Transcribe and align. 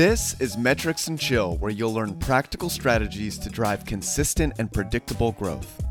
This 0.00 0.34
is 0.40 0.56
Metrics 0.56 1.08
and 1.08 1.20
Chill, 1.20 1.58
where 1.58 1.70
you'll 1.70 1.92
learn 1.92 2.18
practical 2.18 2.70
strategies 2.70 3.36
to 3.36 3.50
drive 3.50 3.84
consistent 3.84 4.54
and 4.58 4.72
predictable 4.72 5.32
growth. 5.32 5.84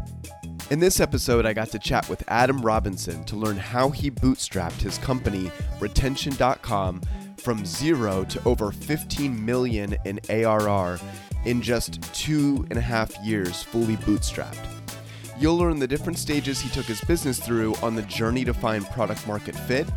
In 0.71 0.79
this 0.79 0.99
episode, 0.99 1.45
I 1.45 1.53
got 1.53 1.69
to 1.69 1.77
chat 1.77 2.09
with 2.09 2.23
Adam 2.27 2.59
Robinson 2.59 3.23
to 3.25 3.35
learn 3.35 3.55
how 3.55 3.91
he 3.91 4.09
bootstrapped 4.09 4.81
his 4.81 4.97
company, 4.97 5.51
Retention.com, 5.79 7.03
from 7.37 7.63
zero 7.63 8.23
to 8.23 8.43
over 8.45 8.71
15 8.71 9.45
million 9.45 9.95
in 10.05 10.19
ARR 10.27 10.97
in 11.45 11.61
just 11.61 12.01
two 12.11 12.65
and 12.71 12.79
a 12.79 12.81
half 12.81 13.15
years, 13.19 13.61
fully 13.61 13.97
bootstrapped. 13.97 14.65
You'll 15.37 15.57
learn 15.57 15.77
the 15.77 15.87
different 15.87 16.17
stages 16.17 16.59
he 16.59 16.71
took 16.71 16.87
his 16.87 17.01
business 17.01 17.39
through 17.39 17.75
on 17.83 17.93
the 17.93 18.01
journey 18.01 18.43
to 18.43 18.55
find 18.55 18.83
product 18.87 19.27
market 19.27 19.55
fit, 19.55 19.87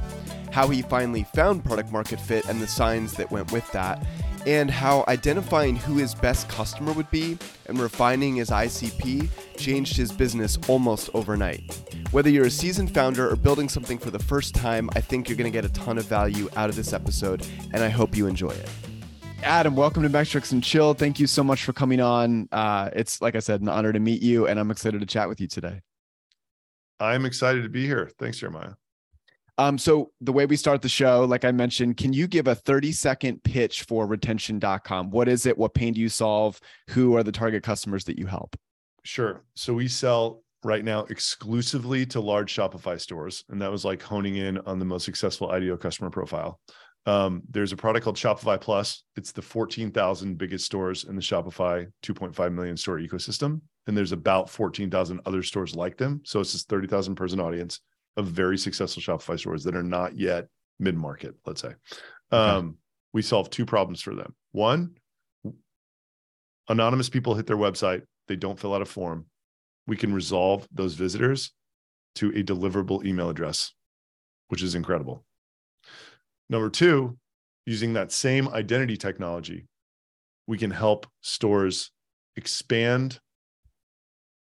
how 0.53 0.69
he 0.69 0.83
finally 0.83 1.25
found 1.35 1.65
product 1.65 1.91
market 1.91 2.21
fit 2.21 2.45
and 2.45 2.61
the 2.61 2.67
signs 2.69 3.15
that 3.15 3.31
went 3.31 3.51
with 3.51 3.71
that, 3.73 4.05
and 4.47 4.71
how 4.71 5.05
identifying 5.09 5.75
who 5.75 5.97
his 5.97 6.15
best 6.15 6.49
customer 6.49 6.93
would 6.93 7.11
be 7.11 7.39
and 7.67 7.79
refining 7.79 8.37
his 8.37 8.51
ICP 8.51 9.29
changed 9.57 9.97
his 9.97 10.13
business 10.13 10.59
almost 10.69 11.09
overnight. 11.15 11.81
Whether 12.11 12.29
you're 12.29 12.47
a 12.47 12.51
seasoned 12.51 12.93
founder 12.93 13.29
or 13.31 13.35
building 13.35 13.69
something 13.69 13.99
for 13.99 14.11
the 14.11 14.19
first 14.19 14.55
time, 14.55 14.91
I 14.95 15.01
think 15.01 15.29
you're 15.29 15.39
going 15.39 15.51
to 15.51 15.57
get 15.57 15.65
a 15.65 15.73
ton 15.73 15.97
of 15.97 16.05
value 16.05 16.49
out 16.55 16.69
of 16.69 16.77
this 16.77 16.93
episode, 16.93 17.47
and 17.73 17.83
I 17.83 17.89
hope 17.89 18.15
you 18.15 18.27
enjoy 18.27 18.51
it. 18.51 18.69
Adam, 19.43 19.75
welcome 19.75 20.03
to 20.03 20.09
Metrics 20.09 20.53
and 20.53 20.63
Chill. 20.63 20.95
Thank 20.95 21.19
you 21.19 21.27
so 21.27 21.43
much 21.43 21.65
for 21.65 21.73
coming 21.73 22.01
on. 22.01 22.49
Uh, 22.53 22.91
it's 22.95 23.21
like 23.23 23.35
I 23.35 23.41
said, 23.41 23.61
an 23.63 23.69
honor 23.69 23.93
to 23.93 23.99
meet 23.99 24.23
you, 24.23 24.47
and 24.47 24.61
I'm 24.61 24.71
excited 24.71 25.01
to 25.01 25.07
chat 25.07 25.29
with 25.29 25.41
you 25.41 25.49
today. 25.49 25.81
I'm 27.01 27.25
excited 27.25 27.63
to 27.63 27.69
be 27.69 27.87
here. 27.87 28.11
Thanks, 28.19 28.39
Jeremiah. 28.39 28.75
Um, 29.59 29.77
so 29.77 30.13
the 30.21 30.33
way 30.33 30.47
we 30.47 30.57
start 30.57 30.83
the 30.83 30.89
show, 30.89 31.25
like 31.25 31.45
I 31.45 31.53
mentioned, 31.53 31.97
can 31.97 32.13
you 32.13 32.27
give 32.27 32.49
a 32.49 32.55
30 32.55 32.93
second 32.93 33.43
pitch 33.45 33.83
for 33.83 34.07
retention.com? 34.07 35.11
What 35.11 35.29
is 35.29 35.47
it? 35.47 35.57
What 35.57 35.75
pain 35.75 35.93
do 35.93 36.01
you 36.01 36.09
solve? 36.09 36.59
Who 36.91 37.17
are 37.17 37.23
the 37.23 37.33
target 37.33 37.63
customers 37.63 38.05
that 38.05 38.19
you 38.19 38.27
help? 38.27 38.57
Sure. 39.05 39.45
So 39.55 39.75
we 39.75 39.89
sell 39.89 40.43
right 40.65 40.85
now 40.85 41.01
exclusively 41.11 42.07
to 42.07 42.21
large 42.21 42.55
Shopify 42.55 43.01
stores. 43.01 43.45
And 43.51 43.61
that 43.61 43.71
was 43.71 43.85
like 43.85 44.03
honing 44.03 44.37
in 44.37 44.59
on 44.59 44.79
the 44.79 44.85
most 44.85 45.05
successful 45.05 45.51
ideal 45.51 45.77
customer 45.77 46.09
profile. 46.09 46.61
Um, 47.05 47.43
there's 47.51 47.73
a 47.73 47.77
product 47.77 48.05
called 48.05 48.17
Shopify 48.17 48.61
Plus. 48.61 49.03
It's 49.17 49.33
the 49.33 49.43
14,000 49.43 50.39
biggest 50.39 50.65
stores 50.65 51.05
in 51.05 51.17
the 51.17 51.23
Shopify 51.23 51.91
2.5 52.05 52.55
million 52.55 52.77
store 52.77 53.01
ecosystem. 53.01 53.61
And 53.89 53.97
there's 53.97 54.13
about 54.13 54.49
14,000 54.49 55.21
other 55.27 55.43
stores 55.43 55.75
like 55.75 55.99
them. 55.99 56.21
So 56.25 56.39
it's 56.39 56.53
this 56.53 56.63
30,000 56.65 57.17
person 57.17 57.41
audience 57.41 57.81
of 58.17 58.27
very 58.27 58.59
successful 58.59 59.03
Shopify 59.03 59.39
stores 59.39 59.65
that 59.65 59.77
are 59.77 59.83
not 59.83 60.19
yet 60.19 60.49
mid 60.79 60.97
market, 60.97 61.35
let's 61.47 61.63
say. 61.63 61.75
Okay. 62.33 62.57
Um, 62.57 62.77
we 63.13 63.23
solve 63.23 63.51
two 63.51 63.67
problems 63.67 64.01
for 64.01 64.15
them. 64.15 64.35
One, 64.53 64.97
anonymous 66.69 67.09
people 67.09 67.35
hit 67.35 67.47
their 67.47 67.57
website, 67.57 68.03
they 68.29 68.37
don't 68.37 68.59
fill 68.59 68.75
out 68.75 68.83
a 68.83 68.87
form. 68.87 69.27
We 69.87 69.97
can 69.97 70.15
resolve 70.15 70.67
those 70.73 70.95
visitors 70.95 71.53
to 72.17 72.31
a 72.31 72.43
deliverable 72.43 73.05
email 73.05 73.29
address, 73.31 73.73
which 74.49 74.63
is 74.63 74.75
incredible. 74.75 75.25
Number 76.49 76.71
two, 76.71 77.19
using 77.67 77.95
that 77.95 78.13
same 78.13 78.49
identity 78.49 78.97
technology, 78.97 79.67
we 80.47 80.59
can 80.59 80.71
help 80.71 81.07
stores 81.21 81.91
expand 82.37 83.19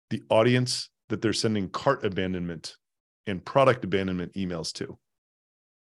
the 0.09 0.21
audience 0.29 0.89
that 1.09 1.21
they're 1.21 1.33
sending 1.33 1.69
cart 1.69 2.05
abandonment 2.05 2.75
and 3.27 3.43
product 3.43 3.83
abandonment 3.83 4.33
emails 4.33 4.71
too, 4.71 4.97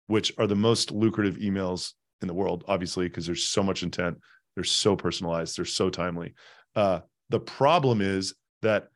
which 0.07 0.33
are 0.39 0.47
the 0.47 0.57
most 0.57 0.91
lucrative 0.91 1.37
emails 1.37 1.93
in 2.21 2.29
the 2.29 2.35
world, 2.35 2.65
obviously, 2.69 3.09
because 3.09 3.27
there's 3.27 3.45
so 3.45 3.63
much 3.63 3.83
intent. 3.83 4.19
They're 4.55 4.65
so 4.65 4.97
personalized. 4.97 5.57
They're 5.57 5.65
so 5.65 5.91
timely. 5.91 6.35
Uh, 6.75 7.01
the 7.31 7.41
problem 7.41 8.01
is 8.01 8.35
that 8.63 8.89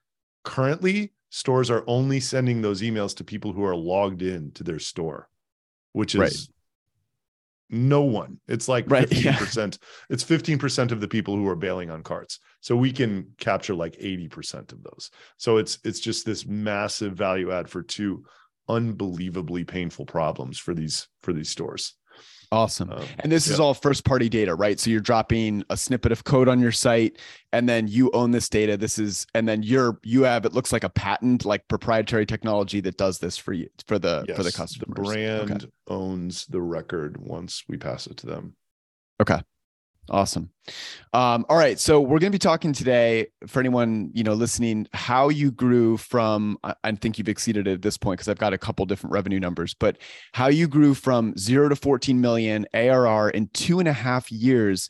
currently 0.45 1.13
stores 1.31 1.71
are 1.71 1.85
only 1.87 2.21
sending 2.21 2.63
those 2.63 2.83
emails 2.83 3.17
to 3.17 3.25
people 3.25 3.53
who 3.53 3.65
are 3.65 3.77
logged 3.77 4.23
in 4.23 4.51
to 4.53 4.65
their 4.65 4.79
store, 4.79 5.29
which 5.93 6.15
is 6.15 6.21
right. 6.21 6.37
No 7.73 8.03
one. 8.03 8.39
It's 8.47 8.69
like 8.69 8.85
right, 8.89 9.09
15%. 9.09 9.57
Yeah. 9.57 9.87
It's 10.11 10.23
15% 10.23 10.93
of 10.93 11.01
the 11.01 11.09
people 11.09 11.35
who 11.35 11.49
are 11.49 11.57
bailing 11.57 11.91
on 11.91 12.03
carts. 12.03 12.39
So 12.61 12.77
we 12.77 12.93
can 12.93 13.33
capture 13.39 13.75
like 13.75 13.99
80% 13.99 14.73
of 14.73 14.83
those. 14.83 15.11
So 15.39 15.57
it's 15.57 15.79
it's 15.83 15.99
just 15.99 16.27
this 16.27 16.47
massive 16.47 17.15
value 17.15 17.51
add 17.51 17.69
for 17.69 17.83
two 17.83 18.25
unbelievably 18.69 19.65
painful 19.65 20.07
problems 20.07 20.59
for 20.59 20.75
these 20.75 21.09
for 21.23 21.33
these 21.33 21.49
stores. 21.49 21.95
Awesome. 22.53 22.93
Um, 22.93 23.03
and 23.21 23.33
this 23.33 23.47
yeah. 23.47 23.55
is 23.55 23.61
all 23.61 23.73
first 23.73 24.05
party 24.05 24.29
data, 24.29 24.55
right? 24.55 24.79
So 24.79 24.91
you're 24.91 25.01
dropping 25.01 25.65
a 25.71 25.77
snippet 25.77 26.13
of 26.13 26.25
code 26.25 26.49
on 26.49 26.61
your 26.61 26.71
site 26.71 27.19
and 27.51 27.67
then 27.67 27.89
you 27.89 28.11
own 28.13 28.31
this 28.31 28.51
data. 28.51 28.77
This 28.77 28.99
is 28.99 29.27
and 29.35 29.49
then 29.49 29.63
you're 29.63 29.99
you 30.03 30.25
have 30.25 30.45
it 30.45 30.53
looks 30.53 30.71
like 30.71 30.85
a 30.85 30.91
patent 30.91 31.47
like 31.47 31.67
proprietary 31.69 32.27
technology 32.27 32.83
that 32.83 32.99
does 32.99 33.19
this 33.21 33.39
for 33.39 33.55
you 33.55 33.71
for 33.87 33.99
the 33.99 34.27
yes, 34.29 34.37
for 34.37 34.43
the 34.43 34.53
customers. 34.53 34.95
The 34.95 35.03
brand 35.03 35.51
okay. 35.51 35.67
owns 35.89 36.45
the 36.47 36.61
record 36.61 37.17
once 37.17 37.65
we 37.69 37.79
pass 37.79 38.07
it 38.07 38.19
to 38.19 38.27
them. 38.27 38.55
Okay. 39.19 39.41
Awesome. 40.11 40.51
Um, 41.13 41.47
all 41.49 41.57
right. 41.57 41.79
So 41.79 42.01
we're 42.01 42.19
going 42.19 42.33
to 42.33 42.37
be 42.37 42.39
talking 42.39 42.73
today 42.73 43.29
for 43.47 43.61
anyone, 43.61 44.11
you 44.13 44.25
know, 44.25 44.35
listening, 44.35 44.89
how 44.93 45.29
you 45.29 45.53
grew 45.53 45.97
from, 45.97 46.59
I 46.65 46.93
think 46.93 47.19
you've 47.19 47.29
exceeded 47.29 47.69
it 47.69 47.75
at 47.75 47.83
this 47.83 47.97
point 47.97 48.19
because 48.19 48.29
I've 48.29 48.39
got 48.39 48.53
a 48.53 48.59
couple 48.59 48.85
different 48.85 49.13
revenue 49.13 49.39
numbers, 49.39 49.75
but 49.75 49.99
how 50.33 50.49
you 50.49 50.67
grew 50.67 50.95
from 50.95 51.37
zero 51.37 51.69
to 51.69 51.77
14 51.77 52.21
million 52.21 52.67
ARR 52.75 53.31
in 53.31 53.49
two 53.55 53.79
and 53.79 53.89
a 53.89 53.93
half 53.93 54.33
years, 54.33 54.89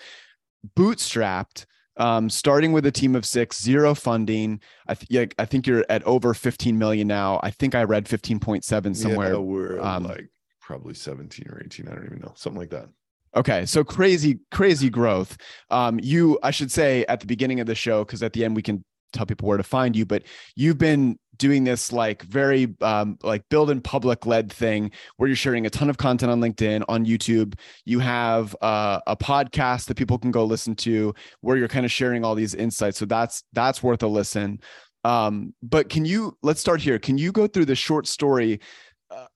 bootstrapped, 0.76 1.66
um, 1.98 2.30
starting 2.30 2.72
with 2.72 2.86
a 2.86 2.92
team 2.92 3.14
of 3.14 3.26
six, 3.26 3.62
zero 3.62 3.94
funding. 3.94 4.60
I, 4.88 4.94
th- 4.94 5.34
I 5.38 5.44
think 5.44 5.66
you're 5.66 5.84
at 5.90 6.02
over 6.04 6.32
15 6.32 6.78
million 6.78 7.06
now. 7.06 7.38
I 7.42 7.50
think 7.50 7.74
I 7.74 7.84
read 7.84 8.06
15.7 8.06 8.96
somewhere. 8.96 9.32
Yeah, 9.32 9.38
we're 9.38 9.78
um, 9.80 10.04
like 10.04 10.28
probably 10.60 10.94
17 10.94 11.48
or 11.50 11.62
18. 11.62 11.86
I 11.86 11.94
don't 11.94 12.06
even 12.06 12.20
know. 12.20 12.32
Something 12.34 12.60
like 12.60 12.70
that. 12.70 12.88
Okay, 13.34 13.64
so 13.64 13.82
crazy, 13.82 14.40
crazy 14.50 14.90
growth. 14.90 15.36
Um, 15.70 15.98
you, 16.02 16.38
I 16.42 16.50
should 16.50 16.70
say, 16.70 17.04
at 17.08 17.20
the 17.20 17.26
beginning 17.26 17.60
of 17.60 17.66
the 17.66 17.74
show, 17.74 18.04
because 18.04 18.22
at 18.22 18.34
the 18.34 18.44
end 18.44 18.54
we 18.54 18.62
can 18.62 18.84
tell 19.12 19.26
people 19.26 19.48
where 19.48 19.56
to 19.56 19.62
find 19.62 19.96
you. 19.96 20.04
But 20.04 20.24
you've 20.54 20.78
been 20.78 21.18
doing 21.36 21.64
this 21.64 21.92
like 21.92 22.22
very 22.22 22.74
um, 22.82 23.18
like 23.22 23.42
build 23.48 23.70
in 23.70 23.80
public 23.80 24.26
led 24.26 24.52
thing 24.52 24.90
where 25.16 25.28
you're 25.28 25.36
sharing 25.36 25.66
a 25.66 25.70
ton 25.70 25.88
of 25.88 25.96
content 25.96 26.30
on 26.30 26.40
LinkedIn, 26.40 26.84
on 26.88 27.06
YouTube. 27.06 27.54
You 27.84 28.00
have 28.00 28.54
uh, 28.60 29.00
a 29.06 29.16
podcast 29.16 29.86
that 29.86 29.96
people 29.96 30.18
can 30.18 30.30
go 30.30 30.44
listen 30.44 30.74
to 30.76 31.14
where 31.40 31.56
you're 31.56 31.68
kind 31.68 31.86
of 31.86 31.92
sharing 31.92 32.24
all 32.24 32.34
these 32.34 32.54
insights. 32.54 32.98
So 32.98 33.06
that's 33.06 33.44
that's 33.52 33.82
worth 33.82 34.02
a 34.02 34.08
listen. 34.08 34.60
Um, 35.04 35.52
but 35.62 35.88
can 35.88 36.04
you 36.04 36.36
let's 36.42 36.60
start 36.60 36.80
here? 36.80 36.98
Can 36.98 37.18
you 37.18 37.32
go 37.32 37.46
through 37.46 37.64
the 37.64 37.74
short 37.74 38.06
story 38.06 38.60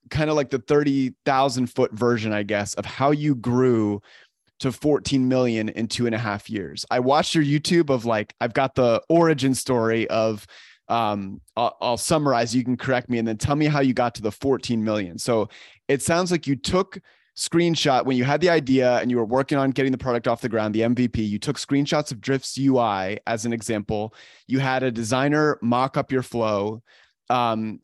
kind 0.09 0.29
of 0.29 0.35
like 0.35 0.49
the 0.49 0.59
30,000 0.59 1.67
foot 1.67 1.91
version, 1.91 2.33
I 2.33 2.43
guess, 2.43 2.73
of 2.75 2.85
how 2.85 3.11
you 3.11 3.35
grew 3.35 4.01
to 4.59 4.71
14 4.71 5.27
million 5.27 5.69
in 5.69 5.87
two 5.87 6.05
and 6.05 6.15
a 6.15 6.17
half 6.17 6.49
years. 6.49 6.85
I 6.89 6.99
watched 6.99 7.35
your 7.35 7.43
YouTube 7.43 7.89
of 7.89 8.05
like, 8.05 8.33
I've 8.41 8.53
got 8.53 8.75
the 8.75 9.01
origin 9.09 9.53
story 9.53 10.07
of, 10.09 10.47
um, 10.87 11.41
I'll, 11.55 11.77
I'll 11.81 11.97
summarize, 11.97 12.55
you 12.55 12.63
can 12.63 12.77
correct 12.77 13.09
me 13.09 13.19
and 13.19 13.27
then 13.27 13.37
tell 13.37 13.55
me 13.55 13.65
how 13.65 13.81
you 13.81 13.93
got 13.93 14.15
to 14.15 14.21
the 14.21 14.31
14 14.31 14.83
million. 14.83 15.19
So 15.19 15.49
it 15.87 16.01
sounds 16.01 16.31
like 16.31 16.47
you 16.47 16.55
took 16.55 16.99
screenshot 17.37 18.03
when 18.05 18.17
you 18.17 18.23
had 18.23 18.41
the 18.41 18.49
idea 18.49 18.97
and 18.97 19.11
you 19.11 19.17
were 19.17 19.25
working 19.25 19.59
on 19.59 19.69
getting 19.69 19.91
the 19.91 19.97
product 19.97 20.27
off 20.27 20.41
the 20.41 20.49
ground, 20.49 20.73
the 20.73 20.81
MVP, 20.81 21.17
you 21.17 21.37
took 21.37 21.57
screenshots 21.57 22.11
of 22.11 22.19
Drifts 22.19 22.57
UI 22.57 23.19
as 23.27 23.45
an 23.45 23.53
example. 23.53 24.13
You 24.47 24.57
had 24.57 24.81
a 24.81 24.91
designer 24.91 25.59
mock 25.61 25.97
up 25.97 26.11
your 26.11 26.23
flow. 26.23 26.81
Um, 27.29 27.79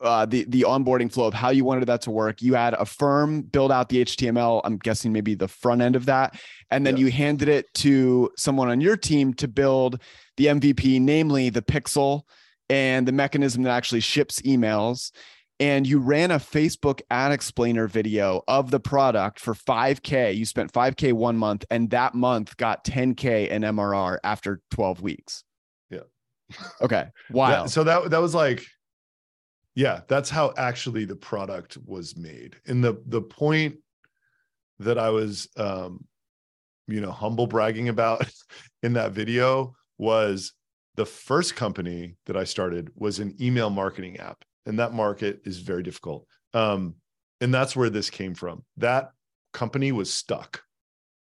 uh, 0.00 0.26
the 0.26 0.44
the 0.48 0.62
onboarding 0.62 1.10
flow 1.10 1.26
of 1.26 1.34
how 1.34 1.50
you 1.50 1.64
wanted 1.64 1.86
that 1.86 2.02
to 2.02 2.10
work. 2.10 2.42
You 2.42 2.54
had 2.54 2.74
a 2.74 2.84
firm 2.84 3.42
build 3.42 3.72
out 3.72 3.88
the 3.88 4.04
HTML. 4.04 4.60
I'm 4.64 4.76
guessing 4.76 5.12
maybe 5.12 5.34
the 5.34 5.48
front 5.48 5.80
end 5.82 5.96
of 5.96 6.06
that, 6.06 6.38
and 6.70 6.86
then 6.86 6.96
you 6.96 7.10
handed 7.10 7.48
it 7.48 7.72
to 7.74 8.30
someone 8.36 8.68
on 8.68 8.80
your 8.80 8.96
team 8.96 9.32
to 9.34 9.48
build 9.48 10.02
the 10.36 10.46
MVP, 10.46 11.00
namely 11.00 11.50
the 11.50 11.62
pixel 11.62 12.22
and 12.68 13.06
the 13.06 13.12
mechanism 13.12 13.62
that 13.62 13.70
actually 13.70 14.00
ships 14.00 14.40
emails. 14.42 15.12
And 15.58 15.86
you 15.86 16.00
ran 16.00 16.30
a 16.32 16.38
Facebook 16.38 17.00
ad 17.10 17.32
explainer 17.32 17.88
video 17.88 18.42
of 18.46 18.70
the 18.70 18.78
product 18.78 19.40
for 19.40 19.54
5K. 19.54 20.36
You 20.36 20.44
spent 20.44 20.70
5K 20.70 21.14
one 21.14 21.38
month, 21.38 21.64
and 21.70 21.88
that 21.90 22.14
month 22.14 22.58
got 22.58 22.84
10K 22.84 23.48
in 23.48 23.62
MRR 23.62 24.18
after 24.22 24.60
12 24.72 25.00
weeks. 25.00 25.44
Yeah. 25.88 26.00
Okay. 26.82 27.06
Wow. 27.30 27.64
so 27.66 27.84
that 27.84 28.10
that 28.10 28.20
was 28.20 28.34
like 28.34 28.66
yeah 29.76 30.00
that's 30.08 30.28
how 30.28 30.52
actually 30.56 31.04
the 31.04 31.14
product 31.14 31.78
was 31.86 32.16
made. 32.16 32.56
And 32.66 32.82
the 32.82 33.00
the 33.06 33.22
point 33.22 33.76
that 34.80 34.98
i 34.98 35.08
was 35.08 35.48
um 35.56 36.04
you 36.88 37.00
know 37.00 37.12
humble 37.12 37.46
bragging 37.46 37.88
about 37.88 38.28
in 38.82 38.94
that 38.94 39.12
video 39.12 39.74
was 39.96 40.52
the 40.96 41.06
first 41.06 41.54
company 41.54 42.16
that 42.26 42.36
i 42.36 42.42
started 42.44 42.90
was 42.96 43.20
an 43.20 43.36
email 43.40 43.70
marketing 43.70 44.18
app 44.18 44.44
and 44.66 44.80
that 44.80 44.92
market 44.92 45.40
is 45.44 45.58
very 45.60 45.84
difficult. 45.84 46.26
Um 46.52 46.96
and 47.40 47.52
that's 47.52 47.76
where 47.76 47.90
this 47.90 48.10
came 48.10 48.34
from. 48.34 48.64
That 48.78 49.10
company 49.52 49.92
was 49.92 50.12
stuck 50.12 50.62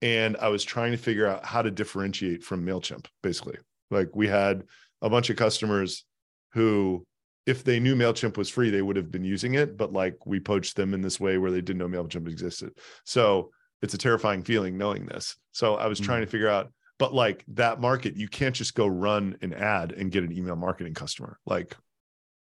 and 0.01 0.37
I 0.37 0.49
was 0.49 0.63
trying 0.63 0.91
to 0.91 0.97
figure 0.97 1.27
out 1.27 1.45
how 1.45 1.61
to 1.61 1.71
differentiate 1.71 2.43
from 2.43 2.65
MailChimp, 2.65 3.05
basically. 3.21 3.57
Like 3.91 4.09
we 4.13 4.27
had 4.27 4.63
a 5.01 5.09
bunch 5.09 5.29
of 5.29 5.35
customers 5.35 6.05
who, 6.53 7.05
if 7.45 7.63
they 7.63 7.79
knew 7.79 7.95
MailChimp 7.95 8.37
was 8.37 8.49
free, 8.49 8.69
they 8.69 8.81
would 8.81 8.95
have 8.95 9.11
been 9.11 9.23
using 9.23 9.55
it. 9.55 9.77
But 9.77 9.93
like 9.93 10.25
we 10.25 10.39
poached 10.39 10.75
them 10.75 10.93
in 10.93 11.01
this 11.01 11.19
way 11.19 11.37
where 11.37 11.51
they 11.51 11.61
didn't 11.61 11.79
know 11.79 11.87
MailChimp 11.87 12.27
existed. 12.27 12.77
So 13.05 13.51
it's 13.81 13.93
a 13.93 13.97
terrifying 13.97 14.43
feeling 14.43 14.77
knowing 14.77 15.05
this. 15.05 15.37
So 15.51 15.75
I 15.75 15.87
was 15.87 15.99
mm-hmm. 15.99 16.05
trying 16.05 16.21
to 16.21 16.27
figure 16.27 16.49
out, 16.49 16.71
but 16.97 17.13
like 17.13 17.45
that 17.49 17.79
market, 17.79 18.17
you 18.17 18.27
can't 18.27 18.55
just 18.55 18.75
go 18.75 18.87
run 18.87 19.37
an 19.41 19.53
ad 19.53 19.93
and 19.93 20.11
get 20.11 20.23
an 20.23 20.31
email 20.31 20.55
marketing 20.55 20.93
customer. 20.93 21.39
Like 21.45 21.75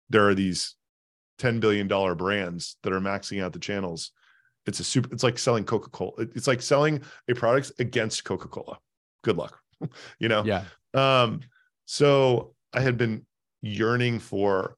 there 0.09 0.27
are 0.29 0.35
these 0.35 0.75
$10 1.39 1.61
billion 1.61 1.87
brands 2.17 2.77
that 2.83 2.93
are 2.93 3.01
maxing 3.01 3.43
out 3.43 3.53
the 3.53 3.59
channels 3.59 4.13
it's 4.67 4.81
a 4.81 4.85
super 4.85 5.13
it's 5.13 5.23
like 5.23 5.39
selling 5.39 5.65
coca-cola 5.65 6.13
it's 6.19 6.47
like 6.47 6.61
selling 6.61 7.01
a 7.29 7.35
product 7.35 7.73
against 7.79 8.25
coca-cola 8.25 8.79
good 9.23 9.37
luck 9.37 9.59
you 10.19 10.29
know 10.29 10.45
yeah 10.45 10.65
um 10.95 11.41
so 11.85 12.55
i 12.73 12.81
had 12.81 12.97
been 12.97 13.25
yearning 13.63 14.19
for 14.19 14.77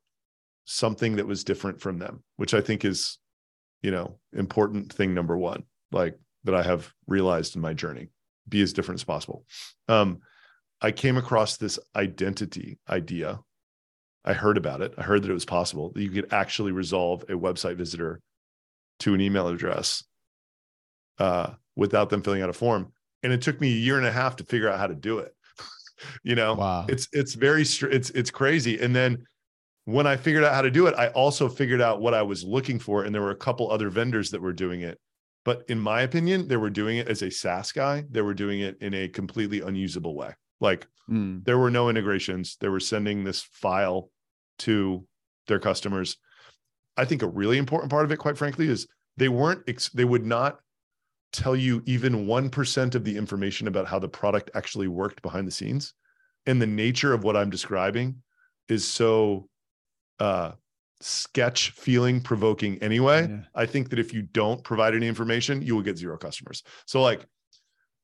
something 0.71 1.17
that 1.17 1.27
was 1.27 1.45
different 1.45 1.81
from 1.81 1.99
them 1.99 2.23
which 2.37 2.55
i 2.55 2.61
think 2.61 2.85
is 2.85 3.19
you 3.83 3.91
know 3.91 4.19
important 4.33 4.93
thing 4.93 5.15
number 5.15 5.37
one 5.37 5.63
like 5.93 6.19
that 6.45 6.55
i 6.55 6.63
have 6.63 6.93
realized 7.07 7.57
in 7.57 7.63
my 7.63 7.73
journey 7.73 8.09
be 8.49 8.61
as 8.61 8.73
different 8.73 9.01
as 9.01 9.05
possible 9.05 9.45
um 9.89 10.19
i 10.81 10.91
came 10.91 11.17
across 11.17 11.57
this 11.57 11.79
identity 11.97 12.79
idea 12.89 13.39
i 14.25 14.33
heard 14.33 14.59
about 14.59 14.81
it 14.83 14.93
i 14.99 15.03
heard 15.03 15.23
that 15.23 15.31
it 15.31 15.35
was 15.35 15.45
possible 15.45 15.91
that 15.93 16.03
you 16.03 16.11
could 16.11 16.33
actually 16.33 16.73
resolve 16.73 17.23
a 17.25 17.33
website 17.33 17.77
visitor 17.77 18.21
to 18.99 19.15
an 19.15 19.21
email 19.21 19.49
address 19.49 20.05
uh, 21.19 21.51
without 21.77 22.11
them 22.11 22.23
filling 22.23 22.43
out 22.43 22.51
a 22.51 22.55
form. 22.55 22.93
And 23.23 23.33
it 23.33 23.43
took 23.43 23.61
me 23.61 23.69
a 23.69 23.77
year 23.77 23.99
and 23.99 24.07
a 24.07 24.13
half 24.13 24.37
to 24.37 24.45
figure 24.45 24.69
out 24.69 24.79
how 24.79 24.87
to 24.87 24.95
do 24.95 25.19
it. 25.19 25.35
you 26.23 26.35
know, 26.35 26.55
wow. 26.55 26.87
it's 26.89 27.09
it's 27.13 27.35
very 27.35 27.63
it's 27.63 28.11
it's 28.11 28.31
crazy. 28.31 28.81
And 28.81 28.95
then 28.95 29.25
when 29.89 30.07
I 30.07 30.17
figured 30.17 30.45
out 30.45 30.55
how 30.55 30.63
to 30.63 30.71
do 30.71 30.87
it, 30.87 30.95
I 30.97 31.09
also 31.09 31.49
figured 31.49 31.81
out 31.81 32.01
what 32.01 32.15
I 32.15 32.23
was 32.23 32.45
looking 32.45 32.79
for. 32.79 33.05
And 33.05 33.15
there 33.15 33.23
were 33.23 33.31
a 33.31 33.37
couple 33.37 33.71
other 33.71 33.91
vendors 33.91 34.31
that 34.31 34.43
were 34.43 34.53
doing 34.53 34.83
it. 34.83 34.99
But 35.45 35.65
in 35.69 35.79
my 35.79 36.03
opinion, 36.03 36.47
they 36.49 36.57
were 36.57 36.71
doing 36.71 36.99
it 36.99 37.09
as 37.09 37.23
a 37.23 37.31
SaaS 37.31 37.73
guy. 37.73 38.05
They 38.11 38.21
were 38.21 38.35
doing 38.35 38.61
it 38.61 38.77
in 38.81 38.93
a 38.93 39.09
completely 39.09 39.61
unusable 39.61 40.15
way. 40.15 40.35
Like 40.61 40.87
mm. 41.09 41.45
there 41.45 41.59
were 41.59 41.71
no 41.71 41.89
integrations. 41.89 42.57
They 42.61 42.69
were 42.69 42.81
sending 42.81 43.25
this 43.25 43.43
file 43.43 44.11
to 44.59 45.07
their 45.47 45.59
customers 45.59 46.19
I 46.99 47.05
think 47.05 47.23
a 47.23 47.29
really 47.29 47.59
important 47.59 47.91
part 47.91 48.05
of 48.05 48.11
it, 48.11 48.17
quite 48.17 48.37
frankly, 48.37 48.69
is 48.69 48.89
they 49.17 49.29
weren't, 49.29 49.63
they 49.95 50.05
would 50.05 50.27
not 50.27 50.59
tell 51.33 51.55
you 51.55 51.81
even 51.87 52.27
1% 52.27 52.95
of 52.95 53.05
the 53.05 53.17
information 53.17 53.69
about 53.69 53.87
how 53.87 54.01
the 54.01 54.09
product 54.09 54.51
actually 54.55 54.89
worked 54.89 55.23
behind 55.23 55.47
the 55.47 55.53
scenes. 55.53 55.95
And 56.47 56.61
the 56.61 56.67
nature 56.67 57.13
of 57.13 57.23
what 57.23 57.37
I'm 57.37 57.51
describing 57.51 58.17
is 58.69 58.85
so 58.85 59.49
uh, 60.21 60.53
sketch 61.01 61.71
feeling 61.71 62.21
provoking 62.21 62.79
anyway. 62.83 63.29
Yeah. 63.29 63.41
I 63.55 63.67
think 63.67 63.91
that 63.91 63.99
if 63.99 64.13
you 64.13 64.23
don't 64.23 64.63
provide 64.65 64.95
any 64.95 65.07
information, 65.07 65.63
you 65.63 65.75
will 65.75 65.83
get 65.83 65.99
zero 65.99 66.17
customers. 66.17 66.63
So, 66.87 67.01
like, 67.03 67.25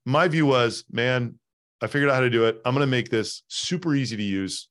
my 0.06 0.28
view 0.28 0.46
was, 0.46 0.84
man, 0.90 1.38
I 1.80 1.86
figured 1.86 2.10
out 2.10 2.14
how 2.14 2.20
to 2.20 2.30
do 2.30 2.44
it. 2.44 2.60
I'm 2.64 2.74
going 2.74 2.86
to 2.86 2.90
make 2.90 3.10
this 3.10 3.42
super 3.48 3.94
easy 3.94 4.16
to 4.16 4.22
use. 4.22 4.68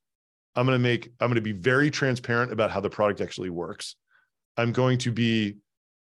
I'm 0.56 0.66
going 0.66 0.76
to 0.76 0.82
make, 0.82 1.10
I'm 1.20 1.28
going 1.28 1.34
to 1.34 1.40
be 1.40 1.52
very 1.52 1.90
transparent 1.90 2.52
about 2.52 2.70
how 2.70 2.80
the 2.80 2.90
product 2.90 3.20
actually 3.20 3.50
works. 3.50 3.96
I'm 4.56 4.72
going 4.72 4.98
to 4.98 5.12
be 5.12 5.56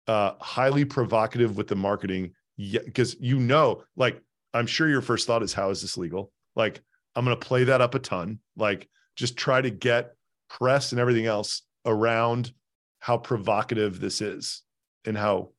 uh, 0.07 0.33
highly 0.41 0.85
provocative 0.85 1.57
with 1.57 1.69
the 1.69 1.77
marketing 1.77 2.33
because 2.57 3.15
you 3.21 3.39
know, 3.39 3.85
like, 3.97 4.21
I'm 4.55 4.67
sure 4.67 4.89
your 4.89 5.03
first 5.03 5.27
thought 5.27 5.43
is, 5.43 5.53
how 5.53 5.71
is 5.71 5.83
this 5.83 5.97
legal? 5.97 6.33
Like, 6.57 6.81
I'm 7.15 7.25
going 7.25 7.39
to 7.39 7.47
play 7.47 7.65
that 7.65 7.81
up 7.81 7.95
a 7.95 7.99
ton. 7.99 8.41
Like, 8.57 8.89
just 9.17 9.37
try 9.37 9.61
to 9.61 9.71
get 9.71 10.15
press 10.49 10.93
and 10.93 11.01
everything 11.01 11.27
else 11.27 11.63
around 11.85 12.53
how 13.01 13.17
provocative 13.17 14.01
this 14.01 14.21
is 14.21 14.63
and 15.05 15.17
how 15.17 15.51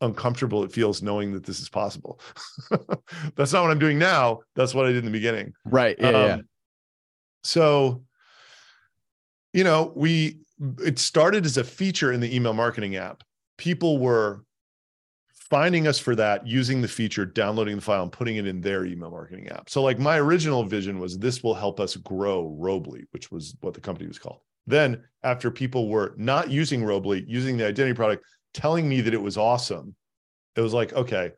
uncomfortable 0.00 0.64
it 0.64 0.72
feels 0.72 1.02
knowing 1.02 1.32
that 1.32 1.44
this 1.44 1.60
is 1.60 1.68
possible. 1.68 2.20
That's 3.36 3.52
not 3.52 3.62
what 3.62 3.70
I'm 3.70 3.78
doing 3.78 3.98
now. 3.98 4.40
That's 4.54 4.74
what 4.74 4.86
I 4.86 4.88
did 4.88 4.98
in 4.98 5.04
the 5.04 5.10
beginning. 5.10 5.52
Right. 5.64 5.96
Yeah, 5.98 6.08
um, 6.08 6.14
yeah. 6.14 6.38
So, 7.42 8.04
you 9.52 9.64
know, 9.64 9.92
we 9.94 10.40
it 10.84 10.98
started 10.98 11.46
as 11.46 11.56
a 11.56 11.64
feature 11.64 12.12
in 12.12 12.20
the 12.20 12.34
email 12.34 12.52
marketing 12.52 12.96
app. 12.96 13.22
People 13.56 13.98
were 13.98 14.44
finding 15.50 15.86
us 15.86 15.98
for 15.98 16.14
that, 16.14 16.46
using 16.46 16.82
the 16.82 16.88
feature, 16.88 17.24
downloading 17.24 17.76
the 17.76 17.82
file, 17.82 18.02
and 18.02 18.12
putting 18.12 18.36
it 18.36 18.46
in 18.46 18.60
their 18.60 18.84
email 18.84 19.10
marketing 19.10 19.48
app. 19.48 19.70
So, 19.70 19.82
like, 19.82 19.98
my 19.98 20.18
original 20.18 20.64
vision 20.64 20.98
was 20.98 21.18
this 21.18 21.42
will 21.42 21.54
help 21.54 21.80
us 21.80 21.96
grow 21.96 22.54
Robly, 22.58 23.04
which 23.12 23.30
was 23.30 23.56
what 23.60 23.74
the 23.74 23.80
company 23.80 24.06
was 24.06 24.18
called. 24.18 24.40
Then, 24.66 25.02
after 25.22 25.50
people 25.50 25.88
were 25.88 26.14
not 26.16 26.50
using 26.50 26.84
Robly, 26.84 27.24
using 27.26 27.56
the 27.56 27.66
identity 27.66 27.94
product, 27.94 28.24
telling 28.52 28.88
me 28.88 29.00
that 29.00 29.14
it 29.14 29.22
was 29.22 29.38
awesome, 29.38 29.94
it 30.56 30.60
was 30.60 30.74
like, 30.74 30.92
okay, 30.92 31.32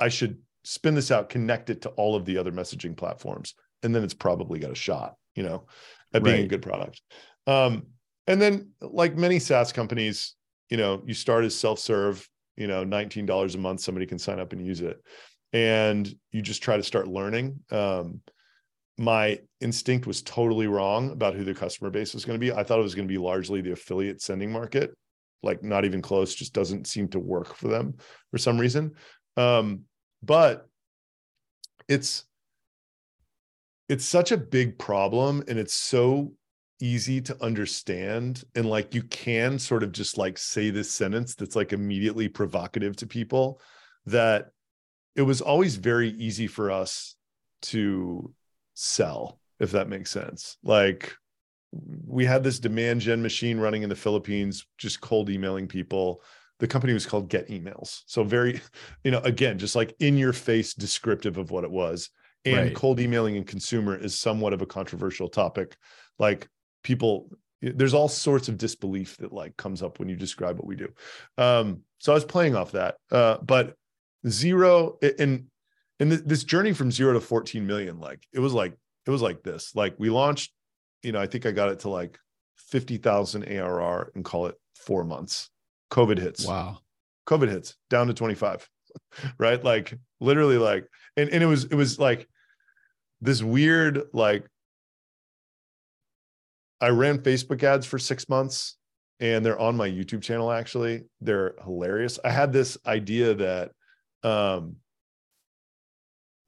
I 0.00 0.08
should 0.08 0.38
spin 0.62 0.94
this 0.94 1.10
out, 1.10 1.28
connect 1.28 1.70
it 1.70 1.82
to 1.82 1.90
all 1.90 2.16
of 2.16 2.24
the 2.24 2.38
other 2.38 2.52
messaging 2.52 2.96
platforms, 2.96 3.54
and 3.82 3.94
then 3.94 4.02
it's 4.02 4.14
probably 4.14 4.58
got 4.58 4.70
a 4.70 4.74
shot, 4.76 5.14
you 5.34 5.42
know, 5.42 5.66
at 6.14 6.22
being 6.22 6.36
right. 6.36 6.44
a 6.44 6.48
good 6.48 6.62
product. 6.62 7.02
Um, 7.46 7.86
and 8.26 8.40
then, 8.40 8.70
like 8.80 9.16
many 9.16 9.38
SaaS 9.38 9.72
companies, 9.72 10.36
you 10.70 10.78
know, 10.78 11.02
you 11.04 11.12
start 11.12 11.44
as 11.44 11.54
self-serve, 11.54 12.26
you 12.56 12.66
know, 12.66 12.84
$19 12.84 13.54
a 13.54 13.58
month, 13.58 13.80
somebody 13.80 14.06
can 14.06 14.18
sign 14.18 14.40
up 14.40 14.52
and 14.52 14.64
use 14.64 14.80
it. 14.80 15.02
And 15.52 16.12
you 16.32 16.42
just 16.42 16.62
try 16.62 16.76
to 16.76 16.82
start 16.82 17.08
learning. 17.08 17.60
Um, 17.70 18.20
my 18.98 19.40
instinct 19.60 20.06
was 20.06 20.22
totally 20.22 20.66
wrong 20.66 21.10
about 21.10 21.34
who 21.34 21.44
the 21.44 21.54
customer 21.54 21.90
base 21.90 22.14
was 22.14 22.24
going 22.24 22.38
to 22.38 22.44
be. 22.44 22.52
I 22.52 22.62
thought 22.62 22.78
it 22.78 22.82
was 22.82 22.94
going 22.94 23.08
to 23.08 23.12
be 23.12 23.18
largely 23.18 23.60
the 23.60 23.72
affiliate 23.72 24.22
sending 24.22 24.52
market, 24.52 24.96
like 25.42 25.62
not 25.62 25.84
even 25.84 26.00
close, 26.00 26.34
just 26.34 26.52
doesn't 26.52 26.86
seem 26.86 27.08
to 27.08 27.18
work 27.18 27.54
for 27.54 27.68
them 27.68 27.94
for 28.30 28.38
some 28.38 28.58
reason. 28.58 28.92
Um, 29.36 29.82
but 30.22 30.68
it's 31.88 32.24
it's 33.88 34.04
such 34.04 34.32
a 34.32 34.36
big 34.36 34.78
problem 34.78 35.44
and 35.46 35.58
it's 35.58 35.74
so 35.74 36.32
easy 36.80 37.20
to 37.20 37.42
understand 37.42 38.44
and 38.54 38.68
like 38.68 38.94
you 38.94 39.02
can 39.04 39.58
sort 39.58 39.82
of 39.82 39.92
just 39.92 40.18
like 40.18 40.36
say 40.36 40.70
this 40.70 40.90
sentence 40.90 41.34
that's 41.34 41.54
like 41.54 41.72
immediately 41.72 42.28
provocative 42.28 42.96
to 42.96 43.06
people 43.06 43.60
that 44.06 44.50
it 45.14 45.22
was 45.22 45.40
always 45.40 45.76
very 45.76 46.10
easy 46.10 46.46
for 46.46 46.70
us 46.70 47.14
to 47.62 48.34
sell 48.74 49.38
if 49.60 49.72
that 49.72 49.88
makes 49.88 50.10
sense. 50.10 50.56
Like 50.62 51.14
we 52.06 52.24
had 52.24 52.44
this 52.44 52.58
demand 52.58 53.00
gen 53.00 53.22
machine 53.22 53.58
running 53.58 53.82
in 53.82 53.88
the 53.88 53.96
Philippines 53.96 54.66
just 54.78 55.00
cold 55.00 55.30
emailing 55.30 55.66
people. 55.66 56.22
The 56.60 56.68
company 56.68 56.92
was 56.92 57.06
called 57.06 57.28
get 57.28 57.48
emails. 57.48 58.02
So 58.06 58.24
very 58.24 58.60
you 59.04 59.10
know 59.10 59.20
again 59.20 59.58
just 59.58 59.76
like 59.76 59.94
in 60.00 60.16
your 60.16 60.32
face 60.32 60.74
descriptive 60.74 61.38
of 61.38 61.50
what 61.50 61.64
it 61.64 61.70
was. 61.70 62.10
And 62.46 62.56
right. 62.56 62.74
cold 62.74 63.00
emailing 63.00 63.38
and 63.38 63.46
consumer 63.46 63.96
is 63.96 64.14
somewhat 64.14 64.52
of 64.52 64.60
a 64.60 64.66
controversial 64.66 65.28
topic. 65.28 65.76
Like 66.18 66.46
people 66.84 67.28
there's 67.60 67.94
all 67.94 68.08
sorts 68.08 68.48
of 68.48 68.58
disbelief 68.58 69.16
that 69.16 69.32
like 69.32 69.56
comes 69.56 69.82
up 69.82 69.98
when 69.98 70.08
you 70.08 70.16
describe 70.16 70.56
what 70.56 70.66
we 70.66 70.76
do. 70.76 70.88
Um 71.38 71.80
so 71.98 72.12
i 72.12 72.14
was 72.14 72.24
playing 72.24 72.54
off 72.54 72.72
that 72.72 72.96
uh 73.10 73.38
but 73.38 73.74
zero 74.28 74.98
and 75.18 75.46
and 75.98 76.12
this 76.12 76.44
journey 76.44 76.72
from 76.72 76.92
zero 76.92 77.14
to 77.14 77.20
14 77.20 77.66
million 77.66 77.98
like 77.98 78.22
it 78.32 78.40
was 78.40 78.52
like 78.52 78.76
it 79.06 79.10
was 79.10 79.22
like 79.22 79.42
this. 79.42 79.74
Like 79.74 79.96
we 79.98 80.10
launched 80.10 80.52
you 81.02 81.12
know 81.12 81.20
i 81.20 81.26
think 81.26 81.44
i 81.44 81.50
got 81.50 81.70
it 81.70 81.80
to 81.80 81.88
like 81.88 82.18
50,000 82.56 83.44
arr 83.44 84.10
and 84.14 84.24
call 84.24 84.46
it 84.46 84.54
four 84.74 85.04
months. 85.04 85.50
Covid 85.90 86.18
hits. 86.18 86.46
Wow. 86.46 86.78
Covid 87.26 87.48
hits 87.48 87.76
down 87.90 88.06
to 88.08 88.14
25 88.14 88.68
right? 89.38 89.62
Like 89.62 89.98
literally 90.20 90.58
like 90.58 90.86
and, 91.16 91.30
and 91.30 91.42
it 91.42 91.46
was 91.46 91.64
it 91.64 91.74
was 91.74 91.98
like 91.98 92.28
this 93.20 93.42
weird 93.42 94.02
like 94.12 94.46
I 96.80 96.88
ran 96.88 97.18
Facebook 97.18 97.62
ads 97.62 97.86
for 97.86 97.98
six 97.98 98.28
months 98.28 98.76
and 99.20 99.44
they're 99.44 99.58
on 99.58 99.76
my 99.76 99.88
YouTube 99.88 100.22
channel 100.22 100.50
actually. 100.50 101.04
They're 101.20 101.54
hilarious. 101.62 102.18
I 102.24 102.30
had 102.30 102.52
this 102.52 102.76
idea 102.86 103.34
that 103.34 103.72
um, 104.22 104.76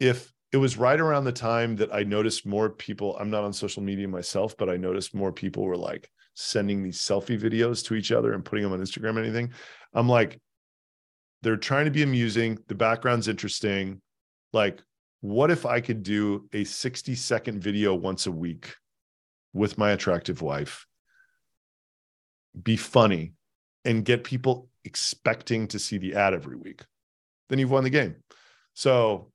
if 0.01 0.33
it 0.53 0.57
was 0.59 0.77
right 0.77 0.99
around 0.99 1.25
the 1.25 1.33
time 1.33 1.77
that 1.77 1.95
I 1.95 2.03
noticed 2.03 2.47
more 2.47 2.71
people, 2.71 3.17
I'm 3.19 3.31
not 3.31 3.45
on 3.45 3.53
social 3.53 3.83
media 3.83 4.09
myself, 4.09 4.57
but 4.57 4.69
I 4.69 4.77
noticed 4.77 5.15
more 5.15 5.33
people 5.33 5.65
were 5.65 5.77
like 5.77 6.11
sending 6.35 6.83
these 6.83 6.99
selfie 6.99 7.41
videos 7.41 7.85
to 7.87 7.95
each 7.95 8.13
other 8.13 8.33
and 8.33 8.45
putting 8.45 8.63
them 8.63 8.73
on 8.73 8.81
Instagram 8.81 9.11
and 9.11 9.21
anything. 9.21 9.53
I'm 9.95 10.09
like, 10.09 10.41
they're 11.43 11.57
trying 11.57 11.85
to 11.87 11.91
be 11.91 12.03
amusing. 12.03 12.59
The 12.69 12.75
background's 12.75 13.29
interesting. 13.29 14.01
Like, 14.53 14.81
what 15.21 15.51
if 15.51 15.67
I 15.67 15.81
could 15.81 16.03
do 16.03 16.49
a 16.53 16.65
60 16.65 17.15
second 17.15 17.63
video 17.63 17.95
once 17.95 18.27
a 18.27 18.33
week 18.33 18.75
with 19.57 19.79
my 19.79 19.91
attractive 19.91 20.43
wife, 20.43 20.87
be 22.61 22.77
funny, 22.77 23.33
and 23.85 24.05
get 24.05 24.25
people 24.25 24.69
expecting 24.85 25.69
to 25.69 25.79
see 25.79 25.99
the 25.99 26.15
ad 26.15 26.35
every 26.35 26.57
week, 26.57 26.83
then 27.49 27.59
you've 27.59 27.71
won 27.71 27.85
the 27.85 27.91
game. 27.91 28.17
So 28.75 29.33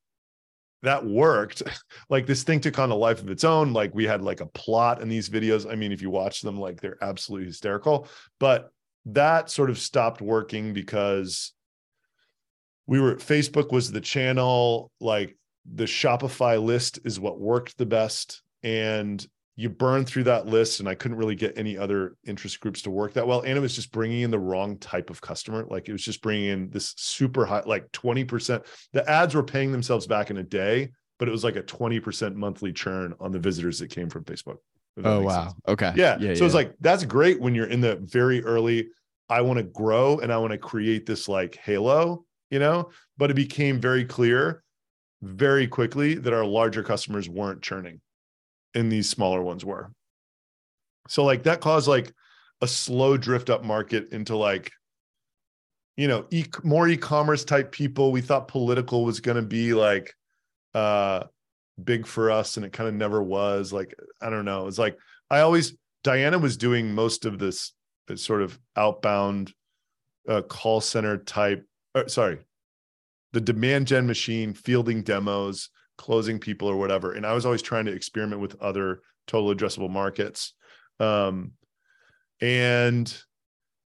that 0.83 1.05
worked. 1.05 1.63
like 2.09 2.25
this 2.25 2.43
thing 2.43 2.59
took 2.59 2.79
on 2.79 2.91
a 2.91 2.95
life 2.95 3.21
of 3.21 3.29
its 3.29 3.43
own. 3.43 3.73
Like 3.73 3.93
we 3.93 4.05
had 4.05 4.21
like 4.21 4.41
a 4.41 4.45
plot 4.47 5.01
in 5.01 5.09
these 5.09 5.29
videos. 5.29 5.69
I 5.69 5.75
mean, 5.75 5.91
if 5.91 6.01
you 6.01 6.09
watch 6.09 6.41
them, 6.41 6.59
like 6.59 6.79
they're 6.79 7.03
absolutely 7.03 7.47
hysterical. 7.47 8.07
But 8.39 8.71
that 9.05 9.49
sort 9.49 9.69
of 9.69 9.79
stopped 9.79 10.21
working 10.21 10.73
because 10.73 11.53
we 12.87 12.99
were 12.99 13.15
Facebook 13.15 13.71
was 13.71 13.91
the 13.91 14.01
channel, 14.01 14.91
like 14.99 15.37
the 15.71 15.85
Shopify 15.85 16.61
list 16.61 16.99
is 17.05 17.19
what 17.19 17.39
worked 17.39 17.77
the 17.77 17.85
best. 17.85 18.41
And 18.63 19.25
you 19.62 19.70
burn 19.70 20.03
through 20.03 20.24
that 20.24 20.48
list 20.48 20.80
and 20.80 20.89
i 20.89 20.96
couldn't 20.96 21.18
really 21.18 21.36
get 21.36 21.56
any 21.56 21.77
other 21.77 22.15
interest 22.25 22.60
groups 22.60 22.82
to 22.82 22.89
work 22.89 23.13
that 23.13 23.25
well 23.25 23.41
and 23.41 23.56
it 23.56 23.62
was 23.62 23.75
just 23.75 23.91
bringing 23.91 24.22
in 24.22 24.32
the 24.32 24.39
wrong 24.39 24.75
type 24.77 25.10
of 25.12 25.22
customer 25.22 25.65
like 25.70 25.88
it 25.88 25.91
was 25.91 26.03
just 26.03 26.22
bringing 26.22 26.50
in 26.50 26.70
this 26.72 26.94
super 26.98 27.46
high 27.46 27.62
like 27.65 27.89
20% 27.91 28.65
the 28.94 29.08
ads 29.10 29.36
were 29.36 29.44
paying 29.44 29.72
themselves 29.72 30.08
back 30.08 30.32
in 30.32 30.38
a 30.38 30.44
day 30.44 30.89
but 31.20 31.27
it 31.27 31.32
was 31.32 31.44
like 31.44 31.56
a 31.56 31.62
20% 31.62 32.34
monthly 32.34 32.74
churn 32.74 33.13
on 33.20 33.32
the 33.32 33.38
visitors 33.38 33.77
that 33.77 33.89
came 33.89 34.10
from 34.10 34.24
facebook 34.24 34.58
oh 35.03 35.22
wow 35.22 35.44
sense. 35.44 35.56
okay 35.68 35.94
yeah, 35.96 36.18
yeah 36.20 36.34
so 36.34 36.39
yeah. 36.39 36.46
it's 36.46 36.56
like 36.56 36.74
that's 36.82 37.06
great 37.06 37.39
when 37.39 37.53
you're 37.53 37.68
in 37.68 37.82
the 37.82 37.98
very 37.98 38.44
early 38.44 38.89
i 39.30 39.41
want 39.41 39.58
to 39.58 39.63
grow 39.63 40.18
and 40.20 40.34
i 40.34 40.38
want 40.38 40.51
to 40.51 40.58
create 40.58 41.06
this 41.06 41.27
like 41.27 41.56
halo 41.56 42.25
you 42.50 42.58
know 42.58 42.89
but 43.18 43.30
it 43.30 43.36
became 43.36 43.80
very 43.80 44.03
clear 44.03 44.63
very 45.22 45.68
quickly 45.68 46.15
that 46.15 46.34
our 46.34 46.44
larger 46.44 46.82
customers 46.82 47.30
weren't 47.30 47.62
churning 47.62 48.01
and 48.73 48.91
these 48.91 49.09
smaller 49.09 49.41
ones 49.41 49.65
were. 49.65 49.91
So 51.07 51.23
like 51.23 51.43
that 51.43 51.61
caused 51.61 51.87
like 51.87 52.13
a 52.61 52.67
slow 52.67 53.17
drift 53.17 53.49
up 53.49 53.63
market 53.63 54.11
into 54.11 54.35
like 54.35 54.71
you 55.97 56.07
know 56.07 56.25
e- 56.29 56.45
more 56.63 56.87
e-commerce 56.87 57.43
type 57.43 57.71
people. 57.71 58.11
We 58.11 58.21
thought 58.21 58.47
political 58.47 59.03
was 59.03 59.19
going 59.19 59.37
to 59.37 59.41
be 59.41 59.73
like 59.73 60.13
uh 60.73 61.23
big 61.81 62.05
for 62.05 62.29
us 62.31 62.57
and 62.57 62.65
it 62.65 62.73
kind 62.73 62.87
of 62.87 62.95
never 62.95 63.21
was. 63.21 63.73
Like 63.73 63.95
i 64.21 64.29
don't 64.29 64.45
know. 64.45 64.67
It's 64.67 64.79
like 64.79 64.97
i 65.29 65.41
always 65.41 65.75
diana 66.03 66.37
was 66.37 66.57
doing 66.57 66.93
most 66.93 67.25
of 67.25 67.39
this, 67.39 67.73
sort 68.15 68.41
of 68.41 68.59
outbound 68.75 69.53
uh, 70.27 70.41
call 70.41 70.81
center 70.81 71.17
type 71.17 71.65
or, 71.95 72.09
sorry 72.09 72.39
the 73.31 73.39
demand 73.39 73.87
gen 73.87 74.05
machine 74.05 74.53
fielding 74.53 75.01
demos 75.01 75.69
closing 76.01 76.39
people 76.39 76.67
or 76.67 76.77
whatever. 76.77 77.12
And 77.13 77.27
I 77.27 77.34
was 77.34 77.46
always 77.46 77.62
trying 77.62 77.86
to 77.86 77.91
experiment 77.91 78.41
with 78.41 78.60
other 78.60 79.01
total 79.27 79.53
addressable 79.53 79.89
markets. 79.89 80.53
Um, 81.00 81.51
and 82.41 83.15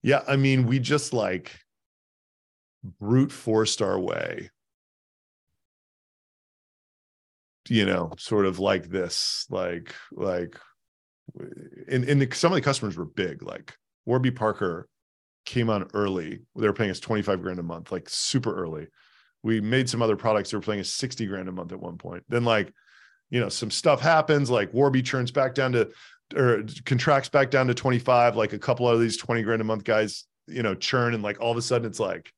yeah, 0.02 0.22
I 0.26 0.38
mean, 0.38 0.66
we 0.66 0.80
just 0.80 1.12
like 1.12 1.60
brute 3.02 3.34
forced 3.34 3.82
our 3.82 4.00
way, 4.00 4.50
you 7.68 7.86
know, 7.86 8.14
sort 8.18 8.46
of 8.46 8.60
like 8.60 8.88
this, 8.90 9.46
like, 9.50 9.94
like, 10.14 10.58
and, 11.90 12.06
and 12.06 12.22
the, 12.22 12.34
some 12.34 12.54
of 12.54 12.56
the 12.56 12.62
customers 12.62 12.96
were 12.96 13.06
big, 13.06 13.44
like 13.44 13.76
Warby 14.06 14.32
Parker 14.32 14.88
came 15.46 15.70
on 15.70 15.90
early. 15.94 16.40
They 16.56 16.68
were 16.68 16.74
paying 16.74 16.92
us 16.92 17.02
25 17.02 17.42
grand 17.42 17.60
a 17.60 17.64
month, 17.64 17.92
like 17.92 18.08
super 18.08 18.56
early 18.56 18.88
we 19.46 19.62
made 19.62 19.88
some 19.88 20.02
other 20.02 20.16
products 20.16 20.50
that 20.50 20.58
were 20.58 20.62
playing 20.62 20.82
a 20.82 20.84
60 20.84 21.28
grand 21.28 21.48
a 21.48 21.52
month 21.52 21.72
at 21.72 21.80
one 21.80 22.00
point. 22.00 22.24
Then 22.28 22.44
like, 22.44 22.74
you 23.30 23.40
know, 23.40 23.48
some 23.48 23.70
stuff 23.70 24.02
happens, 24.02 24.50
like 24.50 24.74
Warby 24.74 25.04
turns 25.04 25.30
back 25.30 25.54
down 25.54 25.72
to 25.74 25.92
or 26.36 26.64
contracts 26.84 27.30
back 27.30 27.52
down 27.52 27.68
to 27.68 27.76
25, 27.76 28.36
like 28.36 28.54
a 28.54 28.60
couple 28.60 28.90
of 28.90 29.00
these 29.00 29.18
20 29.18 29.44
grand 29.44 29.62
a 29.62 29.64
month 29.64 29.84
guys, 29.84 30.26
you 30.48 30.64
know, 30.64 30.74
churn 30.74 31.14
and 31.14 31.22
like 31.22 31.40
all 31.40 31.52
of 31.52 31.58
a 31.58 31.62
sudden 31.62 31.88
it's 31.88 32.00
like, 32.00 32.34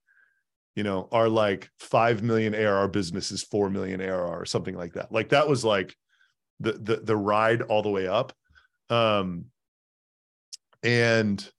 you 0.76 0.84
know, 0.84 1.08
our 1.14 1.30
like 1.30 1.70
5 1.80 2.24
million 2.24 2.54
ARR 2.54 2.90
business 2.90 3.32
is 3.32 3.42
4 3.42 3.70
million 3.70 4.02
ARR 4.02 4.42
or 4.42 4.46
something 4.46 4.76
like 4.76 4.96
that. 4.96 5.10
Like 5.10 5.30
that 5.30 5.48
was 5.48 5.64
like 5.64 5.96
the 6.60 6.74
the 6.74 6.98
the 6.98 7.16
ride 7.16 7.62
all 7.62 7.84
the 7.84 7.90
way 7.90 8.06
up. 8.06 8.34
Um 8.90 9.46
and 10.84 11.50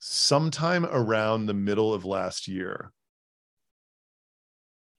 sometime 0.00 0.84
around 0.86 1.46
the 1.46 1.54
middle 1.54 1.94
of 1.94 2.04
last 2.04 2.48
year, 2.48 2.92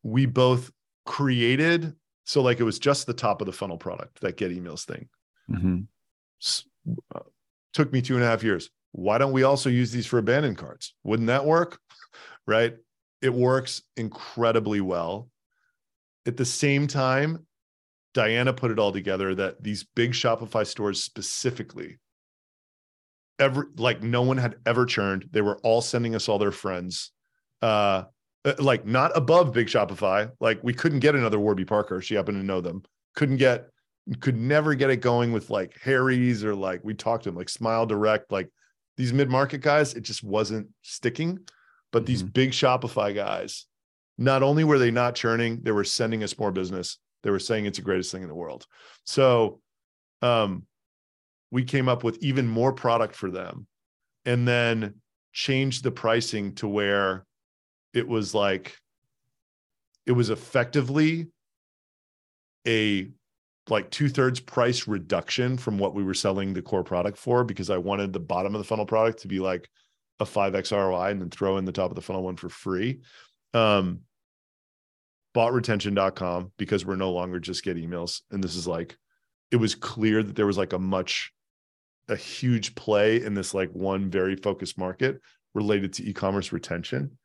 we 0.04 0.26
both 0.26 0.72
created 1.06 1.94
so 2.26 2.44
like 2.44 2.60
it 2.60 2.64
was 2.64 2.78
just 2.78 3.08
the 3.08 3.14
top 3.14 3.42
of 3.42 3.48
the 3.48 3.52
funnel 3.52 3.78
product 3.78 4.22
that 4.22 4.38
get 4.38 4.52
emails 4.52 4.86
thing. 4.86 5.10
Mm-hmm. 5.50 5.80
uh, 7.16 7.20
took 7.74 7.92
me 7.92 8.04
two 8.04 8.14
and 8.14 8.24
a 8.24 8.28
half 8.28 8.44
years. 8.44 8.70
Why 8.92 9.18
don't 9.18 9.32
we 9.32 9.42
also 9.42 9.70
use 9.70 9.92
these 9.92 10.06
for 10.06 10.20
abandoned 10.20 10.58
carts 10.58 10.94
wouldn't 11.04 11.28
that 11.28 11.46
work? 11.46 11.80
Right? 12.48 12.76
It 13.22 13.32
works 13.32 13.84
incredibly 13.96 14.82
well. 14.82 15.30
At 16.26 16.36
the 16.36 16.46
same 16.46 16.88
time 16.88 17.46
diana 18.14 18.54
put 18.54 18.72
it 18.72 18.80
all 18.80 18.92
together 18.92 19.36
that 19.36 19.62
these 19.62 19.86
big 19.96 20.12
shopify 20.12 20.66
stores 20.66 21.04
specifically 21.04 21.98
ever 23.38 23.70
like 23.78 24.02
no 24.02 24.22
one 24.22 24.38
had 24.38 24.56
ever 24.66 24.86
churned. 24.86 25.30
They 25.32 25.42
were 25.42 25.58
all 25.64 25.82
sending 25.82 26.16
us 26.16 26.28
all 26.28 26.38
their 26.40 26.52
friends. 26.52 27.12
Uh 27.62 28.04
uh, 28.46 28.54
like 28.60 28.86
not 28.86 29.16
above 29.16 29.54
big 29.54 29.68
Shopify. 29.68 30.32
Like 30.40 30.64
we 30.64 30.74
couldn't 30.74 31.00
get 31.00 31.16
another 31.16 31.40
Warby 31.40 31.66
Parker. 31.66 32.02
She 32.02 32.16
happened 32.16 32.40
to 32.40 32.46
know 32.46 32.62
them. 32.62 32.84
Couldn't 33.16 33.38
get, 33.38 33.68
could 34.22 34.38
never 34.38 34.76
get 34.76 34.90
it 34.90 34.98
going 34.98 35.32
with 35.32 35.50
like 35.50 35.78
Harry's 35.82 36.44
or 36.44 36.56
like 36.56 36.82
we 36.84 36.94
talked 36.94 37.24
to 37.24 37.30
them 37.30 37.38
like 37.38 37.50
Smile 37.50 37.86
Direct, 37.86 38.32
like 38.32 38.50
these 38.98 39.14
mid 39.14 39.30
market 39.30 39.62
guys. 39.62 39.94
It 39.94 40.02
just 40.02 40.24
wasn't 40.24 40.68
sticking. 40.82 41.40
But 41.92 42.00
mm-hmm. 42.00 42.08
these 42.08 42.24
big 42.24 42.52
Shopify 42.52 43.14
guys, 43.14 43.66
not 44.18 44.44
only 44.44 44.64
were 44.64 44.80
they 44.80 44.92
not 44.92 45.16
churning, 45.16 45.62
they 45.64 45.72
were 45.72 45.84
sending 45.84 46.24
us 46.24 46.38
more 46.38 46.52
business. 46.52 46.98
They 47.24 47.32
were 47.32 47.40
saying 47.40 47.66
it's 47.66 47.78
the 47.78 47.84
greatest 47.84 48.12
thing 48.12 48.22
in 48.22 48.30
the 48.30 48.36
world. 48.36 48.66
So, 49.06 49.60
um, 50.22 50.66
we 51.52 51.64
came 51.64 51.90
up 51.90 52.04
with 52.04 52.18
even 52.22 52.48
more 52.48 52.74
product 52.74 53.16
for 53.16 53.32
them, 53.32 53.66
and 54.26 54.48
then 54.48 54.96
changed 55.34 55.84
the 55.84 55.92
pricing 55.92 56.54
to 56.56 56.68
where 56.68 57.26
it 57.94 58.08
was 58.08 58.34
like 58.34 58.78
it 60.06 60.12
was 60.12 60.30
effectively 60.30 61.28
a 62.68 63.10
like 63.70 63.90
two 63.92 64.10
thirds 64.10 64.40
price 64.40 64.88
reduction 64.88 65.58
from 65.58 65.78
what 65.78 65.94
we 65.94 66.04
were 66.04 66.14
selling 66.14 66.54
the 66.54 66.62
core 66.62 66.84
product 66.84 67.18
for 67.18 67.44
because 67.44 67.70
I 67.70 67.78
wanted 67.78 68.14
the 68.14 68.20
bottom 68.20 68.56
of 68.56 68.60
the 68.60 68.66
funnel 68.66 68.86
product 68.86 69.22
to 69.22 69.28
be 69.28 69.40
like 69.40 69.70
a 70.20 70.26
5x 70.26 70.72
ROI 70.72 71.12
and 71.12 71.22
then 71.22 71.30
throw 71.30 71.58
in 71.58 71.66
the 71.66 71.72
top 71.72 71.92
of 71.92 71.96
the 71.96 72.02
funnel 72.02 72.24
one 72.24 72.36
for 72.36 72.50
free. 72.50 73.00
Um, 73.54 74.02
bought 75.34 75.54
retention.com 75.54 76.52
because 76.58 76.86
we're 76.86 76.96
no 76.96 77.12
longer 77.12 77.40
just 77.40 77.64
get 77.64 77.78
emails. 77.78 78.22
And 78.32 78.44
this 78.44 78.56
is 78.56 78.68
like, 78.68 78.98
it 79.52 79.58
was 79.58 79.76
clear 79.76 80.24
that 80.24 80.36
there 80.36 80.48
was 80.48 80.58
like 80.58 80.74
a 80.74 80.80
much, 80.80 81.32
a 82.08 82.16
huge 82.16 82.76
play 82.76 83.24
in 83.24 83.34
this 83.34 83.54
like 83.54 83.70
one 83.72 84.10
very 84.10 84.36
focused 84.36 84.78
market 84.78 85.22
related 85.54 85.94
to 85.94 86.04
e 86.04 86.14
commerce 86.14 86.52
retention 86.52 87.18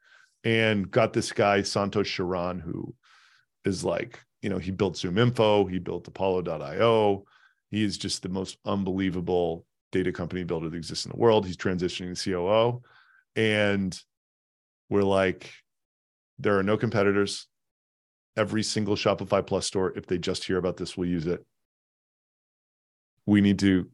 and 0.45 0.91
got 0.91 1.13
this 1.13 1.33
guy 1.33 1.61
Santosh 1.61 2.05
Sharan 2.05 2.61
who 2.61 2.95
is 3.65 3.85
like 3.85 4.21
you 4.43 4.51
know 4.51 4.59
he 4.59 4.71
built 4.71 4.95
ZoomInfo, 4.95 5.71
he 5.71 5.79
built 5.79 6.07
Apollo.io. 6.07 7.25
He 7.71 7.83
is 7.83 7.99
just 7.99 8.23
the 8.23 8.29
most 8.29 8.59
unbelievable 8.65 9.67
data 9.91 10.13
company 10.13 10.45
builder 10.45 10.69
that 10.69 10.77
exists 10.77 11.07
in 11.07 11.11
the 11.11 11.19
world. 11.19 11.47
He's 11.47 11.57
transitioning 11.57 12.21
to 12.23 12.31
COO, 12.31 12.83
and 13.35 13.99
we're 14.91 15.03
like, 15.03 15.51
there 16.39 16.59
are 16.59 16.63
no 16.63 16.77
competitors. 16.77 17.47
Every 18.37 18.63
single 18.63 18.97
Shopify 18.97 19.47
Plus 19.47 19.67
store, 19.67 19.97
if 19.97 20.07
they 20.07 20.19
just 20.19 20.45
hear 20.45 20.59
about 20.59 20.77
this, 20.77 20.97
will 20.97 21.07
use 21.07 21.27
it. 21.27 21.45
We 23.27 23.41
need 23.41 23.61
to 23.61 23.89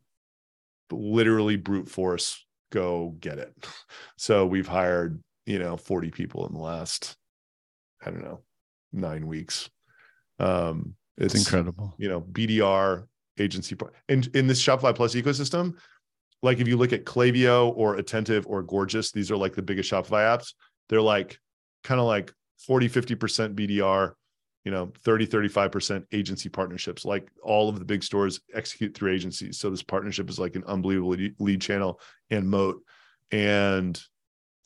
literally 0.90 1.56
brute 1.56 1.88
force 1.88 2.44
go 2.70 3.14
get 3.20 3.38
it. 3.38 3.54
So 4.16 4.46
we've 4.46 4.68
hired 4.68 5.22
you 5.50 5.58
know 5.58 5.76
40 5.76 6.10
people 6.10 6.46
in 6.46 6.54
the 6.54 6.60
last 6.60 7.16
i 8.04 8.10
don't 8.10 8.22
know 8.22 8.40
nine 8.92 9.26
weeks. 9.26 9.70
Um 10.38 10.94
it's, 11.16 11.34
it's 11.34 11.46
incredible. 11.46 11.94
you 11.98 12.08
know 12.08 12.20
bdr 12.20 13.06
agency 13.38 13.76
and 14.08 14.28
in 14.34 14.46
this 14.46 14.62
shopify 14.62 14.94
plus 14.94 15.14
ecosystem 15.14 15.74
like 16.42 16.58
if 16.58 16.68
you 16.68 16.76
look 16.76 16.92
at 16.92 17.04
Klaviyo 17.04 17.72
or 17.76 17.96
attentive 17.96 18.46
or 18.46 18.62
Gorgias 18.62 19.12
these 19.12 19.30
are 19.30 19.36
like 19.36 19.54
the 19.54 19.62
biggest 19.62 19.90
shopify 19.90 20.24
apps. 20.36 20.54
They're 20.88 21.02
like 21.02 21.38
kind 21.84 22.00
of 22.00 22.06
like 22.06 22.32
40 22.66 22.88
50% 22.88 23.54
bdr 23.54 24.12
you 24.64 24.70
know 24.70 24.92
30 25.04 25.26
35% 25.26 26.04
agency 26.12 26.48
partnerships. 26.48 27.04
Like 27.04 27.28
all 27.42 27.68
of 27.68 27.78
the 27.78 27.84
big 27.84 28.02
stores 28.02 28.40
execute 28.54 28.94
through 28.94 29.12
agencies. 29.14 29.58
So 29.58 29.70
this 29.70 29.82
partnership 29.82 30.28
is 30.30 30.38
like 30.38 30.56
an 30.56 30.64
unbelievable 30.66 31.16
lead 31.38 31.60
channel 31.60 32.00
and 32.30 32.48
moat. 32.48 32.82
And 33.30 34.00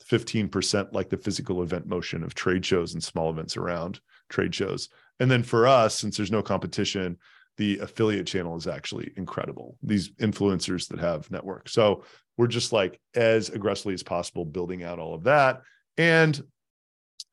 15% 0.09 0.93
like 0.93 1.09
the 1.09 1.17
physical 1.17 1.63
event 1.63 1.87
motion 1.87 2.23
of 2.23 2.35
trade 2.35 2.65
shows 2.65 2.93
and 2.93 3.03
small 3.03 3.29
events 3.29 3.57
around 3.57 3.99
trade 4.29 4.53
shows. 4.53 4.89
And 5.19 5.29
then 5.31 5.43
for 5.43 5.67
us, 5.67 5.97
since 5.97 6.17
there's 6.17 6.31
no 6.31 6.43
competition, 6.43 7.17
the 7.57 7.79
affiliate 7.79 8.27
channel 8.27 8.55
is 8.55 8.67
actually 8.67 9.11
incredible. 9.15 9.77
These 9.81 10.09
influencers 10.15 10.87
that 10.89 10.99
have 10.99 11.31
network. 11.31 11.69
So 11.69 12.03
we're 12.37 12.47
just 12.47 12.73
like 12.73 12.99
as 13.15 13.49
aggressively 13.49 13.93
as 13.93 14.03
possible 14.03 14.45
building 14.45 14.83
out 14.83 14.99
all 14.99 15.13
of 15.13 15.23
that. 15.23 15.61
And 15.97 16.41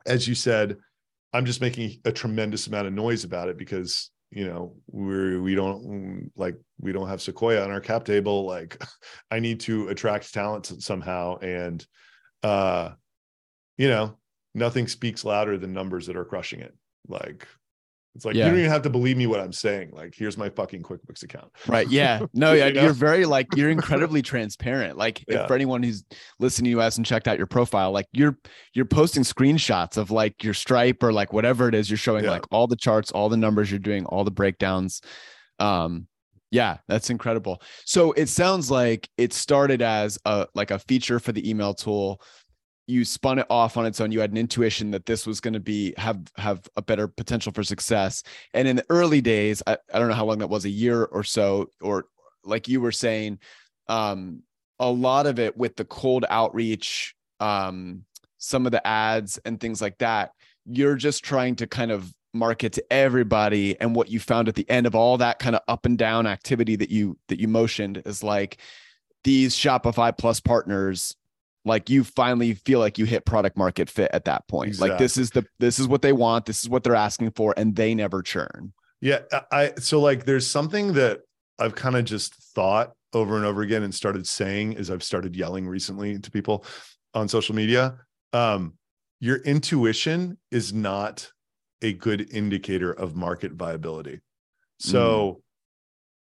as 0.06 0.28
you 0.28 0.34
said, 0.34 0.76
I'm 1.32 1.44
just 1.44 1.60
making 1.60 2.00
a 2.04 2.12
tremendous 2.12 2.66
amount 2.66 2.86
of 2.86 2.92
noise 2.92 3.24
about 3.24 3.48
it 3.48 3.56
because 3.56 4.10
you 4.30 4.46
know 4.46 4.74
we're 4.86 5.40
we 5.42 5.54
don't 5.54 6.30
like 6.36 6.56
we 6.80 6.92
don't 6.92 7.08
have 7.08 7.20
sequoia 7.20 7.62
on 7.62 7.70
our 7.70 7.80
cap 7.80 8.02
table 8.02 8.46
like 8.46 8.82
i 9.30 9.38
need 9.38 9.60
to 9.60 9.88
attract 9.88 10.32
talent 10.32 10.66
somehow 10.82 11.36
and 11.38 11.86
uh 12.42 12.90
you 13.78 13.88
know 13.88 14.16
nothing 14.54 14.86
speaks 14.86 15.24
louder 15.24 15.56
than 15.56 15.72
numbers 15.72 16.06
that 16.06 16.16
are 16.16 16.24
crushing 16.24 16.60
it 16.60 16.74
like 17.08 17.46
it's 18.14 18.26
like 18.26 18.34
yeah. 18.34 18.44
you 18.44 18.50
don't 18.50 18.60
even 18.60 18.70
have 18.70 18.82
to 18.82 18.90
believe 18.90 19.16
me 19.16 19.26
what 19.26 19.40
I'm 19.40 19.52
saying. 19.52 19.90
Like, 19.92 20.14
here's 20.14 20.36
my 20.36 20.50
fucking 20.50 20.82
QuickBooks 20.82 21.22
account. 21.22 21.50
Right. 21.66 21.88
Yeah. 21.88 22.20
No, 22.34 22.52
yeah. 22.52 22.66
you 22.66 22.80
are 22.80 22.92
very 22.92 23.24
like 23.24 23.46
you're 23.56 23.70
incredibly 23.70 24.22
transparent. 24.22 24.96
Like 24.96 25.24
yeah. 25.28 25.46
for 25.46 25.54
anyone 25.54 25.82
who's 25.82 26.04
listening 26.38 26.64
to 26.66 26.70
you 26.70 26.78
hasn't 26.78 27.06
checked 27.06 27.28
out 27.28 27.38
your 27.38 27.46
profile, 27.46 27.92
like 27.92 28.06
you're 28.12 28.38
you're 28.74 28.84
posting 28.84 29.22
screenshots 29.22 29.96
of 29.96 30.10
like 30.10 30.42
your 30.42 30.54
Stripe 30.54 31.02
or 31.02 31.12
like 31.12 31.32
whatever 31.32 31.68
it 31.68 31.74
is. 31.74 31.90
You're 31.90 31.98
showing 31.98 32.24
yeah. 32.24 32.30
like 32.30 32.44
all 32.50 32.66
the 32.66 32.76
charts, 32.76 33.12
all 33.12 33.28
the 33.28 33.36
numbers 33.36 33.70
you're 33.70 33.80
doing, 33.80 34.06
all 34.06 34.24
the 34.24 34.30
breakdowns. 34.30 35.02
Um, 35.58 36.06
yeah, 36.52 36.76
that's 36.86 37.08
incredible. 37.08 37.62
So 37.86 38.12
it 38.12 38.28
sounds 38.28 38.70
like 38.70 39.08
it 39.16 39.32
started 39.32 39.80
as 39.80 40.18
a 40.26 40.46
like 40.54 40.70
a 40.70 40.78
feature 40.78 41.18
for 41.18 41.32
the 41.32 41.48
email 41.48 41.72
tool. 41.72 42.20
You 42.86 43.06
spun 43.06 43.38
it 43.38 43.46
off 43.48 43.78
on 43.78 43.86
its 43.86 44.02
own. 44.02 44.12
You 44.12 44.20
had 44.20 44.32
an 44.32 44.36
intuition 44.36 44.90
that 44.90 45.06
this 45.06 45.26
was 45.26 45.40
going 45.40 45.54
to 45.54 45.60
be 45.60 45.94
have 45.96 46.20
have 46.36 46.60
a 46.76 46.82
better 46.82 47.08
potential 47.08 47.52
for 47.52 47.62
success. 47.62 48.22
And 48.52 48.68
in 48.68 48.76
the 48.76 48.84
early 48.90 49.22
days 49.22 49.62
I, 49.66 49.78
I 49.92 49.98
don't 49.98 50.08
know 50.08 50.14
how 50.14 50.26
long 50.26 50.38
that 50.38 50.50
was 50.50 50.66
a 50.66 50.70
year 50.70 51.04
or 51.04 51.24
so 51.24 51.70
or 51.80 52.04
like 52.44 52.68
you 52.68 52.82
were 52.82 52.92
saying 52.92 53.38
um 53.88 54.42
a 54.78 54.90
lot 54.90 55.26
of 55.26 55.38
it 55.38 55.56
with 55.56 55.76
the 55.76 55.84
cold 55.86 56.26
outreach 56.28 57.14
um 57.40 58.04
some 58.36 58.66
of 58.66 58.72
the 58.72 58.86
ads 58.86 59.38
and 59.44 59.58
things 59.58 59.80
like 59.80 59.96
that 59.98 60.32
you're 60.66 60.96
just 60.96 61.24
trying 61.24 61.56
to 61.56 61.66
kind 61.66 61.90
of 61.90 62.12
market 62.34 62.72
to 62.72 62.92
everybody 62.92 63.78
and 63.80 63.94
what 63.94 64.10
you 64.10 64.18
found 64.18 64.48
at 64.48 64.54
the 64.54 64.68
end 64.70 64.86
of 64.86 64.94
all 64.94 65.18
that 65.18 65.38
kind 65.38 65.54
of 65.54 65.62
up 65.68 65.84
and 65.86 65.98
down 65.98 66.26
activity 66.26 66.76
that 66.76 66.90
you 66.90 67.18
that 67.28 67.38
you 67.38 67.48
motioned 67.48 68.02
is 68.06 68.22
like 68.22 68.58
these 69.24 69.54
shopify 69.54 70.16
plus 70.16 70.40
partners 70.40 71.14
like 71.64 71.88
you 71.88 72.02
finally 72.02 72.54
feel 72.54 72.80
like 72.80 72.98
you 72.98 73.04
hit 73.04 73.24
product 73.24 73.56
market 73.56 73.88
fit 73.88 74.10
at 74.12 74.24
that 74.24 74.46
point. 74.48 74.68
Exactly. 74.68 74.90
like 74.90 74.98
this 74.98 75.16
is 75.16 75.30
the 75.30 75.44
this 75.58 75.78
is 75.78 75.86
what 75.86 76.02
they 76.02 76.12
want 76.12 76.46
this 76.46 76.62
is 76.62 76.68
what 76.68 76.82
they're 76.82 76.94
asking 76.94 77.30
for 77.32 77.54
and 77.56 77.76
they 77.76 77.94
never 77.94 78.22
churn. 78.22 78.72
Yeah 79.00 79.20
i 79.50 79.72
so 79.78 80.00
like 80.00 80.24
there's 80.24 80.48
something 80.48 80.92
that 80.94 81.20
i've 81.58 81.74
kind 81.74 81.96
of 81.96 82.04
just 82.04 82.34
thought 82.54 82.92
over 83.12 83.36
and 83.36 83.44
over 83.44 83.62
again 83.62 83.82
and 83.82 83.94
started 83.94 84.26
saying 84.26 84.76
as 84.76 84.90
i've 84.90 85.02
started 85.02 85.36
yelling 85.36 85.66
recently 85.66 86.18
to 86.18 86.30
people 86.30 86.64
on 87.14 87.28
social 87.28 87.54
media. 87.54 87.96
Um 88.32 88.74
your 89.20 89.36
intuition 89.38 90.38
is 90.50 90.72
not 90.72 91.30
a 91.82 91.92
good 91.92 92.30
indicator 92.32 92.92
of 92.92 93.14
market 93.16 93.52
viability. 93.52 94.20
So 94.78 95.42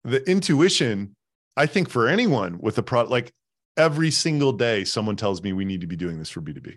mm. 0.06 0.10
the 0.10 0.30
intuition 0.30 1.16
i 1.56 1.66
think 1.66 1.88
for 1.88 2.08
anyone 2.08 2.58
with 2.60 2.78
a 2.78 2.82
product 2.82 3.10
like 3.10 3.32
every 3.76 4.10
single 4.10 4.52
day 4.52 4.84
someone 4.84 5.16
tells 5.16 5.42
me 5.42 5.52
we 5.52 5.64
need 5.64 5.80
to 5.80 5.86
be 5.86 5.96
doing 5.96 6.18
this 6.18 6.30
for 6.30 6.40
b2b 6.40 6.76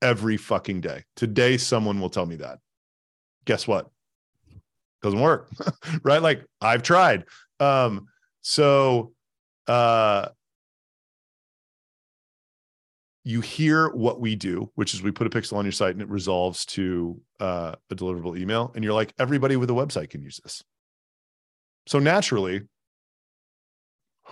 every 0.00 0.36
fucking 0.36 0.80
day. 0.80 1.04
Today 1.14 1.56
someone 1.56 2.00
will 2.00 2.10
tell 2.10 2.26
me 2.26 2.36
that. 2.36 2.58
Guess 3.44 3.68
what? 3.68 3.88
Doesn't 5.00 5.20
work 5.20 5.48
right? 6.02 6.20
Like 6.20 6.44
i've 6.60 6.82
tried. 6.82 7.24
Um 7.60 8.08
so 8.42 9.12
uh 9.66 10.28
you 13.24 13.40
hear 13.40 13.88
what 13.90 14.20
we 14.20 14.34
do 14.34 14.70
which 14.74 14.94
is 14.94 15.02
we 15.02 15.12
put 15.12 15.26
a 15.26 15.30
pixel 15.30 15.56
on 15.56 15.64
your 15.64 15.72
site 15.72 15.92
and 15.92 16.02
it 16.02 16.08
resolves 16.08 16.64
to 16.66 17.20
uh, 17.40 17.74
a 17.90 17.94
deliverable 17.94 18.38
email 18.38 18.72
and 18.74 18.82
you're 18.84 18.92
like 18.92 19.12
everybody 19.18 19.56
with 19.56 19.70
a 19.70 19.74
website 19.74 20.10
can 20.10 20.22
use 20.22 20.40
this 20.42 20.62
so 21.86 21.98
naturally 21.98 22.62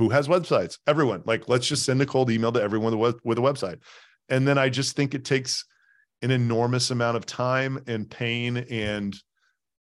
who 0.00 0.09
has 0.09 0.29
websites? 0.29 0.79
Everyone. 0.87 1.22
Like, 1.26 1.48
let's 1.48 1.66
just 1.66 1.85
send 1.85 2.00
a 2.00 2.07
cold 2.07 2.31
email 2.31 2.53
to 2.53 2.62
everyone 2.62 2.98
with 2.98 3.38
a 3.38 3.42
website. 3.42 3.81
And 4.29 4.46
then 4.46 4.59
I 4.59 4.68
just 4.68 4.96
think 4.96 5.14
it 5.14 5.24
takes 5.24 5.64
an 6.22 6.31
enormous 6.31 6.90
amount 6.90 7.16
of 7.16 7.26
time 7.26 7.83
and 7.87 8.09
pain 8.09 8.59
and 8.70 9.14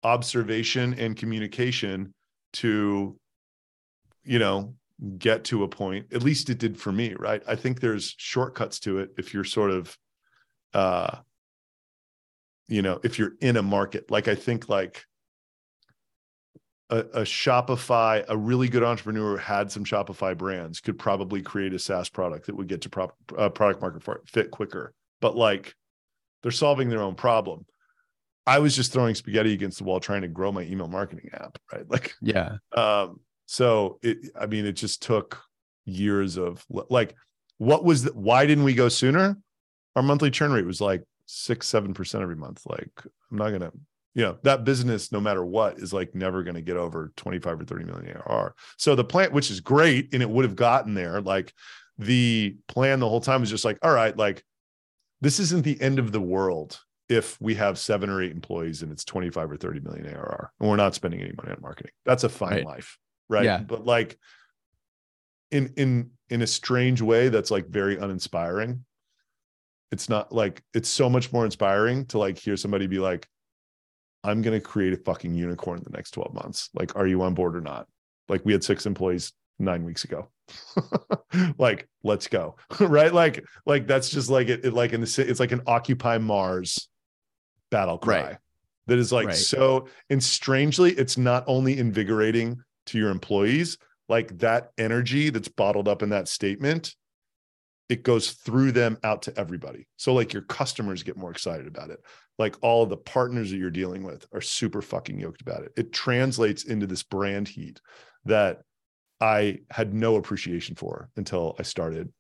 observation 0.04 0.94
and 0.96 1.16
communication 1.16 2.14
to, 2.54 3.20
you 4.24 4.40
know, 4.40 4.74
get 5.18 5.44
to 5.46 5.64
a 5.64 5.68
point. 5.68 6.08
At 6.14 6.24
least 6.24 6.50
it 6.50 6.58
did 6.58 6.80
for 6.80 6.92
me, 6.92 7.14
right? 7.18 7.42
I 7.48 7.56
think 7.56 7.80
there's 7.80 8.16
shortcuts 8.18 8.80
to 8.82 9.00
it 9.00 9.12
if 9.18 9.34
you're 9.34 9.44
sort 9.44 9.72
of, 9.72 9.98
uh, 10.74 11.18
you 12.68 12.82
know, 12.82 13.00
if 13.04 13.20
you're 13.20 13.34
in 13.40 13.58
a 13.58 13.64
market. 13.64 14.10
Like 14.10 14.28
I 14.28 14.36
think 14.36 14.70
like 14.70 15.06
a, 16.90 17.00
a, 17.00 17.22
Shopify, 17.22 18.26
a 18.28 18.38
really 18.38 18.70
good 18.70 18.84
entrepreneur 18.84 19.38
had 19.38 19.72
some 19.72 19.84
Shopify 19.84 20.38
brands 20.38 20.80
could 20.80 20.98
probably 20.98 21.42
create 21.42 21.74
a 21.74 21.80
SaaS 21.80 22.10
product 22.10 22.48
that 22.48 22.56
would 22.56 22.68
get 22.68 22.82
to 22.82 22.90
prop, 22.90 23.16
uh, 23.38 23.50
product 23.50 23.82
market 23.82 24.28
fit 24.28 24.52
quicker. 24.52 24.94
But 25.22 25.36
like 25.36 25.76
they're 26.42 26.52
solving 26.52 26.90
their 26.90 27.02
own 27.02 27.16
problem. 27.16 27.66
I 28.46 28.60
was 28.60 28.76
just 28.76 28.94
throwing 28.94 29.14
spaghetti 29.14 29.54
against 29.54 29.78
the 29.78 29.84
wall 29.84 30.00
trying 30.00 30.22
to 30.22 30.30
grow 30.30 30.54
my 30.54 30.62
email 30.62 30.88
marketing 30.88 31.30
app, 31.34 31.58
right? 31.72 31.84
Like, 31.90 32.14
yeah. 32.22 32.58
Um, 32.76 33.20
so 33.48 33.98
it, 34.04 34.18
I 34.40 34.46
mean, 34.46 34.66
it 34.66 34.74
just 34.74 35.02
took 35.02 35.42
years 35.86 36.38
of 36.38 36.64
like, 36.70 37.16
what 37.58 37.84
was 37.84 38.04
the, 38.04 38.12
why 38.14 38.46
didn't 38.46 38.66
we 38.66 38.76
go 38.76 38.90
sooner? 38.90 39.38
Our 39.96 40.04
monthly 40.04 40.30
churn 40.30 40.52
rate 40.52 40.66
was 40.66 40.80
like 40.80 41.04
six, 41.26 41.68
seven 41.68 41.96
percent 41.96 42.22
every 42.22 42.36
month. 42.36 42.62
Like, 42.68 42.92
I'm 43.32 43.38
not 43.38 43.50
gonna 43.50 43.72
you 44.14 44.24
know 44.24 44.38
that 44.42 44.64
business 44.64 45.12
no 45.12 45.22
matter 45.22 45.46
what 45.46 45.78
is 45.78 45.94
like 45.94 46.16
never 46.16 46.44
to 46.44 46.62
get 46.62 46.76
over 46.76 47.14
25 47.18 47.62
or 47.62 47.66
30 47.66 47.86
million 47.86 48.18
ARR. 48.18 48.56
So 48.78 48.96
the 48.96 49.04
plant 49.04 49.32
which 49.32 49.52
is 49.52 49.60
great 49.60 50.14
and 50.14 50.24
it 50.24 50.30
would 50.30 50.44
have 50.44 50.56
gotten 50.56 50.96
there 50.96 51.22
like 51.22 51.54
the 52.00 52.58
plan 52.68 53.00
the 53.00 53.08
whole 53.08 53.22
time 53.22 53.42
was 53.42 53.50
just 53.52 53.64
like 53.64 53.78
all 53.84 53.94
right 53.94 54.18
like 54.18 54.44
this 55.22 55.40
isn't 55.40 55.64
the 55.64 55.80
end 55.80 56.00
of 56.00 56.12
the 56.12 56.20
world 56.20 56.80
if 57.10 57.40
we 57.40 57.56
have 57.56 57.78
7 57.78 58.10
or 58.10 58.22
8 58.22 58.32
employees 58.32 58.82
and 58.82 58.92
it's 58.92 59.06
25 59.06 59.52
or 59.52 59.58
30 59.58 59.82
million 59.82 60.08
ARR 60.08 60.52
and 60.60 60.70
we're 60.70 60.76
not 60.76 60.96
spending 60.96 61.22
any 61.22 61.34
money 61.38 61.52
on 61.52 61.62
marketing. 61.62 61.92
That's 62.04 62.24
a 62.24 62.30
fine 62.30 62.52
right. 62.52 62.66
life, 62.66 62.98
right? 63.30 63.46
Yeah. 63.46 63.60
But 63.60 63.86
like 63.86 64.18
in 65.52 65.74
in 65.78 66.12
in 66.30 66.42
a 66.42 66.48
strange 66.48 67.02
way 67.02 67.30
that's 67.30 67.52
like 67.52 67.68
very 67.68 67.98
uninspiring. 67.98 68.84
It's 69.92 70.10
not 70.10 70.34
like 70.34 70.62
it's 70.74 70.90
so 70.90 71.10
much 71.10 71.32
more 71.32 71.46
inspiring 71.46 72.06
to 72.08 72.18
like 72.18 72.38
hear 72.38 72.58
somebody 72.58 72.88
be 72.88 73.00
like 73.00 73.28
I'm 74.24 74.42
going 74.42 74.60
to 74.60 74.66
create 74.66 74.94
a 74.94 74.98
fucking 74.98 75.34
unicorn 75.34 75.78
in 75.78 75.84
the 75.86 75.92
next 75.92 76.12
12 76.12 76.34
months. 76.34 76.70
Like, 76.74 76.96
are 76.96 77.08
you 77.08 77.22
on 77.22 77.34
board 77.34 77.56
or 77.56 77.62
not? 77.62 77.88
Like, 78.28 78.44
we 78.44 78.52
had 78.52 78.64
six 78.64 78.86
employees 78.86 79.32
nine 79.58 79.86
weeks 79.86 80.04
ago. 80.04 80.30
like, 81.58 81.88
let's 82.04 82.28
go. 82.28 82.58
right. 82.80 83.14
Like, 83.14 83.46
like 83.66 83.88
that's 83.88 84.10
just 84.10 84.30
like 84.30 84.50
it, 84.50 84.66
it, 84.66 84.74
like 84.74 84.92
in 84.92 85.00
the 85.00 85.08
city. 85.08 85.30
it's 85.30 85.40
like 85.40 85.54
an 85.54 85.62
Occupy 85.66 86.18
Mars 86.18 86.90
battle 87.72 87.98
cry 87.98 88.22
right. 88.22 88.38
that 88.88 88.98
is 88.98 89.14
like 89.14 89.28
right. 89.28 89.36
so, 89.36 89.88
and 90.10 90.22
strangely, 90.22 90.92
it's 90.92 91.18
not 91.18 91.46
only 91.48 91.78
invigorating 91.78 92.58
to 92.88 92.98
your 92.98 93.10
employees, 93.10 93.78
like 94.10 94.38
that 94.40 94.72
energy 94.78 95.30
that's 95.30 95.48
bottled 95.48 95.88
up 95.88 96.02
in 96.02 96.10
that 96.10 96.28
statement 96.28 96.96
it 97.90 98.04
goes 98.04 98.32
through 98.32 98.72
them 98.72 98.98
out 99.04 99.22
to 99.24 99.40
everybody. 99.40 99.88
So 99.98 100.14
like 100.14 100.34
your 100.34 100.42
customers 100.44 101.04
get 101.04 101.18
more 101.18 101.32
excited 101.32 101.68
about 101.68 101.90
it. 101.90 102.00
Like 102.38 102.56
all 102.62 102.86
the 102.86 102.98
partners 102.98 103.50
that 103.52 103.58
you're 103.58 103.72
dealing 103.72 104.04
with 104.04 104.26
are 104.34 104.42
super 104.42 104.82
fucking 104.82 105.20
yoked 105.20 105.42
about 105.42 105.64
it. 105.64 105.72
It 105.78 105.94
translates 105.94 106.66
into 106.66 106.86
this 106.86 107.04
brand 107.04 107.48
heat 107.48 107.80
that 108.26 108.62
I 109.22 109.60
had 109.72 109.94
no 109.94 110.18
appreciation 110.18 110.76
for 110.76 111.10
until 111.16 111.56
I 111.60 111.64
started 111.64 112.12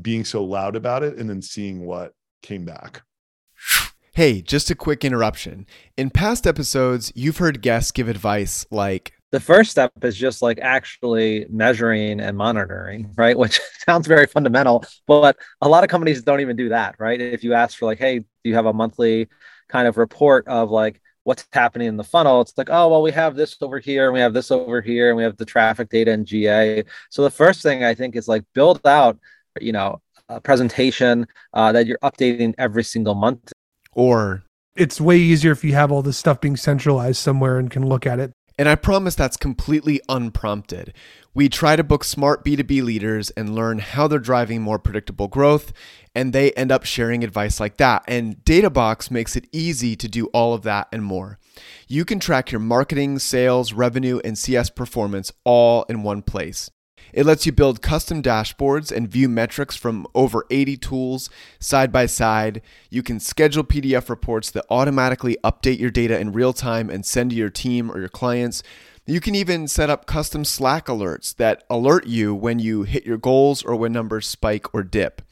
being 0.00 0.24
so 0.24 0.42
loud 0.42 0.74
about 0.74 1.02
it 1.02 1.18
and 1.18 1.28
then 1.28 1.42
seeing 1.42 1.84
what 1.84 2.14
came 2.42 2.64
back. 2.64 3.02
Hey, 4.12 4.42
just 4.42 4.70
a 4.70 4.74
quick 4.74 5.04
interruption. 5.04 5.66
In 5.96 6.10
past 6.10 6.46
episodes, 6.46 7.12
you've 7.14 7.36
heard 7.36 7.62
guests 7.62 7.92
give 7.92 8.08
advice 8.08 8.66
like 8.70 9.12
the 9.32 9.40
first 9.40 9.70
step 9.70 9.92
is 10.02 10.16
just 10.16 10.42
like 10.42 10.58
actually 10.60 11.46
measuring 11.48 12.20
and 12.20 12.36
monitoring, 12.36 13.12
right? 13.16 13.38
Which 13.38 13.60
sounds 13.86 14.06
very 14.06 14.26
fundamental, 14.26 14.84
but 15.06 15.36
a 15.60 15.68
lot 15.68 15.84
of 15.84 15.90
companies 15.90 16.22
don't 16.22 16.40
even 16.40 16.56
do 16.56 16.70
that, 16.70 16.96
right? 16.98 17.20
If 17.20 17.44
you 17.44 17.54
ask 17.54 17.78
for 17.78 17.86
like, 17.86 17.98
hey, 17.98 18.20
do 18.20 18.26
you 18.42 18.54
have 18.54 18.66
a 18.66 18.72
monthly 18.72 19.28
kind 19.68 19.86
of 19.86 19.98
report 19.98 20.48
of 20.48 20.70
like 20.70 21.00
what's 21.22 21.46
happening 21.52 21.86
in 21.86 21.96
the 21.96 22.04
funnel? 22.04 22.40
It's 22.40 22.56
like, 22.56 22.70
oh, 22.70 22.88
well, 22.88 23.02
we 23.02 23.12
have 23.12 23.36
this 23.36 23.56
over 23.60 23.78
here 23.78 24.06
and 24.06 24.14
we 24.14 24.20
have 24.20 24.34
this 24.34 24.50
over 24.50 24.80
here 24.80 25.10
and 25.10 25.16
we 25.16 25.22
have 25.22 25.36
the 25.36 25.44
traffic 25.44 25.90
data 25.90 26.10
in 26.10 26.24
GA. 26.24 26.84
So 27.10 27.22
the 27.22 27.30
first 27.30 27.62
thing 27.62 27.84
I 27.84 27.94
think 27.94 28.16
is 28.16 28.26
like 28.26 28.44
build 28.52 28.84
out, 28.84 29.18
you 29.60 29.72
know, 29.72 30.00
a 30.28 30.40
presentation 30.40 31.26
uh, 31.54 31.72
that 31.72 31.86
you're 31.86 31.98
updating 32.02 32.54
every 32.58 32.84
single 32.84 33.14
month. 33.14 33.52
Or 33.92 34.42
it's 34.74 35.00
way 35.00 35.18
easier 35.18 35.52
if 35.52 35.62
you 35.62 35.74
have 35.74 35.92
all 35.92 36.02
this 36.02 36.16
stuff 36.16 36.40
being 36.40 36.56
centralized 36.56 37.18
somewhere 37.18 37.58
and 37.58 37.70
can 37.70 37.86
look 37.86 38.06
at 38.06 38.18
it 38.18 38.32
And 38.60 38.68
I 38.68 38.74
promise 38.74 39.14
that's 39.14 39.38
completely 39.38 40.02
unprompted. 40.06 40.92
We 41.32 41.48
try 41.48 41.76
to 41.76 41.82
book 41.82 42.04
smart 42.04 42.44
B2B 42.44 42.82
leaders 42.82 43.30
and 43.30 43.54
learn 43.54 43.78
how 43.78 44.06
they're 44.06 44.18
driving 44.18 44.60
more 44.60 44.78
predictable 44.78 45.28
growth, 45.28 45.72
and 46.14 46.34
they 46.34 46.52
end 46.52 46.70
up 46.70 46.84
sharing 46.84 47.24
advice 47.24 47.58
like 47.58 47.78
that. 47.78 48.04
And 48.06 48.36
Databox 48.44 49.10
makes 49.10 49.34
it 49.34 49.48
easy 49.50 49.96
to 49.96 50.08
do 50.08 50.26
all 50.34 50.52
of 50.52 50.60
that 50.64 50.88
and 50.92 51.02
more. 51.02 51.38
You 51.88 52.04
can 52.04 52.20
track 52.20 52.52
your 52.52 52.60
marketing, 52.60 53.18
sales, 53.18 53.72
revenue, 53.72 54.20
and 54.24 54.36
CS 54.36 54.68
performance 54.68 55.32
all 55.42 55.84
in 55.84 56.02
one 56.02 56.20
place. 56.20 56.70
It 57.12 57.26
lets 57.26 57.46
you 57.46 57.52
build 57.52 57.82
custom 57.82 58.22
dashboards 58.22 58.90
and 58.90 59.08
view 59.08 59.28
metrics 59.28 59.76
from 59.76 60.06
over 60.14 60.46
80 60.50 60.76
tools 60.76 61.30
side 61.58 61.92
by 61.92 62.06
side. 62.06 62.62
You 62.88 63.02
can 63.02 63.20
schedule 63.20 63.64
PDF 63.64 64.08
reports 64.08 64.50
that 64.52 64.66
automatically 64.70 65.36
update 65.42 65.78
your 65.78 65.90
data 65.90 66.18
in 66.18 66.32
real 66.32 66.52
time 66.52 66.90
and 66.90 67.04
send 67.04 67.30
to 67.30 67.36
your 67.36 67.50
team 67.50 67.90
or 67.90 67.98
your 67.98 68.08
clients. 68.08 68.62
You 69.06 69.20
can 69.20 69.34
even 69.34 69.66
set 69.66 69.90
up 69.90 70.06
custom 70.06 70.44
Slack 70.44 70.86
alerts 70.86 71.34
that 71.36 71.64
alert 71.68 72.06
you 72.06 72.34
when 72.34 72.58
you 72.58 72.84
hit 72.84 73.04
your 73.04 73.18
goals 73.18 73.62
or 73.62 73.74
when 73.74 73.92
numbers 73.92 74.26
spike 74.26 74.72
or 74.74 74.82
dip. 74.82 75.22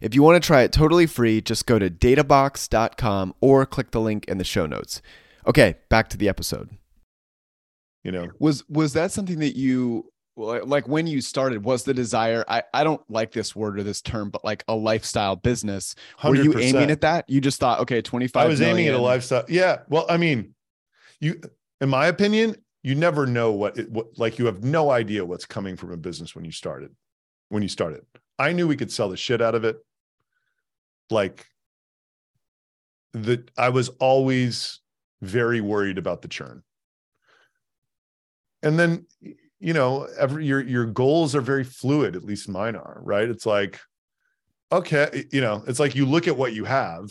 If 0.00 0.14
you 0.14 0.22
want 0.22 0.42
to 0.42 0.46
try 0.46 0.62
it 0.62 0.72
totally 0.72 1.06
free, 1.06 1.40
just 1.40 1.66
go 1.66 1.78
to 1.78 1.90
databox.com 1.90 3.34
or 3.40 3.66
click 3.66 3.90
the 3.92 4.00
link 4.00 4.24
in 4.26 4.38
the 4.38 4.44
show 4.44 4.66
notes. 4.66 5.00
Okay, 5.46 5.76
back 5.88 6.08
to 6.08 6.16
the 6.16 6.28
episode. 6.28 6.70
You 8.02 8.12
know, 8.12 8.28
Was 8.38 8.66
was 8.68 8.94
that 8.94 9.12
something 9.12 9.40
that 9.40 9.56
you 9.56 10.10
like 10.40 10.88
when 10.88 11.06
you 11.06 11.20
started 11.20 11.64
was 11.64 11.84
the 11.84 11.94
desire 11.94 12.44
I, 12.48 12.62
I 12.72 12.84
don't 12.84 13.02
like 13.10 13.32
this 13.32 13.54
word 13.54 13.78
or 13.78 13.82
this 13.82 14.00
term 14.00 14.30
but 14.30 14.44
like 14.44 14.64
a 14.68 14.74
lifestyle 14.74 15.36
business 15.36 15.94
were 16.24 16.34
you 16.34 16.52
100%. 16.52 16.62
aiming 16.62 16.90
at 16.90 17.02
that 17.02 17.28
you 17.28 17.40
just 17.40 17.60
thought 17.60 17.80
okay 17.80 18.02
25 18.02 18.42
I 18.42 18.48
was 18.48 18.60
aiming 18.60 18.88
at 18.88 18.94
a 18.94 18.98
lifestyle. 18.98 19.44
Yeah. 19.48 19.80
Well, 19.88 20.06
I 20.08 20.16
mean, 20.16 20.54
you, 21.20 21.40
in 21.80 21.88
my 21.88 22.06
opinion, 22.06 22.56
you 22.82 22.94
never 22.94 23.26
know 23.26 23.52
what, 23.52 23.78
it, 23.78 23.90
what, 23.90 24.18
like, 24.18 24.38
you 24.38 24.46
have 24.46 24.64
no 24.64 24.90
idea 24.90 25.24
what's 25.24 25.46
coming 25.46 25.76
from 25.76 25.92
a 25.92 25.96
business 25.96 26.34
when 26.34 26.44
you 26.44 26.52
started. 26.52 26.94
When 27.48 27.62
you 27.62 27.68
started, 27.68 28.02
I 28.38 28.52
knew 28.52 28.68
we 28.68 28.76
could 28.76 28.92
sell 28.92 29.08
the 29.08 29.16
shit 29.16 29.42
out 29.42 29.54
of 29.54 29.64
it. 29.64 29.76
Like, 31.10 31.46
the, 33.12 33.44
I 33.58 33.70
was 33.70 33.88
always 33.88 34.80
very 35.20 35.60
worried 35.60 35.98
about 35.98 36.22
the 36.22 36.28
churn. 36.28 36.62
And 38.62 38.78
then, 38.78 39.06
you 39.60 39.72
know, 39.72 40.08
every 40.18 40.46
your 40.46 40.60
your 40.60 40.86
goals 40.86 41.34
are 41.34 41.40
very 41.40 41.64
fluid. 41.64 42.16
At 42.16 42.24
least 42.24 42.48
mine 42.48 42.76
are. 42.76 43.00
Right? 43.02 43.28
It's 43.28 43.46
like, 43.46 43.78
okay, 44.72 45.24
you 45.32 45.40
know, 45.40 45.62
it's 45.66 45.78
like 45.78 45.94
you 45.94 46.06
look 46.06 46.26
at 46.26 46.36
what 46.36 46.52
you 46.54 46.64
have 46.64 47.10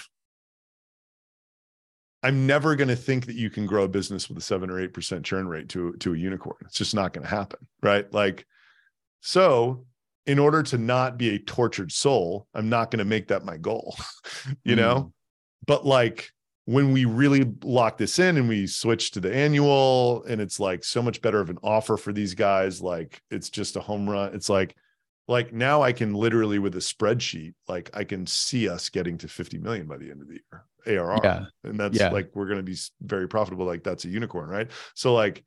I'm 2.21 2.45
never 2.45 2.75
going 2.75 2.89
to 2.89 2.95
think 2.95 3.25
that 3.27 3.35
you 3.35 3.49
can 3.49 3.65
grow 3.65 3.83
a 3.83 3.87
business 3.87 4.27
with 4.27 4.37
a 4.37 4.41
seven 4.41 4.69
or 4.69 4.79
eight 4.79 4.93
percent 4.93 5.25
churn 5.25 5.47
rate 5.47 5.69
to 5.69 5.93
to 5.93 6.13
a 6.13 6.17
unicorn. 6.17 6.57
It's 6.61 6.77
just 6.77 6.95
not 6.95 7.13
going 7.13 7.23
to 7.23 7.29
happen, 7.29 7.59
right? 7.81 8.11
Like, 8.13 8.45
so 9.21 9.85
in 10.25 10.37
order 10.37 10.61
to 10.63 10.77
not 10.77 11.17
be 11.17 11.35
a 11.35 11.39
tortured 11.39 11.91
soul, 11.91 12.47
I'm 12.53 12.69
not 12.69 12.91
going 12.91 12.99
to 12.99 13.05
make 13.05 13.29
that 13.29 13.45
my 13.45 13.57
goal, 13.57 13.97
you 14.63 14.75
know. 14.75 14.99
Hmm. 14.99 15.07
But 15.65 15.85
like 15.85 16.31
when 16.69 16.91
we 16.91 17.03
really 17.05 17.51
lock 17.63 17.97
this 17.97 18.19
in 18.19 18.37
and 18.37 18.47
we 18.47 18.67
switch 18.67 19.09
to 19.09 19.19
the 19.19 19.33
annual, 19.33 20.23
and 20.25 20.39
it's 20.39 20.59
like 20.59 20.83
so 20.83 21.01
much 21.01 21.19
better 21.19 21.39
of 21.39 21.49
an 21.49 21.57
offer 21.63 21.97
for 21.97 22.13
these 22.13 22.35
guys. 22.35 22.79
Like 22.79 23.23
it's 23.31 23.49
just 23.49 23.75
a 23.75 23.79
home 23.79 24.07
run. 24.07 24.35
It's 24.35 24.49
like 24.49 24.75
like 25.27 25.51
now 25.51 25.81
I 25.81 25.93
can 25.93 26.13
literally 26.13 26.59
with 26.59 26.75
a 26.75 26.79
spreadsheet, 26.79 27.55
like 27.67 27.89
I 27.95 28.03
can 28.03 28.27
see 28.27 28.69
us 28.69 28.89
getting 28.89 29.17
to 29.17 29.27
50 29.27 29.57
million 29.57 29.87
by 29.87 29.97
the 29.97 30.11
end 30.11 30.21
of 30.21 30.27
the 30.27 30.39
year 30.85 30.99
ARR. 30.99 31.19
Yeah. 31.23 31.45
And 31.63 31.79
that's 31.79 31.97
Yeah. 31.97 32.11
like 32.11 32.29
we're 32.35 32.45
going 32.45 32.57
to 32.57 32.63
be 32.63 32.77
very 33.01 33.27
profitable. 33.27 33.65
Like 33.65 33.83
that's 33.83 34.05
a 34.05 34.09
unicorn, 34.09 34.47
right? 34.47 34.69
So 34.93 35.15
like, 35.15 35.43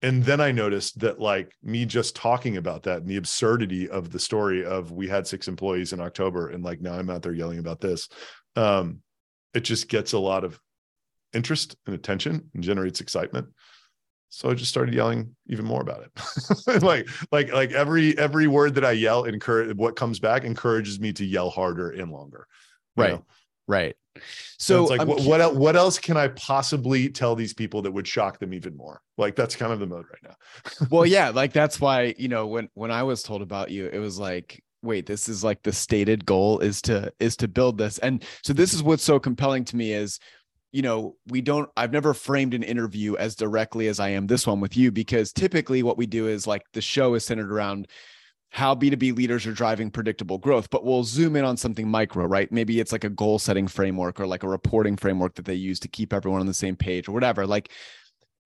and 0.00 0.24
then 0.24 0.40
I 0.40 0.52
noticed 0.52 1.00
that 1.00 1.20
like 1.20 1.52
me 1.62 1.84
just 1.84 2.16
talking 2.16 2.56
about 2.56 2.84
that 2.84 3.02
and 3.02 3.08
the 3.08 3.16
absurdity 3.16 3.90
of 3.90 4.10
the 4.10 4.18
story 4.18 4.64
of 4.64 4.90
we 4.90 5.06
had 5.06 5.26
six 5.26 5.48
employees 5.48 5.92
in 5.92 6.00
October 6.00 6.48
and 6.48 6.64
like 6.64 6.80
now 6.80 6.94
I'm 6.94 7.10
out 7.10 7.20
there 7.20 7.34
yelling 7.34 7.58
about 7.58 7.82
this. 7.82 8.08
Um, 8.54 9.02
it 9.56 9.64
just 9.64 9.88
gets 9.88 10.12
a 10.12 10.18
lot 10.18 10.44
of 10.44 10.60
interest 11.32 11.76
and 11.86 11.94
attention 11.94 12.50
and 12.54 12.62
generates 12.62 13.00
excitement 13.00 13.48
so 14.28 14.50
I 14.50 14.54
just 14.54 14.70
started 14.70 14.94
yelling 14.94 15.34
even 15.46 15.64
more 15.64 15.80
about 15.80 16.02
it. 16.02 16.82
like, 16.82 17.08
like, 17.32 17.52
like 17.52 17.72
every 17.72 18.18
every 18.18 18.46
word 18.46 18.74
that 18.74 18.84
I 18.84 18.90
yell, 18.92 19.24
encourage 19.24 19.74
what 19.76 19.96
comes 19.96 20.18
back 20.18 20.44
encourages 20.44 21.00
me 21.00 21.12
to 21.14 21.24
yell 21.24 21.48
harder 21.48 21.90
and 21.90 22.10
longer. 22.10 22.46
Right. 22.96 23.12
know? 23.12 23.24
right 23.68 23.96
So 24.58 24.74
so 24.74 24.82
it's 24.82 24.90
like, 24.90 25.00
I'm 25.00 25.08
what 25.08 25.18
cu- 25.18 25.28
what, 25.28 25.40
el- 25.40 25.54
what 25.54 25.76
else 25.76 25.98
can 25.98 26.16
I 26.16 26.28
possibly 26.28 27.08
tell 27.08 27.34
these 27.34 27.54
people 27.54 27.82
that 27.82 27.92
would 27.92 28.06
shock 28.06 28.38
them 28.38 28.52
even 28.52 28.76
more? 28.76 29.00
Like, 29.16 29.36
that's 29.36 29.56
kind 29.56 29.72
of 29.72 29.78
the 29.80 29.86
mode 29.86 30.06
right 30.10 30.22
now. 30.22 30.86
well 30.90 31.06
yeah 31.16 31.30
like 31.30 31.52
that's 31.52 31.80
why 31.80 32.14
you 32.18 32.28
know 32.28 32.46
when 32.46 32.68
when 32.74 32.90
i 32.90 33.02
was 33.02 33.22
told 33.22 33.42
about 33.42 33.70
you 33.70 33.86
it 33.86 33.98
was 33.98 34.18
like 34.18 34.62
wait 34.82 35.06
this 35.06 35.28
is 35.28 35.42
like 35.42 35.62
the 35.62 35.72
stated 35.72 36.24
goal 36.26 36.58
is 36.60 36.80
to 36.82 37.12
is 37.18 37.36
to 37.36 37.48
build 37.48 37.78
this 37.78 37.98
and 37.98 38.24
so 38.42 38.52
this 38.52 38.74
is 38.74 38.82
what's 38.82 39.02
so 39.02 39.18
compelling 39.18 39.64
to 39.64 39.76
me 39.76 39.92
is 39.92 40.18
you 40.72 40.82
know 40.82 41.16
we 41.28 41.40
don't 41.40 41.68
i've 41.76 41.92
never 41.92 42.14
framed 42.14 42.54
an 42.54 42.62
interview 42.62 43.16
as 43.16 43.34
directly 43.34 43.88
as 43.88 43.98
i 43.98 44.08
am 44.08 44.26
this 44.26 44.46
one 44.46 44.60
with 44.60 44.76
you 44.76 44.92
because 44.92 45.32
typically 45.32 45.82
what 45.82 45.96
we 45.96 46.06
do 46.06 46.28
is 46.28 46.46
like 46.46 46.62
the 46.72 46.82
show 46.82 47.14
is 47.14 47.24
centered 47.24 47.50
around 47.50 47.88
how 48.50 48.74
B2B 48.74 49.14
leaders 49.16 49.46
are 49.46 49.52
driving 49.52 49.90
predictable 49.90 50.38
growth, 50.38 50.70
but 50.70 50.84
we'll 50.84 51.04
zoom 51.04 51.36
in 51.36 51.44
on 51.44 51.56
something 51.56 51.88
micro, 51.88 52.24
right? 52.24 52.50
Maybe 52.50 52.80
it's 52.80 52.92
like 52.92 53.04
a 53.04 53.10
goal 53.10 53.38
setting 53.38 53.68
framework 53.68 54.18
or 54.18 54.26
like 54.26 54.44
a 54.44 54.48
reporting 54.48 54.96
framework 54.96 55.34
that 55.34 55.44
they 55.44 55.54
use 55.54 55.78
to 55.80 55.88
keep 55.88 56.12
everyone 56.12 56.40
on 56.40 56.46
the 56.46 56.54
same 56.54 56.76
page 56.76 57.08
or 57.08 57.12
whatever. 57.12 57.46
Like, 57.46 57.70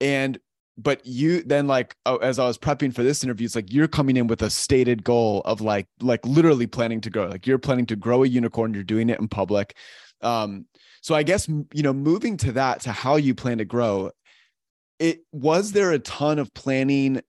and 0.01 0.37
but 0.81 1.05
you 1.05 1.43
then 1.43 1.67
like 1.67 1.95
oh, 2.05 2.17
as 2.17 2.39
I 2.39 2.45
was 2.45 2.57
prepping 2.57 2.93
for 2.93 3.03
this 3.03 3.23
interview, 3.23 3.45
it's 3.45 3.55
like 3.55 3.71
you're 3.71 3.87
coming 3.87 4.17
in 4.17 4.27
with 4.27 4.41
a 4.41 4.49
stated 4.49 5.03
goal 5.03 5.41
of 5.45 5.61
like 5.61 5.87
like 6.01 6.25
literally 6.25 6.67
planning 6.67 7.01
to 7.01 7.09
grow. 7.09 7.27
Like 7.27 7.45
you're 7.45 7.59
planning 7.59 7.85
to 7.87 7.95
grow 7.95 8.23
a 8.23 8.27
unicorn. 8.27 8.73
You're 8.73 8.83
doing 8.83 9.09
it 9.09 9.19
in 9.19 9.27
public. 9.27 9.75
Um, 10.21 10.65
so 11.01 11.15
I 11.15 11.23
guess 11.23 11.47
you 11.47 11.83
know 11.83 11.93
moving 11.93 12.37
to 12.37 12.51
that 12.53 12.81
to 12.81 12.91
how 12.91 13.15
you 13.15 13.35
plan 13.35 13.57
to 13.59 13.65
grow. 13.65 14.11
It 14.99 15.21
was 15.31 15.71
there 15.71 15.91
a 15.91 15.99
ton 15.99 16.37
of 16.37 16.53
planning 16.53 17.21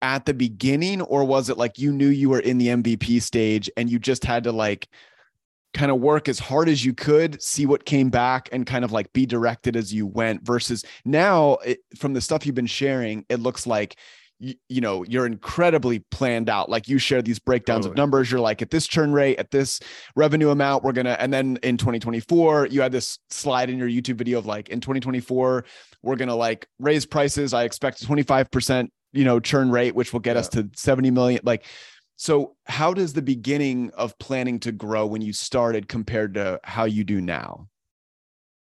at 0.00 0.24
the 0.24 0.34
beginning, 0.34 1.02
or 1.02 1.24
was 1.24 1.50
it 1.50 1.58
like 1.58 1.78
you 1.78 1.92
knew 1.92 2.08
you 2.08 2.30
were 2.30 2.40
in 2.40 2.58
the 2.58 2.68
MVP 2.68 3.20
stage 3.22 3.70
and 3.76 3.90
you 3.90 3.98
just 3.98 4.24
had 4.24 4.44
to 4.44 4.52
like 4.52 4.88
kind 5.74 5.90
of 5.90 6.00
work 6.00 6.28
as 6.28 6.38
hard 6.38 6.68
as 6.68 6.84
you 6.84 6.94
could, 6.94 7.42
see 7.42 7.66
what 7.66 7.84
came 7.84 8.10
back, 8.10 8.48
and 8.52 8.66
kind 8.66 8.84
of 8.84 8.92
like 8.92 9.12
be 9.12 9.26
directed 9.26 9.76
as 9.76 9.92
you 9.92 10.06
went. 10.06 10.44
Versus 10.44 10.84
now, 11.04 11.54
it, 11.64 11.80
from 11.96 12.14
the 12.14 12.20
stuff 12.20 12.46
you've 12.46 12.54
been 12.54 12.66
sharing, 12.66 13.24
it 13.28 13.40
looks 13.40 13.66
like 13.66 13.96
you, 14.40 14.54
you 14.68 14.80
know 14.80 15.04
you're 15.04 15.26
incredibly 15.26 16.00
planned 16.10 16.48
out. 16.48 16.70
Like 16.70 16.88
you 16.88 16.98
share 16.98 17.22
these 17.22 17.38
breakdowns 17.38 17.86
of 17.86 17.96
numbers. 17.96 18.30
You're 18.30 18.40
like 18.40 18.62
at 18.62 18.70
this 18.70 18.86
churn 18.86 19.12
rate, 19.12 19.38
at 19.38 19.50
this 19.50 19.80
revenue 20.16 20.50
amount, 20.50 20.84
we're 20.84 20.92
gonna. 20.92 21.16
And 21.18 21.32
then 21.32 21.58
in 21.62 21.76
2024, 21.76 22.68
you 22.68 22.80
had 22.80 22.92
this 22.92 23.18
slide 23.30 23.68
in 23.70 23.78
your 23.78 23.88
YouTube 23.88 24.16
video 24.16 24.38
of 24.38 24.46
like 24.46 24.68
in 24.68 24.80
2024, 24.80 25.64
we're 26.02 26.16
gonna 26.16 26.36
like 26.36 26.66
raise 26.78 27.04
prices. 27.04 27.52
I 27.52 27.64
expect 27.64 28.02
25 28.02 28.50
percent, 28.50 28.92
you 29.12 29.24
know, 29.24 29.40
churn 29.40 29.70
rate, 29.70 29.94
which 29.94 30.12
will 30.12 30.20
get 30.20 30.36
us 30.36 30.48
to 30.50 30.70
70 30.74 31.10
million. 31.10 31.40
Like 31.42 31.66
so 32.18 32.56
how 32.66 32.92
does 32.92 33.14
the 33.14 33.22
beginning 33.22 33.90
of 33.94 34.18
planning 34.18 34.60
to 34.60 34.72
grow 34.72 35.06
when 35.06 35.22
you 35.22 35.32
started 35.32 35.88
compared 35.88 36.34
to 36.34 36.60
how 36.64 36.84
you 36.84 37.04
do 37.04 37.20
now? 37.22 37.68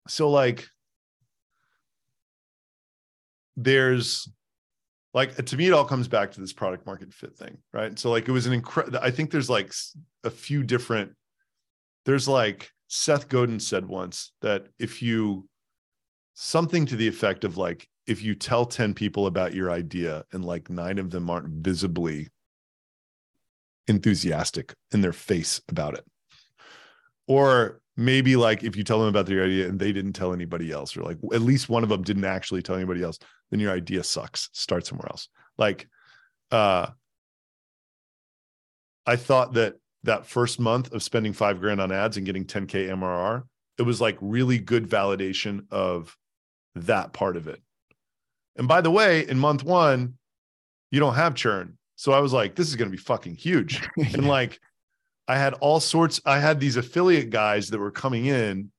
so 0.09 0.31
like 0.31 0.67
there's 3.57 4.29
like 5.15 5.39
uh, 5.39 5.43
to 5.43 5.57
me 5.57 5.67
it 5.67 5.73
all 5.73 5.85
comes 5.85 6.09
back 6.09 6.33
to 6.33 6.41
this 6.41 6.53
product 6.53 6.87
market 6.87 7.13
fit 7.13 7.37
thing 7.37 7.59
right 7.73 7.99
so 7.99 8.11
like 8.11 8.29
it 8.29 8.33
was 8.33 8.47
an 8.47 8.53
incredible 8.53 8.99
i 9.03 9.11
think 9.11 9.31
there's 9.31 9.51
like 9.51 9.73
a 10.25 10.31
few 10.31 10.63
different 10.63 11.13
there's 12.07 12.27
like 12.27 12.71
seth 12.89 13.29
godin 13.29 13.61
said 13.61 13.87
once 13.87 14.33
that 14.41 14.67
if 14.79 15.03
you 15.03 15.47
something 16.35 16.87
to 16.87 16.97
the 16.97 17.07
effect 17.07 17.45
of 17.45 17.57
like 17.57 17.89
if 18.07 18.23
you 18.23 18.35
tell 18.35 18.65
10 18.65 18.95
people 18.95 19.27
about 19.27 19.55
your 19.55 19.71
idea 19.71 20.25
and 20.33 20.45
like 20.45 20.71
nine 20.71 20.99
of 20.99 21.11
them 21.11 21.31
aren't 21.31 21.49
visibly 21.49 22.29
enthusiastic 23.89 24.75
in 24.93 25.01
their 25.01 25.13
face 25.13 25.61
about 25.69 25.95
it. 25.95 26.05
Or 27.27 27.81
maybe 27.97 28.37
like 28.37 28.65
if 28.65 28.77
you 28.77 28.85
tell 28.85 28.99
them 28.99 29.09
about 29.09 29.27
their 29.27 29.45
idea 29.45 29.69
and 29.69 29.79
they 29.79 29.93
didn't 29.93 30.15
tell 30.15 30.33
anybody 30.33 30.71
else 30.73 30.97
or 30.97 31.03
like 31.03 31.19
at 31.35 31.43
least 31.43 31.69
one 31.69 31.83
of 31.83 31.89
them 31.89 32.03
didn't 32.03 32.25
actually 32.25 32.63
tell 32.63 32.77
anybody 32.77 33.03
else 33.03 33.19
then 33.51 33.61
your 33.61 33.73
idea 33.73 34.03
sucks. 34.03 34.49
Start 34.53 34.87
somewhere 34.87 35.09
else. 35.11 35.29
Like 35.59 35.87
uh 36.51 36.87
i 39.07 39.17
thought 39.17 39.55
that 39.55 39.75
that 40.05 40.27
first 40.27 40.61
month 40.61 40.93
of 40.93 41.03
spending 41.03 41.33
five 41.33 41.59
grand 41.59 41.81
on 41.81 41.91
ads 41.91 42.17
and 42.17 42.27
getting 42.27 42.45
10k 42.45 42.89
mrr 42.91 43.43
it 43.79 43.83
was 43.83 44.01
like 44.01 44.19
really 44.21 44.59
good 44.59 44.89
validation 44.89 45.65
of 45.71 46.17
that 46.75 47.13
part 47.13 47.37
of 47.37 47.49
it. 47.49 47.61
And 48.57 48.69
by 48.69 48.81
the 48.81 48.91
way 48.91 49.27
in 49.27 49.39
month 49.39 49.65
one 49.65 50.15
you 50.91 51.01
don't 51.01 51.15
have 51.15 51.35
churn 51.35 51.79
so 51.97 52.13
i 52.13 52.21
was 52.21 52.33
like 52.33 52.55
this 52.55 52.69
is 52.69 52.77
going 52.77 52.91
to 52.91 52.97
be 52.97 53.03
fucking 53.03 53.35
huge. 53.35 53.83
And 53.99 54.27
like 54.27 54.61
I 55.29 55.37
had 55.37 55.55
all 55.55 55.81
sorts, 55.81 56.21
I 56.27 56.39
had 56.41 56.59
these 56.59 56.77
affiliate 56.77 57.31
guys 57.31 57.69
that 57.69 57.79
were 57.79 57.93
coming 57.93 58.27
in 58.27 58.71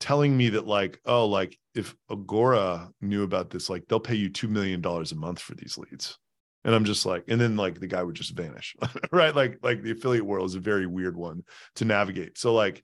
telling 0.00 0.36
me 0.36 0.50
that 0.50 0.66
like 0.66 1.00
oh 1.06 1.26
like 1.26 1.58
if 1.74 1.94
agora 2.10 2.88
knew 3.00 3.24
about 3.24 3.50
this 3.50 3.68
like 3.68 3.84
they'll 3.88 3.98
pay 3.98 4.14
you 4.14 4.30
$2 4.30 4.48
million 4.48 4.84
a 4.84 5.14
month 5.16 5.40
for 5.40 5.54
these 5.54 5.76
leads. 5.76 6.18
And 6.64 6.74
i'm 6.74 6.84
just 6.84 7.06
like 7.06 7.24
and 7.28 7.40
then 7.40 7.56
like 7.56 7.80
the 7.80 7.86
guy 7.86 8.02
would 8.02 8.14
just 8.14 8.36
vanish 8.36 8.76
right? 9.12 9.34
Like 9.34 9.58
like 9.62 9.82
the 9.82 9.92
affiliate 9.92 10.26
world 10.26 10.46
is 10.46 10.54
a 10.54 10.60
very 10.60 10.86
weird 10.86 11.16
one 11.16 11.42
to 11.76 11.84
navigate. 11.84 12.38
So 12.38 12.54
like 12.54 12.82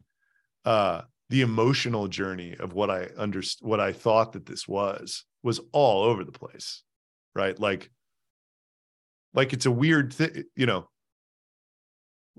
uh 0.65 1.03
the 1.31 1.43
emotional 1.43 2.07
journey 2.09 2.57
of 2.59 2.75
what 2.75 2.91
i 2.91 3.09
understood 3.17 3.67
what 3.67 3.81
i 3.81 3.93
thought 3.93 4.33
that 4.33 4.47
this 4.47 4.69
was 4.69 5.25
was 5.43 5.61
all 5.73 6.05
over 6.05 6.25
the 6.25 6.33
place 6.33 6.83
right? 7.35 7.59
Like 7.59 7.91
like 9.35 9.53
it's 9.53 9.67
a 9.67 9.71
weird 9.71 10.13
thing 10.13 10.45
you 10.57 10.67
know 10.67 10.89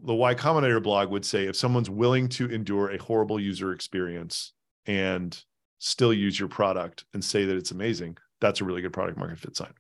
the 0.04 0.14
y 0.14 0.36
combinator 0.36 0.82
blog 0.82 1.10
would 1.10 1.26
say 1.26 1.46
if 1.46 1.56
someone's 1.56 1.90
willing 1.90 2.28
to 2.28 2.50
endure 2.50 2.90
a 2.90 2.98
horrible 2.98 3.40
user 3.40 3.72
experience 3.72 4.54
and 4.86 5.42
still 5.80 6.14
use 6.14 6.40
your 6.40 6.50
product 6.50 7.06
and 7.14 7.24
say 7.24 7.46
that 7.46 7.56
it's 7.56 7.72
amazing, 7.72 8.18
that's 8.42 8.62
a 8.62 8.66
really 8.66 8.82
good 8.82 8.94
product 8.94 9.18
market 9.18 9.40
fit 9.40 9.56
sign. 9.56 9.74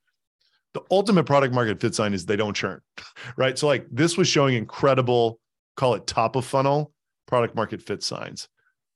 The 0.73 0.81
ultimate 0.91 1.25
product 1.25 1.53
market 1.53 1.79
fit 1.79 1.95
sign 1.95 2.13
is 2.13 2.25
they 2.25 2.35
don't 2.35 2.55
churn, 2.55 2.81
right? 3.37 3.57
So, 3.57 3.67
like, 3.67 3.87
this 3.91 4.17
was 4.17 4.27
showing 4.27 4.55
incredible, 4.55 5.39
call 5.75 5.95
it 5.95 6.07
top 6.07 6.35
of 6.35 6.45
funnel 6.45 6.91
product 7.27 7.55
market 7.55 7.81
fit 7.81 8.03
signs. 8.03 8.47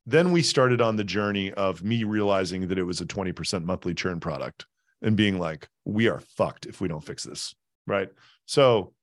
Then 0.06 0.32
we 0.32 0.42
started 0.42 0.82
on 0.82 0.96
the 0.96 1.04
journey 1.04 1.52
of 1.54 1.84
me 1.84 2.04
realizing 2.04 2.68
that 2.68 2.78
it 2.78 2.84
was 2.84 3.02
a 3.02 3.06
20% 3.06 3.64
monthly 3.64 3.94
churn 3.94 4.20
product 4.20 4.66
and 5.02 5.16
being 5.16 5.40
like, 5.40 5.68
we 5.86 6.08
are 6.08 6.20
fucked 6.20 6.66
if 6.66 6.82
we 6.82 6.88
don't 6.88 7.04
fix 7.04 7.24
this, 7.24 7.54
right? 7.90 8.10
So, 8.46 8.94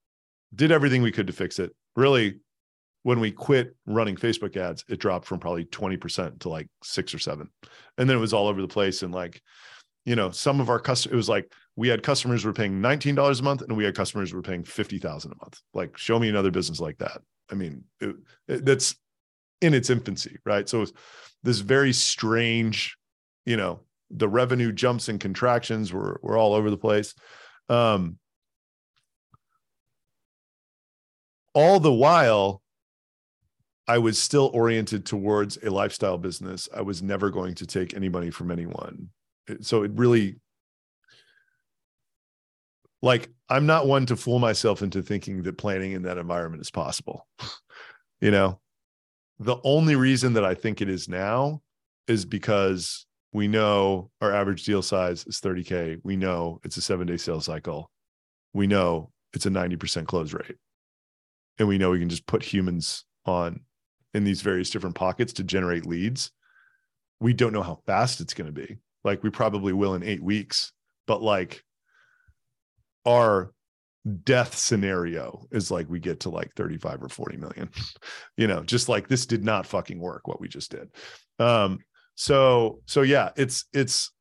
did 0.54 0.72
everything 0.72 1.02
we 1.02 1.12
could 1.12 1.26
to 1.26 1.32
fix 1.32 1.58
it. 1.58 1.74
Really 1.96 2.38
when 3.06 3.20
we 3.20 3.30
quit 3.30 3.76
running 3.86 4.16
Facebook 4.16 4.56
ads, 4.56 4.84
it 4.88 4.98
dropped 4.98 5.26
from 5.26 5.38
probably 5.38 5.64
20% 5.64 6.40
to 6.40 6.48
like 6.48 6.66
six 6.82 7.14
or 7.14 7.20
seven. 7.20 7.48
And 7.96 8.10
then 8.10 8.16
it 8.16 8.20
was 8.20 8.32
all 8.32 8.48
over 8.48 8.60
the 8.60 8.66
place. 8.66 9.04
And 9.04 9.14
like, 9.14 9.40
you 10.04 10.16
know, 10.16 10.32
some 10.32 10.60
of 10.60 10.68
our 10.68 10.80
customers, 10.80 11.12
it 11.12 11.16
was 11.16 11.28
like 11.28 11.52
we 11.76 11.86
had 11.86 12.02
customers 12.02 12.44
were 12.44 12.52
paying 12.52 12.82
$19 12.82 13.38
a 13.38 13.42
month 13.44 13.62
and 13.62 13.76
we 13.76 13.84
had 13.84 13.94
customers 13.94 14.32
who 14.32 14.38
were 14.38 14.42
paying 14.42 14.64
50,000 14.64 15.30
a 15.30 15.36
month. 15.36 15.60
Like, 15.72 15.96
show 15.96 16.18
me 16.18 16.28
another 16.28 16.50
business 16.50 16.80
like 16.80 16.98
that. 16.98 17.20
I 17.48 17.54
mean, 17.54 17.84
it, 18.00 18.16
it, 18.48 18.64
that's 18.64 18.96
in 19.60 19.72
its 19.72 19.88
infancy, 19.88 20.38
right? 20.44 20.68
So 20.68 20.84
this 21.44 21.60
very 21.60 21.92
strange, 21.92 22.96
you 23.44 23.56
know, 23.56 23.82
the 24.10 24.28
revenue 24.28 24.72
jumps 24.72 25.08
and 25.08 25.20
contractions 25.20 25.92
were, 25.92 26.18
were 26.24 26.36
all 26.36 26.54
over 26.54 26.70
the 26.70 26.76
place. 26.76 27.14
Um, 27.68 28.18
all 31.56 31.80
the 31.80 31.92
while, 31.92 32.60
I 33.88 33.96
was 33.96 34.20
still 34.20 34.50
oriented 34.52 35.06
towards 35.06 35.56
a 35.62 35.70
lifestyle 35.70 36.18
business. 36.18 36.68
I 36.76 36.82
was 36.82 37.02
never 37.02 37.30
going 37.30 37.54
to 37.54 37.66
take 37.66 37.94
any 37.94 38.10
money 38.10 38.30
from 38.30 38.50
anyone. 38.50 39.08
So 39.62 39.82
it 39.82 39.92
really, 39.94 40.36
like, 43.00 43.30
I'm 43.48 43.64
not 43.64 43.86
one 43.86 44.04
to 44.06 44.16
fool 44.16 44.38
myself 44.38 44.82
into 44.82 45.00
thinking 45.00 45.44
that 45.44 45.56
planning 45.56 45.92
in 45.92 46.02
that 46.02 46.18
environment 46.18 46.60
is 46.60 46.70
possible. 46.70 47.26
you 48.20 48.30
know, 48.30 48.60
the 49.38 49.56
only 49.64 49.96
reason 49.96 50.34
that 50.34 50.44
I 50.44 50.52
think 50.52 50.82
it 50.82 50.90
is 50.90 51.08
now 51.08 51.62
is 52.06 52.26
because 52.26 53.06
we 53.32 53.48
know 53.48 54.10
our 54.20 54.34
average 54.34 54.64
deal 54.64 54.82
size 54.82 55.24
is 55.26 55.40
30K. 55.40 56.00
We 56.04 56.16
know 56.16 56.60
it's 56.64 56.76
a 56.76 56.82
seven 56.82 57.06
day 57.06 57.16
sales 57.16 57.46
cycle. 57.46 57.90
We 58.52 58.66
know 58.66 59.10
it's 59.32 59.46
a 59.46 59.50
90% 59.50 60.06
close 60.06 60.34
rate. 60.34 60.56
And 61.58 61.68
we 61.68 61.78
know 61.78 61.90
we 61.90 61.98
can 61.98 62.08
just 62.08 62.26
put 62.26 62.42
humans 62.42 63.04
on 63.24 63.60
in 64.14 64.24
these 64.24 64.42
various 64.42 64.70
different 64.70 64.96
pockets 64.96 65.32
to 65.34 65.44
generate 65.44 65.86
leads. 65.86 66.30
We 67.20 67.32
don't 67.32 67.52
know 67.52 67.62
how 67.62 67.80
fast 67.86 68.20
it's 68.20 68.34
going 68.34 68.52
to 68.52 68.66
be. 68.66 68.78
Like 69.04 69.22
we 69.22 69.30
probably 69.30 69.72
will 69.72 69.94
in 69.94 70.02
eight 70.02 70.22
weeks, 70.22 70.72
but 71.06 71.22
like 71.22 71.62
our 73.06 73.52
death 74.24 74.56
scenario 74.56 75.46
is 75.50 75.70
like 75.70 75.88
we 75.88 75.98
get 75.98 76.20
to 76.20 76.30
like 76.30 76.52
35 76.54 77.02
or 77.02 77.08
40 77.08 77.38
million 77.38 77.68
you 78.36 78.46
know 78.46 78.62
just 78.62 78.88
like 78.88 79.08
this 79.08 79.26
did 79.26 79.44
not 79.44 79.66
fucking 79.66 79.98
work 79.98 80.28
what 80.28 80.40
we 80.40 80.46
just 80.46 80.70
did 80.70 80.88
um 81.40 81.80
so 82.14 82.80
so 82.86 83.02
yeah 83.02 83.30
it's 83.36 83.64
it's 83.72 84.12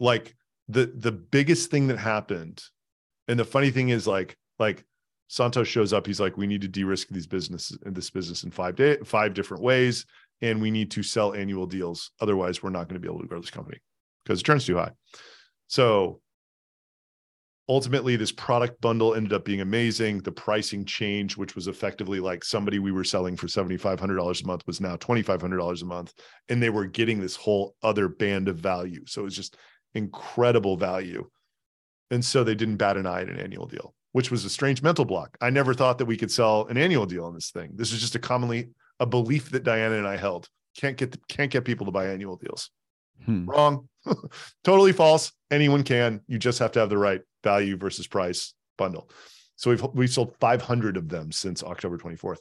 like 0.00 0.34
the 0.68 0.92
the 0.96 1.12
biggest 1.12 1.70
thing 1.70 1.86
that 1.86 1.98
happened 1.98 2.60
and 3.28 3.38
the 3.38 3.44
funny 3.44 3.70
thing 3.70 3.90
is 3.90 4.08
like 4.08 4.36
like 4.58 4.84
Santosh 5.28 5.66
shows 5.66 5.92
up. 5.92 6.06
He's 6.06 6.20
like, 6.20 6.36
we 6.36 6.46
need 6.46 6.62
to 6.62 6.68
de-risk 6.68 7.08
these 7.08 7.26
businesses 7.26 7.78
in 7.84 7.92
this 7.92 8.10
business 8.10 8.44
in 8.44 8.50
five 8.50 8.76
day, 8.76 8.96
five 9.04 9.34
different 9.34 9.62
ways, 9.62 10.06
and 10.40 10.60
we 10.60 10.70
need 10.70 10.90
to 10.92 11.02
sell 11.02 11.34
annual 11.34 11.66
deals. 11.66 12.12
Otherwise, 12.20 12.62
we're 12.62 12.70
not 12.70 12.88
going 12.88 12.94
to 12.94 13.06
be 13.06 13.08
able 13.08 13.20
to 13.20 13.28
grow 13.28 13.40
this 13.40 13.50
company 13.50 13.78
because 14.24 14.40
it 14.40 14.44
turns 14.44 14.64
too 14.64 14.76
high. 14.76 14.92
So 15.66 16.20
ultimately, 17.68 18.16
this 18.16 18.32
product 18.32 18.80
bundle 18.80 19.14
ended 19.14 19.34
up 19.34 19.44
being 19.44 19.60
amazing. 19.60 20.20
The 20.20 20.32
pricing 20.32 20.86
change, 20.86 21.36
which 21.36 21.54
was 21.54 21.68
effectively 21.68 22.20
like 22.20 22.42
somebody 22.42 22.78
we 22.78 22.92
were 22.92 23.04
selling 23.04 23.36
for 23.36 23.48
seventy 23.48 23.76
five 23.76 24.00
hundred 24.00 24.16
dollars 24.16 24.40
a 24.40 24.46
month, 24.46 24.66
was 24.66 24.80
now 24.80 24.96
twenty 24.96 25.22
five 25.22 25.42
hundred 25.42 25.58
dollars 25.58 25.82
a 25.82 25.86
month, 25.86 26.14
and 26.48 26.62
they 26.62 26.70
were 26.70 26.86
getting 26.86 27.20
this 27.20 27.36
whole 27.36 27.74
other 27.82 28.08
band 28.08 28.48
of 28.48 28.56
value. 28.56 29.04
So 29.06 29.20
it 29.20 29.24
was 29.24 29.36
just 29.36 29.58
incredible 29.94 30.78
value. 30.78 31.28
And 32.10 32.24
so 32.24 32.44
they 32.44 32.54
didn't 32.54 32.76
bat 32.76 32.96
an 32.96 33.06
eye 33.06 33.20
at 33.20 33.28
an 33.28 33.38
annual 33.38 33.66
deal 33.66 33.94
which 34.18 34.32
was 34.32 34.44
a 34.44 34.50
strange 34.50 34.82
mental 34.82 35.04
block. 35.04 35.38
I 35.40 35.48
never 35.48 35.72
thought 35.72 35.98
that 35.98 36.06
we 36.06 36.16
could 36.16 36.32
sell 36.32 36.66
an 36.66 36.76
annual 36.76 37.06
deal 37.06 37.24
on 37.24 37.34
this 37.34 37.52
thing. 37.52 37.70
This 37.76 37.92
is 37.92 38.00
just 38.00 38.16
a 38.16 38.18
commonly 38.18 38.70
a 38.98 39.06
belief 39.06 39.50
that 39.50 39.62
Diana 39.62 39.94
and 39.94 40.08
I 40.08 40.16
held. 40.16 40.48
Can't 40.76 40.96
get 40.96 41.12
the, 41.12 41.20
can't 41.28 41.52
get 41.52 41.64
people 41.64 41.86
to 41.86 41.92
buy 41.92 42.08
annual 42.08 42.34
deals. 42.34 42.68
Hmm. 43.24 43.48
Wrong. 43.48 43.88
totally 44.64 44.92
false. 44.92 45.30
Anyone 45.52 45.84
can. 45.84 46.20
You 46.26 46.36
just 46.36 46.58
have 46.58 46.72
to 46.72 46.80
have 46.80 46.88
the 46.88 46.98
right 46.98 47.20
value 47.44 47.76
versus 47.76 48.08
price 48.08 48.54
bundle. 48.76 49.08
So 49.54 49.70
we've 49.70 49.86
we've 49.94 50.10
sold 50.10 50.34
500 50.40 50.96
of 50.96 51.08
them 51.08 51.30
since 51.30 51.62
October 51.62 51.96
24th. 51.96 52.38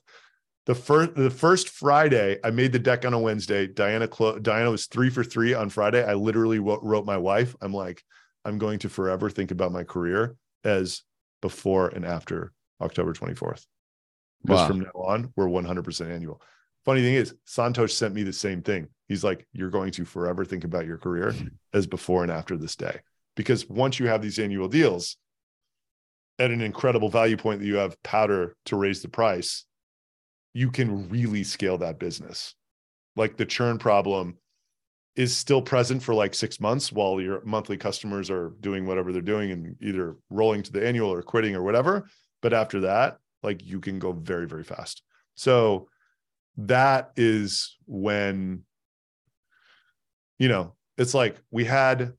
The 0.65 0.73
first 0.73 1.13
the 1.13 1.29
first 1.29 1.69
Friday, 1.69 2.39
I 2.43 2.49
made 2.49 2.71
the 2.71 2.79
deck 2.79 3.05
on 3.05 3.13
a 3.13 3.19
Wednesday. 3.19 3.67
Diana 3.67 4.07
clo- 4.07 4.39
Diana 4.39 4.71
was 4.71 4.87
three 4.87 5.11
for 5.11 5.23
three 5.23 5.53
on 5.53 5.69
Friday. 5.69 6.03
I 6.03 6.15
literally 6.15 6.57
wrote, 6.57 6.81
wrote 6.81 7.05
my 7.05 7.17
wife. 7.17 7.55
I'm 7.61 7.71
like, 7.71 8.01
I'm 8.45 8.57
going 8.57 8.79
to 8.79 8.89
forever 8.89 9.29
think 9.29 9.51
about 9.51 9.71
my 9.71 9.83
career 9.83 10.35
as 10.63 11.03
before 11.41 11.89
and 11.89 12.06
after 12.06 12.52
October 12.82 13.13
24th. 13.13 13.65
Because 14.43 14.60
wow. 14.60 14.67
from 14.67 14.80
now 14.82 14.91
on, 14.93 15.34
we're 15.36 15.47
100% 15.47 16.12
annual. 16.12 16.41
Funny 16.86 17.02
thing 17.02 17.15
is, 17.15 17.34
Santosh 17.47 17.91
sent 17.91 18.13
me 18.13 18.23
the 18.23 18.32
same 18.32 18.62
thing. 18.62 18.88
He's 19.08 19.23
like, 19.23 19.45
You're 19.52 19.69
going 19.69 19.91
to 19.91 20.06
forever 20.06 20.45
think 20.45 20.63
about 20.63 20.86
your 20.86 20.97
career 20.97 21.34
as 21.73 21.88
before 21.88 22.23
and 22.23 22.32
after 22.32 22.58
this 22.58 22.76
day. 22.76 23.00
Because 23.36 23.67
once 23.69 24.00
you 24.00 24.08
have 24.08 24.21
these 24.21 24.39
annual 24.39 24.67
deals 24.67 25.17
at 26.39 26.52
an 26.52 26.62
incredible 26.62 27.10
value 27.10 27.38
point 27.38 27.60
that 27.60 27.65
you 27.65 27.76
have 27.76 28.02
powder 28.04 28.56
to 28.65 28.76
raise 28.76 29.02
the 29.02 29.10
price, 29.10 29.65
you 30.54 30.71
can 30.71 31.10
really 31.10 31.43
scale 31.43 31.78
that 31.80 32.00
business. 32.00 32.56
Like 33.15 33.38
the 33.38 33.45
churn 33.45 33.80
problem 33.80 34.38
is 35.17 35.36
still 35.36 35.63
present 35.63 36.01
for 36.01 36.13
like 36.13 36.36
six 36.36 36.62
months 36.62 36.91
while 36.91 37.19
your 37.19 37.43
monthly 37.43 37.75
customers 37.75 38.30
are 38.30 38.53
doing 38.60 38.86
whatever 38.86 39.12
they're 39.12 39.21
doing 39.21 39.51
and 39.51 39.75
either 39.82 40.15
rolling 40.30 40.62
to 40.62 40.71
the 40.71 40.88
annual 40.88 41.12
or 41.12 41.23
quitting 41.23 41.56
or 41.56 41.63
whatever. 41.63 42.08
But 42.43 42.53
after 42.53 42.82
that, 42.82 43.17
like 43.41 43.65
you 43.65 43.80
can 43.80 43.97
go 43.97 44.12
very, 44.12 44.47
very 44.47 44.63
fast. 44.63 45.01
So 45.34 45.89
that 46.58 47.12
is 47.15 47.77
when, 47.88 48.62
you 50.38 50.49
know, 50.49 50.75
it's 50.99 51.15
like 51.15 51.38
we 51.49 51.65
had 51.65 52.13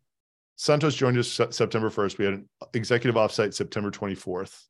Santosh 0.58 0.96
joined 0.96 1.18
us 1.18 1.28
September 1.30 1.90
1st. 1.90 2.18
We 2.18 2.24
had 2.24 2.34
an 2.34 2.48
executive 2.74 3.14
offsite 3.14 3.54
September 3.54 3.92
24th. 3.92 4.64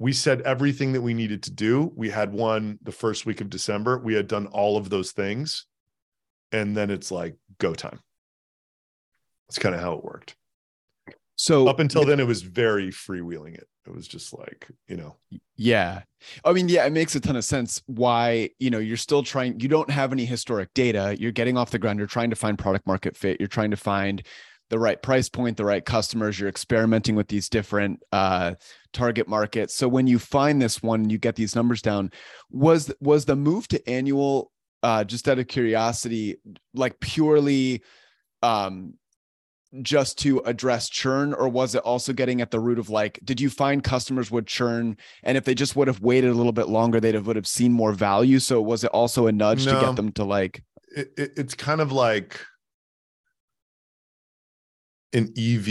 We 0.00 0.12
said 0.12 0.40
everything 0.40 0.92
that 0.94 1.00
we 1.00 1.14
needed 1.14 1.44
to 1.44 1.52
do. 1.52 1.92
We 1.94 2.10
had 2.10 2.32
one 2.32 2.80
the 2.82 2.90
first 2.90 3.24
week 3.24 3.40
of 3.40 3.50
December. 3.50 3.98
We 3.98 4.14
had 4.14 4.26
done 4.26 4.46
all 4.48 4.76
of 4.76 4.90
those 4.90 5.12
things 5.12 5.66
and 6.52 6.76
then 6.76 6.90
it's 6.90 7.10
like 7.10 7.36
go 7.58 7.74
time. 7.74 8.00
That's 9.48 9.58
kind 9.58 9.74
of 9.74 9.80
how 9.80 9.94
it 9.94 10.04
worked. 10.04 10.36
So 11.36 11.66
up 11.66 11.80
until 11.80 12.04
then, 12.04 12.20
it 12.20 12.26
was 12.26 12.42
very 12.42 12.90
freewheeling. 12.90 13.54
It 13.54 13.66
it 13.86 13.94
was 13.94 14.06
just 14.06 14.36
like 14.38 14.68
you 14.86 14.96
know. 14.96 15.16
Yeah, 15.56 16.02
I 16.44 16.52
mean, 16.52 16.68
yeah, 16.68 16.86
it 16.86 16.92
makes 16.92 17.16
a 17.16 17.20
ton 17.20 17.36
of 17.36 17.44
sense. 17.44 17.82
Why 17.86 18.50
you 18.58 18.70
know 18.70 18.78
you're 18.78 18.96
still 18.96 19.22
trying. 19.22 19.58
You 19.60 19.68
don't 19.68 19.90
have 19.90 20.12
any 20.12 20.24
historic 20.24 20.72
data. 20.74 21.16
You're 21.18 21.32
getting 21.32 21.56
off 21.56 21.70
the 21.70 21.78
ground. 21.78 21.98
You're 21.98 22.06
trying 22.06 22.30
to 22.30 22.36
find 22.36 22.58
product 22.58 22.86
market 22.86 23.16
fit. 23.16 23.40
You're 23.40 23.48
trying 23.48 23.72
to 23.72 23.76
find 23.76 24.22
the 24.70 24.78
right 24.78 25.02
price 25.02 25.28
point, 25.28 25.56
the 25.56 25.64
right 25.64 25.84
customers. 25.84 26.38
You're 26.38 26.48
experimenting 26.48 27.16
with 27.16 27.28
these 27.28 27.48
different 27.48 28.02
uh, 28.12 28.54
target 28.92 29.28
markets. 29.28 29.74
So 29.74 29.88
when 29.88 30.06
you 30.06 30.18
find 30.18 30.62
this 30.62 30.82
one, 30.82 31.10
you 31.10 31.18
get 31.18 31.34
these 31.36 31.56
numbers 31.56 31.82
down. 31.82 32.10
Was 32.50 32.92
was 33.00 33.24
the 33.24 33.36
move 33.36 33.68
to 33.68 33.88
annual 33.88 34.52
uh, 34.82 35.04
just 35.04 35.28
out 35.28 35.38
of 35.38 35.46
curiosity, 35.46 36.36
like 36.74 36.98
purely 37.00 37.82
um, 38.42 38.94
just 39.80 40.18
to 40.18 40.40
address 40.40 40.88
churn 40.90 41.32
or 41.32 41.48
was 41.48 41.74
it 41.74 41.82
also 41.82 42.12
getting 42.12 42.42
at 42.42 42.50
the 42.50 42.60
root 42.60 42.78
of 42.78 42.90
like 42.90 43.18
did 43.24 43.40
you 43.40 43.48
find 43.48 43.82
customers 43.82 44.30
would 44.30 44.46
churn 44.46 44.96
and 45.22 45.38
if 45.38 45.44
they 45.44 45.54
just 45.54 45.74
would 45.76 45.88
have 45.88 46.00
waited 46.00 46.28
a 46.28 46.34
little 46.34 46.52
bit 46.52 46.68
longer 46.68 47.00
they'd 47.00 47.14
have 47.14 47.26
would 47.26 47.36
have 47.36 47.46
seen 47.46 47.72
more 47.72 47.92
value? 47.92 48.38
So 48.38 48.60
was 48.60 48.84
it 48.84 48.90
also 48.90 49.26
a 49.28 49.32
nudge 49.32 49.64
no, 49.64 49.74
to 49.74 49.86
get 49.86 49.96
them 49.96 50.12
to 50.12 50.24
like 50.24 50.62
it, 50.94 51.12
it, 51.16 51.32
it's 51.36 51.54
kind 51.54 51.80
of 51.80 51.90
like 51.90 52.44
an 55.14 55.32
ev 55.38 55.68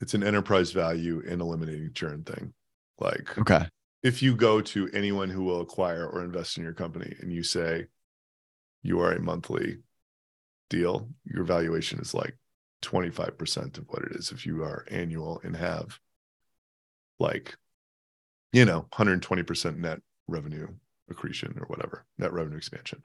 it's 0.00 0.14
an 0.14 0.22
enterprise 0.22 0.70
value 0.72 1.20
in 1.20 1.40
eliminating 1.40 1.90
churn 1.94 2.22
thing. 2.22 2.52
Like 3.00 3.36
okay. 3.38 3.66
if 4.04 4.22
you 4.22 4.36
go 4.36 4.60
to 4.60 4.88
anyone 4.92 5.30
who 5.30 5.42
will 5.42 5.62
acquire 5.62 6.06
or 6.06 6.22
invest 6.22 6.58
in 6.58 6.62
your 6.62 6.74
company 6.74 7.12
and 7.20 7.32
you 7.32 7.42
say 7.42 7.86
you 8.82 9.00
are 9.00 9.12
a 9.12 9.20
monthly 9.20 9.78
deal 10.68 11.08
your 11.24 11.44
valuation 11.44 12.00
is 12.00 12.14
like 12.14 12.36
25% 12.82 13.78
of 13.78 13.84
what 13.88 14.02
it 14.02 14.12
is 14.12 14.30
if 14.30 14.46
you 14.46 14.62
are 14.62 14.86
annual 14.90 15.40
and 15.42 15.56
have 15.56 15.98
like 17.18 17.56
you 18.52 18.64
know 18.64 18.86
120% 18.92 19.78
net 19.78 20.00
revenue 20.28 20.68
accretion 21.08 21.56
or 21.58 21.66
whatever 21.66 22.04
net 22.18 22.32
revenue 22.32 22.56
expansion 22.56 23.02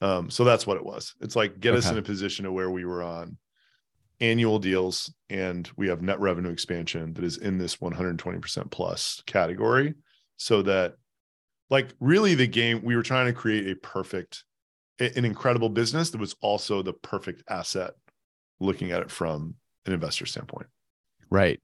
um, 0.00 0.30
so 0.30 0.44
that's 0.44 0.66
what 0.66 0.76
it 0.76 0.84
was 0.84 1.14
it's 1.20 1.36
like 1.36 1.60
get 1.60 1.70
okay. 1.70 1.78
us 1.78 1.90
in 1.90 1.98
a 1.98 2.02
position 2.02 2.46
of 2.46 2.52
where 2.52 2.70
we 2.70 2.84
were 2.84 3.02
on 3.02 3.36
annual 4.20 4.58
deals 4.58 5.12
and 5.30 5.68
we 5.76 5.88
have 5.88 6.02
net 6.02 6.20
revenue 6.20 6.50
expansion 6.50 7.12
that 7.14 7.24
is 7.24 7.38
in 7.38 7.58
this 7.58 7.76
120% 7.76 8.70
plus 8.70 9.22
category 9.26 9.94
so 10.36 10.62
that 10.62 10.94
like 11.70 11.88
really 12.00 12.34
the 12.34 12.46
game 12.46 12.82
we 12.84 12.94
were 12.94 13.02
trying 13.02 13.26
to 13.26 13.32
create 13.32 13.66
a 13.68 13.74
perfect 13.76 14.44
an 14.98 15.24
incredible 15.24 15.68
business 15.68 16.10
that 16.10 16.20
was 16.20 16.34
also 16.40 16.82
the 16.82 16.92
perfect 16.92 17.42
asset 17.48 17.92
looking 18.60 18.92
at 18.92 19.02
it 19.02 19.10
from 19.10 19.54
an 19.86 19.92
investor 19.92 20.26
standpoint. 20.26 20.66
Right. 21.30 21.60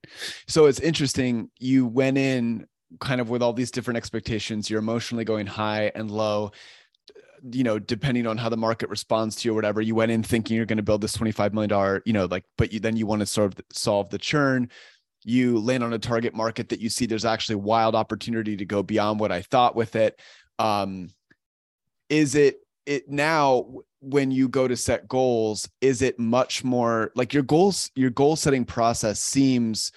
So 0.46 0.66
it's 0.66 0.80
interesting. 0.80 1.50
You 1.58 1.86
went 1.86 2.18
in 2.18 2.66
kind 3.00 3.20
of 3.20 3.28
with 3.28 3.42
all 3.42 3.52
these 3.52 3.70
different 3.70 3.98
expectations. 3.98 4.70
You're 4.70 4.78
emotionally 4.78 5.24
going 5.24 5.46
high 5.46 5.92
and 5.94 6.10
low, 6.10 6.52
you 7.52 7.64
know, 7.64 7.78
depending 7.78 8.26
on 8.26 8.38
how 8.38 8.48
the 8.48 8.56
market 8.56 8.88
responds 8.88 9.36
to 9.36 9.48
you 9.48 9.52
or 9.52 9.54
whatever. 9.54 9.80
You 9.80 9.94
went 9.94 10.10
in 10.10 10.22
thinking 10.22 10.56
you're 10.56 10.66
going 10.66 10.78
to 10.78 10.82
build 10.82 11.02
this 11.02 11.16
$25 11.16 11.52
million, 11.52 12.00
you 12.06 12.12
know, 12.12 12.24
like, 12.24 12.44
but 12.56 12.72
you, 12.72 12.80
then 12.80 12.96
you 12.96 13.06
want 13.06 13.20
to 13.20 13.26
sort 13.26 13.52
of 13.52 13.64
solve 13.72 14.08
the 14.08 14.18
churn. 14.18 14.70
You 15.22 15.58
land 15.58 15.84
on 15.84 15.92
a 15.92 15.98
target 15.98 16.34
market 16.34 16.70
that 16.70 16.80
you 16.80 16.88
see 16.88 17.04
there's 17.04 17.26
actually 17.26 17.56
wild 17.56 17.94
opportunity 17.94 18.56
to 18.56 18.64
go 18.64 18.82
beyond 18.82 19.20
what 19.20 19.32
I 19.32 19.42
thought 19.42 19.76
with 19.76 19.96
it. 19.96 20.18
Um, 20.58 21.10
is 22.08 22.34
it 22.34 22.56
it 22.88 23.08
now 23.08 23.66
when 24.00 24.30
you 24.30 24.48
go 24.48 24.66
to 24.66 24.76
set 24.76 25.06
goals 25.06 25.68
is 25.80 26.00
it 26.00 26.18
much 26.18 26.64
more 26.64 27.12
like 27.14 27.34
your 27.34 27.42
goals 27.42 27.90
your 27.94 28.10
goal 28.10 28.34
setting 28.34 28.64
process 28.64 29.20
seems 29.20 29.92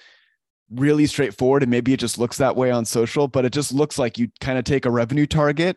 really 0.70 1.06
straightforward 1.06 1.62
and 1.62 1.70
maybe 1.70 1.92
it 1.92 2.00
just 2.00 2.18
looks 2.18 2.36
that 2.36 2.54
way 2.54 2.70
on 2.70 2.84
social 2.84 3.26
but 3.26 3.44
it 3.44 3.52
just 3.52 3.72
looks 3.72 3.98
like 3.98 4.18
you 4.18 4.28
kind 4.40 4.58
of 4.58 4.64
take 4.64 4.84
a 4.84 4.90
revenue 4.90 5.26
target 5.26 5.76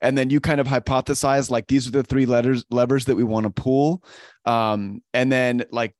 and 0.00 0.18
then 0.18 0.30
you 0.30 0.40
kind 0.40 0.60
of 0.60 0.66
hypothesize 0.66 1.48
like 1.48 1.66
these 1.68 1.86
are 1.86 1.92
the 1.92 2.02
three 2.02 2.26
letters 2.26 2.64
levers 2.70 3.04
that 3.04 3.16
we 3.16 3.24
want 3.24 3.44
to 3.44 3.50
pull 3.50 4.02
um, 4.44 5.00
and 5.14 5.30
then 5.30 5.64
like 5.70 5.94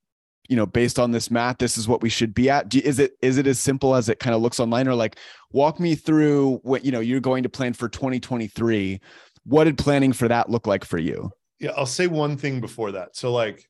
you 0.49 0.57
know 0.57 0.67
based 0.67 0.99
on 0.99 1.11
this 1.11 1.31
math 1.31 1.59
this 1.59 1.79
is 1.79 1.87
what 1.87 2.03
we 2.03 2.09
should 2.09 2.35
be 2.35 2.51
at. 2.51 2.69
Do, 2.69 2.81
is 2.83 2.99
it 2.99 3.13
is 3.23 3.39
it 3.39 3.47
as 3.47 3.61
simple 3.61 3.95
as 3.95 4.09
it 4.09 4.19
kind 4.19 4.35
of 4.35 4.43
looks 4.43 4.59
online 4.59 4.89
or 4.89 4.95
like 4.95 5.19
walk 5.53 5.79
me 5.79 5.95
through 5.95 6.57
what 6.63 6.85
you 6.85 6.91
know 6.91 7.01
you're 7.01 7.21
going 7.21 7.43
to 7.43 7.49
plan 7.49 7.75
for 7.75 7.89
2023 7.89 9.01
what 9.49 9.65
did 9.65 9.79
planning 9.79 10.13
for 10.13 10.29
that 10.29 10.51
look 10.51 10.67
like 10.67 10.85
for 10.85 10.99
you? 10.99 11.31
Yeah, 11.59 11.71
I'll 11.77 11.87
say 11.87 12.07
one 12.07 12.37
thing 12.37 12.61
before 12.61 12.93
that. 12.93 13.17
So, 13.17 13.33
like, 13.33 13.69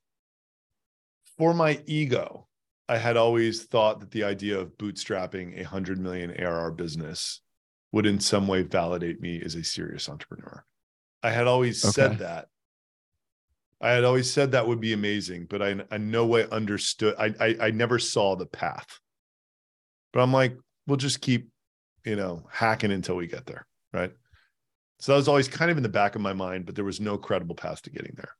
for 1.37 1.53
my 1.53 1.81
ego, 1.85 2.47
I 2.89 2.97
had 2.97 3.17
always 3.17 3.63
thought 3.63 4.01
that 4.01 4.11
the 4.11 4.25
idea 4.25 4.59
of 4.59 4.77
bootstrapping 4.77 5.53
a 5.53 5.61
100 5.61 5.99
million 5.99 6.31
ARR 6.31 6.71
business 6.71 7.41
would 7.91 8.05
in 8.05 8.19
some 8.19 8.47
way 8.47 8.61
validate 8.61 9.21
me 9.21 9.41
as 9.43 9.55
a 9.55 9.63
serious 9.63 10.09
entrepreneur. 10.09 10.63
I 11.23 11.31
had 11.31 11.47
always 11.47 11.83
okay. 11.83 11.91
said 11.91 12.19
that. 12.19 12.47
I 13.81 13.91
had 13.91 14.03
always 14.03 14.29
said 14.29 14.51
that 14.51 14.67
would 14.67 14.81
be 14.81 14.91
amazing, 14.91 15.47
but 15.49 15.61
I, 15.61 15.81
I 15.89 15.97
no 15.97 16.25
way 16.25 16.45
understood. 16.51 17.15
I, 17.17 17.33
I 17.39 17.55
I 17.61 17.71
never 17.71 17.97
saw 17.97 18.35
the 18.35 18.45
path. 18.45 18.99
But 20.11 20.21
I'm 20.21 20.33
like, 20.33 20.57
we'll 20.85 20.97
just 20.97 21.21
keep, 21.21 21.49
you 22.03 22.17
know, 22.17 22.45
hacking 22.51 22.91
until 22.91 23.15
we 23.15 23.27
get 23.27 23.45
there, 23.45 23.65
right? 23.93 24.11
So 24.99 25.11
that 25.11 25.17
was 25.17 25.27
always 25.27 25.47
kind 25.47 25.71
of 25.71 25.77
in 25.77 25.83
the 25.83 25.89
back 25.89 26.15
of 26.15 26.21
my 26.21 26.33
mind, 26.33 26.65
but 26.65 26.75
there 26.75 26.85
was 26.85 26.99
no 26.99 27.17
credible 27.17 27.55
path 27.55 27.81
to 27.83 27.89
getting 27.89 28.13
there. 28.15 28.31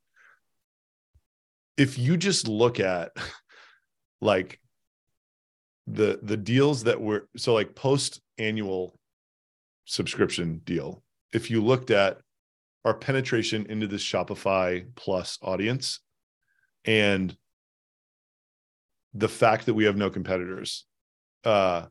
If 1.77 1.97
you 1.97 2.17
just 2.17 2.47
look 2.47 2.79
at 2.79 3.11
like 4.21 4.59
the 5.87 6.19
the 6.21 6.37
deals 6.37 6.83
that 6.83 7.01
were 7.01 7.27
so 7.37 7.53
like 7.53 7.75
post 7.75 8.21
annual 8.37 8.99
subscription 9.85 10.61
deal, 10.65 11.01
if 11.33 11.49
you 11.49 11.63
looked 11.63 11.91
at 11.91 12.19
our 12.85 12.93
penetration 12.93 13.65
into 13.69 13.87
this 13.87 14.03
Shopify 14.03 14.85
Plus 14.95 15.37
audience 15.41 15.99
and 16.85 17.35
the 19.13 19.29
fact 19.29 19.65
that 19.65 19.73
we 19.73 19.85
have 19.85 19.97
no 19.97 20.09
competitors, 20.09 20.85
uh, 21.43 21.85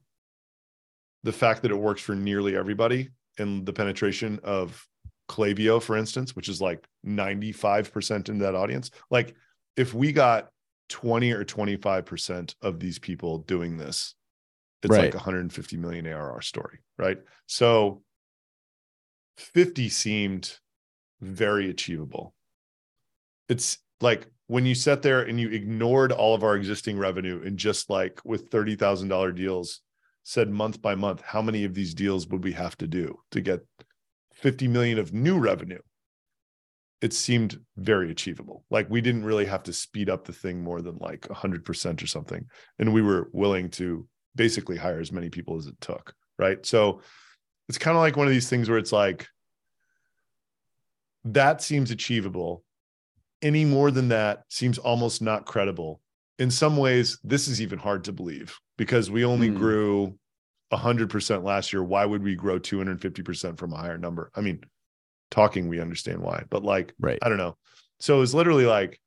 the 1.24 1.32
fact 1.32 1.62
that 1.62 1.70
it 1.70 1.76
works 1.76 2.00
for 2.00 2.14
nearly 2.14 2.56
everybody, 2.56 3.10
in 3.38 3.64
the 3.64 3.72
penetration 3.72 4.40
of 4.42 4.86
Klaviyo, 5.28 5.80
for 5.82 5.96
instance, 5.96 6.34
which 6.34 6.48
is 6.48 6.60
like 6.60 6.86
95% 7.06 8.28
in 8.28 8.38
that 8.38 8.54
audience. 8.54 8.90
Like 9.10 9.34
if 9.76 9.94
we 9.94 10.12
got 10.12 10.48
20 10.88 11.32
or 11.32 11.44
25% 11.44 12.54
of 12.62 12.80
these 12.80 12.98
people 12.98 13.38
doing 13.38 13.76
this, 13.76 14.14
it's 14.82 14.90
right. 14.90 15.04
like 15.06 15.14
150 15.14 15.76
million 15.76 16.06
ARR 16.06 16.40
story, 16.40 16.78
right? 16.98 17.18
So 17.46 18.02
50 19.38 19.88
seemed 19.88 20.56
very 21.20 21.68
achievable. 21.68 22.34
It's 23.48 23.78
like 24.00 24.26
when 24.46 24.64
you 24.64 24.74
sat 24.74 25.02
there 25.02 25.22
and 25.22 25.38
you 25.38 25.50
ignored 25.50 26.12
all 26.12 26.34
of 26.34 26.42
our 26.42 26.56
existing 26.56 26.98
revenue 26.98 27.42
and 27.44 27.58
just 27.58 27.90
like 27.90 28.20
with 28.24 28.50
$30,000 28.50 29.34
deals 29.34 29.80
said 30.28 30.50
month 30.50 30.82
by 30.82 30.94
month 30.94 31.22
how 31.22 31.40
many 31.40 31.64
of 31.64 31.74
these 31.74 31.94
deals 31.94 32.28
would 32.28 32.44
we 32.44 32.52
have 32.52 32.76
to 32.76 32.86
do 32.86 33.18
to 33.30 33.40
get 33.40 33.60
50 34.34 34.68
million 34.68 34.98
of 34.98 35.12
new 35.12 35.38
revenue? 35.38 35.80
It 37.00 37.12
seemed 37.12 37.60
very 37.76 38.10
achievable. 38.10 38.64
Like 38.70 38.90
we 38.90 39.00
didn't 39.00 39.24
really 39.24 39.46
have 39.46 39.62
to 39.64 39.72
speed 39.72 40.10
up 40.10 40.24
the 40.24 40.32
thing 40.32 40.62
more 40.62 40.82
than 40.82 40.98
like 40.98 41.22
100% 41.22 42.02
or 42.02 42.06
something. 42.06 42.46
And 42.78 42.92
we 42.92 43.02
were 43.02 43.30
willing 43.32 43.70
to 43.70 44.06
basically 44.34 44.76
hire 44.76 45.00
as 45.00 45.12
many 45.12 45.30
people 45.30 45.56
as 45.56 45.66
it 45.66 45.80
took 45.80 46.14
right? 46.38 46.64
So 46.64 47.00
it's 47.68 47.78
kind 47.78 47.96
of 47.96 48.00
like 48.00 48.16
one 48.16 48.26
of 48.26 48.32
these 48.32 48.48
things 48.48 48.68
where 48.68 48.78
it's 48.78 48.92
like 48.92 49.28
that 51.24 51.60
seems 51.60 51.90
achievable. 51.90 52.64
Any 53.42 53.64
more 53.64 53.90
than 53.90 54.08
that 54.08 54.44
seems 54.48 54.78
almost 54.78 55.20
not 55.20 55.44
credible 55.44 56.00
in 56.38 56.50
some 56.50 56.76
ways 56.76 57.18
this 57.24 57.48
is 57.48 57.60
even 57.60 57.78
hard 57.78 58.04
to 58.04 58.12
believe 58.12 58.58
because 58.76 59.10
we 59.10 59.24
only 59.24 59.50
mm. 59.50 59.56
grew 59.56 60.18
100% 60.72 61.42
last 61.42 61.72
year 61.72 61.82
why 61.82 62.04
would 62.04 62.22
we 62.22 62.34
grow 62.34 62.58
250% 62.58 63.58
from 63.58 63.72
a 63.72 63.76
higher 63.76 63.98
number 63.98 64.30
i 64.34 64.40
mean 64.40 64.60
talking 65.30 65.68
we 65.68 65.80
understand 65.80 66.20
why 66.20 66.44
but 66.50 66.62
like 66.62 66.94
right. 66.98 67.18
i 67.22 67.28
don't 67.28 67.38
know 67.38 67.56
so 68.00 68.16
it 68.16 68.20
was 68.20 68.34
literally 68.34 68.66
like 68.66 69.00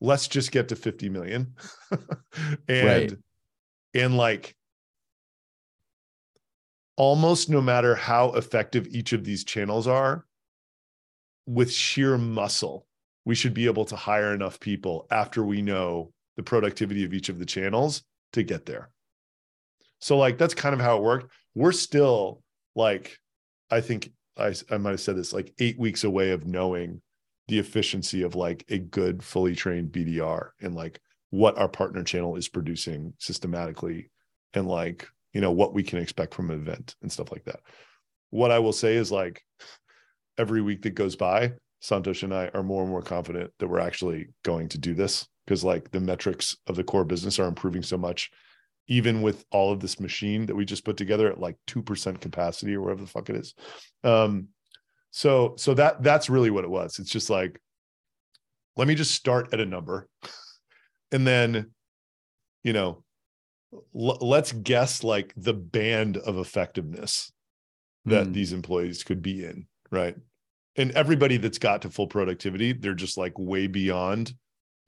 let's 0.00 0.28
just 0.28 0.52
get 0.52 0.68
to 0.68 0.76
50 0.76 1.08
million 1.08 1.54
and 2.68 2.86
right. 2.86 3.14
and 3.94 4.16
like 4.16 4.54
almost 6.96 7.48
no 7.48 7.60
matter 7.60 7.94
how 7.94 8.32
effective 8.32 8.86
each 8.88 9.12
of 9.12 9.24
these 9.24 9.44
channels 9.44 9.86
are 9.86 10.26
with 11.46 11.72
sheer 11.72 12.18
muscle 12.18 12.86
we 13.24 13.34
should 13.34 13.54
be 13.54 13.66
able 13.66 13.84
to 13.84 13.96
hire 13.96 14.34
enough 14.34 14.60
people 14.60 15.06
after 15.10 15.42
we 15.42 15.62
know 15.62 16.12
the 16.40 16.44
productivity 16.44 17.04
of 17.04 17.12
each 17.12 17.28
of 17.28 17.38
the 17.38 17.44
channels 17.44 18.02
to 18.32 18.42
get 18.42 18.64
there. 18.64 18.88
So 20.00 20.16
like 20.16 20.38
that's 20.38 20.54
kind 20.54 20.72
of 20.72 20.80
how 20.80 20.96
it 20.96 21.02
worked. 21.02 21.30
We're 21.54 21.70
still 21.70 22.42
like, 22.74 23.18
I 23.70 23.82
think 23.82 24.10
I, 24.38 24.54
I 24.70 24.78
might 24.78 24.92
have 24.92 25.02
said 25.02 25.16
this 25.16 25.34
like 25.34 25.52
eight 25.58 25.78
weeks 25.78 26.04
away 26.04 26.30
of 26.30 26.46
knowing 26.46 27.02
the 27.48 27.58
efficiency 27.58 28.22
of 28.22 28.36
like 28.36 28.64
a 28.70 28.78
good 28.78 29.22
fully 29.22 29.54
trained 29.54 29.92
BDR 29.92 30.48
and 30.62 30.74
like 30.74 30.98
what 31.28 31.58
our 31.58 31.68
partner 31.68 32.02
channel 32.02 32.36
is 32.36 32.48
producing 32.48 33.12
systematically 33.18 34.10
and 34.54 34.66
like 34.66 35.06
you 35.34 35.42
know 35.42 35.52
what 35.52 35.74
we 35.74 35.82
can 35.82 35.98
expect 35.98 36.32
from 36.32 36.50
an 36.50 36.58
event 36.58 36.96
and 37.02 37.12
stuff 37.12 37.30
like 37.30 37.44
that. 37.44 37.60
What 38.30 38.50
I 38.50 38.60
will 38.60 38.72
say 38.72 38.96
is 38.96 39.12
like 39.12 39.42
every 40.38 40.62
week 40.62 40.80
that 40.82 40.94
goes 40.94 41.16
by, 41.16 41.52
Santosh 41.82 42.22
and 42.22 42.32
I 42.32 42.48
are 42.54 42.62
more 42.62 42.80
and 42.80 42.90
more 42.90 43.02
confident 43.02 43.52
that 43.58 43.68
we're 43.68 43.78
actually 43.78 44.28
going 44.42 44.70
to 44.70 44.78
do 44.78 44.94
this 44.94 45.28
because 45.50 45.64
like 45.64 45.90
the 45.90 45.98
metrics 45.98 46.56
of 46.68 46.76
the 46.76 46.84
core 46.84 47.04
business 47.04 47.40
are 47.40 47.48
improving 47.48 47.82
so 47.82 47.98
much. 47.98 48.30
Even 48.86 49.20
with 49.20 49.44
all 49.50 49.72
of 49.72 49.80
this 49.80 49.98
machine 49.98 50.46
that 50.46 50.54
we 50.54 50.64
just 50.64 50.84
put 50.84 50.96
together 50.96 51.28
at 51.28 51.40
like 51.40 51.56
2% 51.66 52.20
capacity 52.20 52.72
or 52.76 52.82
whatever 52.82 53.00
the 53.00 53.08
fuck 53.08 53.28
it 53.30 53.34
is. 53.34 53.54
Um 54.04 54.48
so 55.10 55.54
so 55.58 55.74
that 55.74 56.04
that's 56.04 56.30
really 56.30 56.50
what 56.50 56.62
it 56.62 56.70
was. 56.70 57.00
It's 57.00 57.10
just 57.10 57.30
like 57.30 57.60
let 58.76 58.86
me 58.86 58.94
just 58.94 59.10
start 59.10 59.52
at 59.52 59.58
a 59.58 59.66
number. 59.66 60.08
And 61.10 61.26
then 61.26 61.72
you 62.62 62.72
know 62.72 63.02
l- 63.72 64.18
let's 64.20 64.52
guess 64.52 65.02
like 65.02 65.32
the 65.36 65.54
band 65.54 66.16
of 66.16 66.38
effectiveness 66.38 67.32
that 68.04 68.26
Hmm. 68.28 68.32
these 68.32 68.52
employees 68.52 69.02
could 69.02 69.20
be 69.20 69.44
in 69.44 69.66
right? 69.90 70.14
And 70.76 70.92
everybody 70.92 71.38
that's 71.38 71.58
got 71.58 71.82
to 71.82 71.90
full 71.90 72.06
productivity 72.06 72.72
they're 72.72 72.94
just 72.94 73.16
like 73.18 73.36
way 73.36 73.66
beyond 73.66 74.32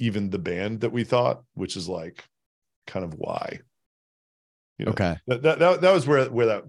even 0.03 0.31
the 0.31 0.39
band 0.39 0.81
that 0.81 0.93
we 0.93 1.05
thought 1.05 1.43
which 1.55 1.77
is 1.77 1.89
like 1.89 2.25
kind 2.87 3.05
of 3.05 3.15
why 3.15 3.61
you 4.79 4.87
know? 4.87 4.93
Okay. 4.93 5.17
that, 5.27 5.43
that, 5.43 5.59
that, 5.59 5.81
that 5.81 5.93
was 5.93 6.07
where 6.07 6.25
where 6.27 6.47
that 6.47 6.65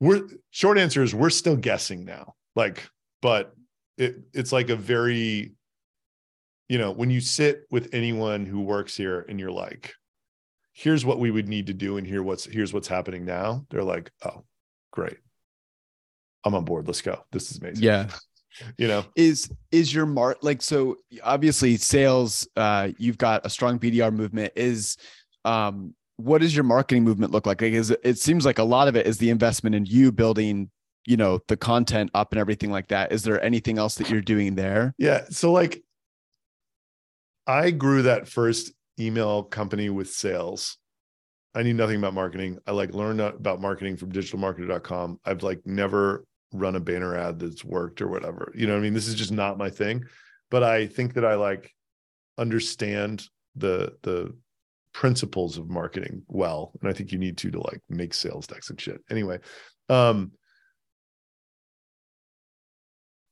we're 0.00 0.28
short 0.50 0.76
answer 0.76 1.02
is 1.02 1.14
we're 1.14 1.30
still 1.30 1.56
guessing 1.56 2.04
now. 2.04 2.34
Like 2.56 2.88
but 3.22 3.54
it 3.96 4.16
it's 4.32 4.52
like 4.52 4.68
a 4.68 4.76
very 4.76 5.52
you 6.68 6.78
know 6.78 6.90
when 6.90 7.10
you 7.10 7.20
sit 7.20 7.62
with 7.70 7.94
anyone 7.94 8.44
who 8.44 8.60
works 8.60 8.96
here 8.96 9.24
and 9.28 9.38
you're 9.38 9.52
like 9.52 9.94
here's 10.72 11.04
what 11.04 11.20
we 11.20 11.30
would 11.30 11.48
need 11.48 11.68
to 11.68 11.74
do 11.74 11.96
and 11.96 12.06
here 12.06 12.22
what's 12.22 12.44
here's 12.44 12.72
what's 12.72 12.88
happening 12.88 13.24
now 13.24 13.64
they're 13.70 13.84
like 13.84 14.10
oh 14.24 14.44
great. 14.94 15.18
I'm 16.44 16.54
on 16.54 16.64
board. 16.64 16.86
Let's 16.86 17.00
go. 17.02 17.24
This 17.32 17.50
is 17.50 17.58
amazing. 17.58 17.82
Yeah. 17.82 18.08
you 18.78 18.86
know 18.86 19.04
is 19.16 19.50
is 19.72 19.92
your 19.94 20.06
mark 20.06 20.38
like 20.42 20.62
so 20.62 20.96
obviously 21.22 21.76
sales 21.76 22.46
uh 22.56 22.88
you've 22.98 23.18
got 23.18 23.44
a 23.44 23.50
strong 23.50 23.78
bdr 23.78 24.12
movement 24.12 24.52
is 24.56 24.96
um 25.44 25.94
what 26.16 26.40
does 26.40 26.54
your 26.54 26.64
marketing 26.64 27.02
movement 27.02 27.32
look 27.32 27.46
like 27.46 27.60
like 27.60 27.72
is 27.72 27.90
it, 27.90 28.00
it 28.04 28.18
seems 28.18 28.44
like 28.44 28.58
a 28.58 28.64
lot 28.64 28.88
of 28.88 28.96
it 28.96 29.06
is 29.06 29.18
the 29.18 29.30
investment 29.30 29.74
in 29.74 29.84
you 29.86 30.12
building 30.12 30.70
you 31.06 31.16
know 31.16 31.40
the 31.48 31.56
content 31.56 32.10
up 32.14 32.32
and 32.32 32.40
everything 32.40 32.70
like 32.70 32.88
that 32.88 33.12
is 33.12 33.22
there 33.22 33.42
anything 33.42 33.78
else 33.78 33.96
that 33.96 34.08
you're 34.08 34.20
doing 34.20 34.54
there 34.54 34.94
Yeah. 34.98 35.24
So 35.30 35.52
like 35.52 35.82
I 37.46 37.70
grew 37.70 38.02
that 38.02 38.26
first 38.28 38.72
email 38.98 39.42
company 39.42 39.90
with 39.90 40.10
sales. 40.10 40.78
I 41.54 41.62
knew 41.62 41.74
nothing 41.74 41.96
about 41.96 42.14
marketing. 42.14 42.58
I 42.66 42.72
like 42.72 42.94
learned 42.94 43.20
about 43.20 43.60
marketing 43.60 43.96
from 43.96 44.12
digitalmarketer.com. 44.12 45.20
I've 45.24 45.42
like 45.42 45.60
never 45.66 46.24
run 46.54 46.76
a 46.76 46.80
banner 46.80 47.16
ad 47.16 47.38
that's 47.38 47.64
worked 47.64 48.00
or 48.00 48.08
whatever. 48.08 48.52
You 48.54 48.66
know 48.66 48.74
what 48.74 48.78
I 48.78 48.82
mean? 48.82 48.94
This 48.94 49.08
is 49.08 49.14
just 49.14 49.32
not 49.32 49.58
my 49.58 49.68
thing. 49.68 50.04
But 50.50 50.62
I 50.62 50.86
think 50.86 51.14
that 51.14 51.24
I 51.24 51.34
like 51.34 51.70
understand 52.38 53.28
the 53.56 53.96
the 54.02 54.34
principles 54.92 55.58
of 55.58 55.68
marketing 55.68 56.22
well. 56.28 56.72
And 56.80 56.88
I 56.88 56.92
think 56.92 57.10
you 57.10 57.18
need 57.18 57.36
to 57.38 57.50
to 57.50 57.60
like 57.60 57.80
make 57.90 58.14
sales 58.14 58.46
decks 58.46 58.70
and 58.70 58.80
shit. 58.80 59.02
Anyway, 59.10 59.40
um 59.88 60.32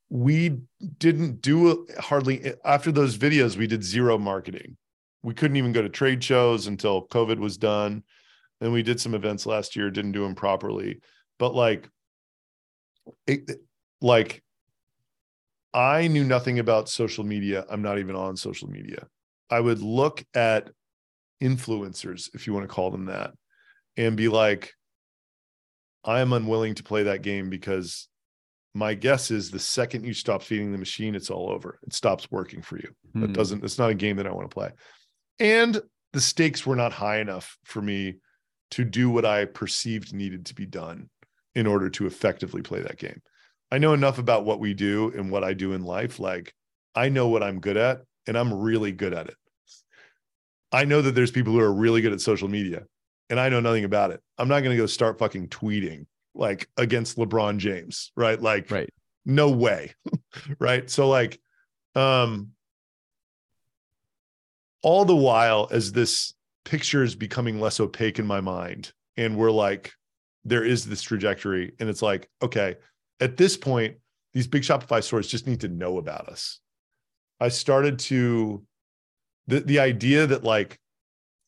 we 0.09 0.59
didn't 0.99 1.41
do 1.41 1.87
hardly 1.97 2.53
after 2.63 2.91
those 2.91 3.17
videos 3.17 3.57
we 3.57 3.65
did 3.65 3.83
zero 3.83 4.15
marketing 4.15 4.77
we 5.23 5.33
couldn't 5.33 5.57
even 5.57 5.71
go 5.71 5.81
to 5.81 5.89
trade 5.89 6.23
shows 6.23 6.67
until 6.67 7.07
covid 7.07 7.39
was 7.39 7.57
done 7.57 8.03
and 8.61 8.71
we 8.71 8.83
did 8.83 9.01
some 9.01 9.15
events 9.15 9.47
last 9.47 9.75
year 9.75 9.89
didn't 9.89 10.11
do 10.11 10.21
them 10.21 10.35
properly 10.35 10.99
but 11.39 11.55
like 11.55 11.89
it, 13.27 13.51
like 14.01 14.43
i 15.73 16.07
knew 16.07 16.23
nothing 16.23 16.59
about 16.59 16.89
social 16.89 17.23
media 17.23 17.65
i'm 17.69 17.81
not 17.81 17.99
even 17.99 18.15
on 18.15 18.35
social 18.35 18.69
media 18.69 19.07
i 19.49 19.59
would 19.59 19.81
look 19.81 20.23
at 20.33 20.69
influencers 21.41 22.29
if 22.33 22.47
you 22.47 22.53
want 22.53 22.63
to 22.63 22.73
call 22.73 22.91
them 22.91 23.05
that 23.05 23.31
and 23.97 24.15
be 24.15 24.27
like 24.27 24.73
i 26.03 26.19
am 26.19 26.33
unwilling 26.33 26.75
to 26.75 26.83
play 26.83 27.03
that 27.03 27.21
game 27.21 27.49
because 27.49 28.07
my 28.73 28.93
guess 28.93 29.29
is 29.29 29.51
the 29.51 29.59
second 29.59 30.03
you 30.03 30.13
stop 30.13 30.41
feeding 30.41 30.71
the 30.71 30.77
machine, 30.77 31.13
it's 31.13 31.29
all 31.29 31.49
over. 31.51 31.79
It 31.83 31.93
stops 31.93 32.31
working 32.31 32.61
for 32.61 32.77
you. 32.77 32.89
That 33.13 33.27
Hmm. 33.27 33.33
doesn't, 33.33 33.63
it's 33.63 33.77
not 33.77 33.91
a 33.91 33.95
game 33.95 34.17
that 34.17 34.25
I 34.25 34.31
want 34.31 34.49
to 34.49 34.53
play. 34.53 34.71
And 35.39 35.79
the 36.11 36.21
stakes 36.21 36.65
were 36.65 36.75
not 36.75 36.91
high 36.91 37.19
enough 37.19 37.57
for 37.65 37.81
me 37.81 38.15
to 38.71 38.83
do 38.83 39.09
what 39.09 39.25
I 39.25 39.45
perceived 39.45 40.13
needed 40.13 40.47
to 40.47 40.55
be 40.55 40.65
done 40.65 41.09
in 41.55 41.67
order 41.67 41.89
to 41.89 42.07
effectively 42.07 42.61
play 42.61 42.81
that 42.81 42.97
game. 42.97 43.21
I 43.71 43.77
know 43.77 43.93
enough 43.93 44.17
about 44.19 44.45
what 44.45 44.59
we 44.59 44.73
do 44.73 45.11
and 45.15 45.31
what 45.31 45.43
I 45.43 45.53
do 45.53 45.73
in 45.73 45.83
life. 45.83 46.19
Like, 46.19 46.53
I 46.95 47.09
know 47.09 47.27
what 47.27 47.43
I'm 47.43 47.59
good 47.59 47.77
at, 47.77 48.01
and 48.27 48.37
I'm 48.37 48.53
really 48.53 48.91
good 48.91 49.13
at 49.13 49.27
it. 49.27 49.35
I 50.71 50.85
know 50.85 51.01
that 51.01 51.13
there's 51.13 51.31
people 51.31 51.53
who 51.53 51.59
are 51.59 51.73
really 51.73 52.01
good 52.01 52.13
at 52.13 52.21
social 52.21 52.47
media, 52.47 52.83
and 53.29 53.39
I 53.39 53.49
know 53.49 53.59
nothing 53.59 53.83
about 53.83 54.11
it. 54.11 54.21
I'm 54.37 54.47
not 54.47 54.61
going 54.61 54.75
to 54.75 54.81
go 54.81 54.87
start 54.87 55.19
fucking 55.19 55.49
tweeting 55.49 56.05
like 56.35 56.67
against 56.77 57.17
LeBron 57.17 57.57
James, 57.57 58.11
right? 58.15 58.41
Like, 58.41 58.71
Right. 58.71 58.89
no 59.25 59.49
way, 59.49 59.93
right? 60.59 60.89
So, 60.89 61.07
like, 61.07 61.39
um, 61.95 62.49
all 64.81 65.05
the 65.05 65.15
while 65.15 65.67
as 65.71 65.91
this 65.91 66.33
picture 66.65 67.03
is 67.03 67.15
becoming 67.15 67.59
less 67.59 67.79
opaque 67.79 68.19
in 68.19 68.25
my 68.25 68.41
mind, 68.41 68.91
and 69.17 69.37
we're 69.37 69.51
like, 69.51 69.93
there 70.45 70.63
is 70.63 70.85
this 70.85 71.01
trajectory, 71.01 71.73
and 71.79 71.89
it's 71.89 72.01
like, 72.01 72.29
okay, 72.41 72.75
at 73.19 73.37
this 73.37 73.55
point, 73.57 73.97
these 74.33 74.47
big 74.47 74.63
Shopify 74.63 75.03
stores 75.03 75.27
just 75.27 75.47
need 75.47 75.61
to 75.61 75.67
know 75.67 75.97
about 75.97 76.27
us. 76.27 76.59
I 77.39 77.49
started 77.49 77.99
to 77.99 78.63
the 79.47 79.59
the 79.61 79.79
idea 79.79 80.27
that 80.27 80.43
like 80.43 80.79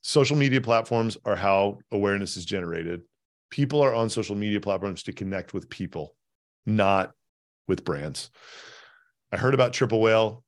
social 0.01 0.37
media 0.37 0.61
platforms 0.61 1.17
are 1.25 1.35
how 1.35 1.79
awareness 1.91 2.37
is 2.37 2.45
generated. 2.45 3.01
People 3.49 3.81
are 3.81 3.93
on 3.93 4.09
social 4.09 4.35
media 4.35 4.59
platforms 4.59 5.03
to 5.03 5.13
connect 5.13 5.53
with 5.53 5.69
people, 5.69 6.15
not 6.65 7.13
with 7.67 7.83
brands. 7.83 8.29
I 9.31 9.37
heard 9.37 9.53
about 9.53 9.73
Triple 9.73 10.01
Whale. 10.01 10.43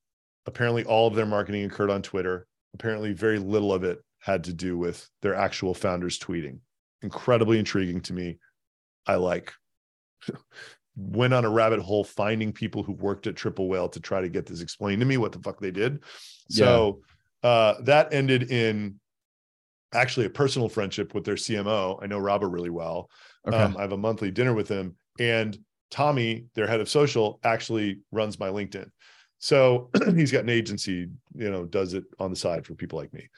Apparently, 0.45 0.83
all 0.83 1.07
of 1.07 1.15
their 1.15 1.25
marketing 1.25 1.65
occurred 1.65 1.89
on 1.89 2.01
Twitter. 2.01 2.47
Apparently, 2.73 3.13
very 3.13 3.39
little 3.39 3.73
of 3.73 3.83
it 3.83 3.99
had 4.19 4.43
to 4.45 4.53
do 4.53 4.77
with 4.77 5.09
their 5.21 5.35
actual 5.35 5.73
founders 5.73 6.19
tweeting. 6.19 6.59
Incredibly 7.01 7.59
intriguing 7.59 8.01
to 8.01 8.13
me. 8.13 8.37
I 9.05 9.15
like 9.15 9.53
went 10.95 11.33
on 11.33 11.45
a 11.45 11.49
rabbit 11.49 11.79
hole 11.79 12.03
finding 12.03 12.51
people 12.51 12.83
who 12.83 12.93
worked 12.93 13.27
at 13.27 13.35
Triple 13.35 13.69
Whale 13.69 13.89
to 13.89 13.99
try 13.99 14.21
to 14.21 14.29
get 14.29 14.45
this 14.45 14.61
explained 14.61 14.99
to 15.01 15.05
me 15.05 15.17
what 15.17 15.31
the 15.31 15.39
fuck 15.39 15.59
they 15.59 15.71
did. 15.71 16.03
So 16.49 17.01
uh, 17.43 17.75
that 17.81 18.13
ended 18.13 18.51
in 18.51 18.99
actually 19.93 20.25
a 20.25 20.29
personal 20.29 20.69
friendship 20.69 21.13
with 21.13 21.23
their 21.23 21.35
CMO. 21.35 21.99
I 22.01 22.07
know 22.07 22.17
Robert 22.17 22.49
really 22.49 22.69
well. 22.69 23.09
okay 23.47 23.57
Um, 23.57 23.77
I 23.77 23.81
have 23.81 23.91
a 23.91 23.97
monthly 23.97 24.31
dinner 24.31 24.53
with 24.53 24.67
him, 24.67 24.95
and 25.19 25.57
Tommy, 25.91 26.45
their 26.55 26.67
head 26.67 26.81
of 26.81 26.89
social, 26.89 27.39
actually 27.43 27.99
runs 28.11 28.39
my 28.39 28.49
LinkedIn. 28.49 28.89
So 29.39 29.89
he's 30.15 30.31
got 30.31 30.43
an 30.43 30.49
agency, 30.49 31.07
you 31.35 31.51
know, 31.51 31.65
does 31.65 31.93
it 31.93 32.03
on 32.19 32.31
the 32.31 32.35
side 32.35 32.65
for 32.65 32.73
people 32.73 32.99
like 32.99 33.13
me. 33.13 33.29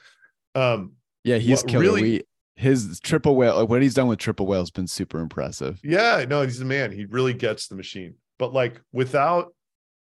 Um, 0.56 0.94
yeah 1.24 1.38
he's 1.38 1.62
killer 1.64 1.82
really- 1.82 2.02
we 2.02 2.22
his 2.60 3.00
triple 3.00 3.36
whale 3.36 3.58
like 3.58 3.70
what 3.70 3.82
he's 3.82 3.94
done 3.94 4.08
with 4.08 4.20
triple 4.20 4.46
whale 4.46 4.60
has 4.60 4.70
been 4.70 4.88
super 4.88 5.20
impressive 5.20 5.80
yeah, 5.84 6.26
no, 6.28 6.44
he's 6.44 6.60
the 6.60 6.66
man. 6.66 6.92
He 6.92 7.06
really 7.06 7.34
gets 7.34 7.68
the 7.68 7.76
machine. 7.76 8.16
But 8.38 8.54
like 8.54 8.82
without, 8.92 9.54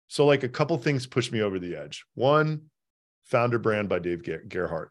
so 0.08 0.26
like 0.26 0.42
a 0.42 0.48
couple 0.48 0.76
things 0.78 1.06
push 1.06 1.30
me 1.30 1.40
over 1.40 1.58
the 1.58 1.76
edge. 1.76 2.04
One, 2.14 2.62
Founder 3.24 3.58
Brand 3.58 3.88
by 3.88 3.98
Dave 3.98 4.22
Ger- 4.22 4.44
Gerhardt. 4.48 4.90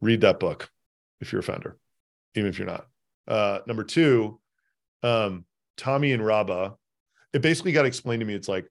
Read 0.00 0.22
that 0.22 0.40
book 0.40 0.70
if 1.20 1.32
you're 1.32 1.40
a 1.40 1.44
founder, 1.44 1.78
even 2.34 2.48
if 2.48 2.58
you're 2.58 2.66
not. 2.66 2.86
Uh, 3.28 3.60
number 3.66 3.84
two, 3.84 4.40
um, 5.02 5.44
Tommy 5.76 6.12
and 6.12 6.22
Raba. 6.22 6.76
It 7.32 7.42
basically 7.42 7.72
got 7.72 7.86
explained 7.86 8.20
to 8.20 8.26
me. 8.26 8.34
It's 8.34 8.48
like 8.48 8.66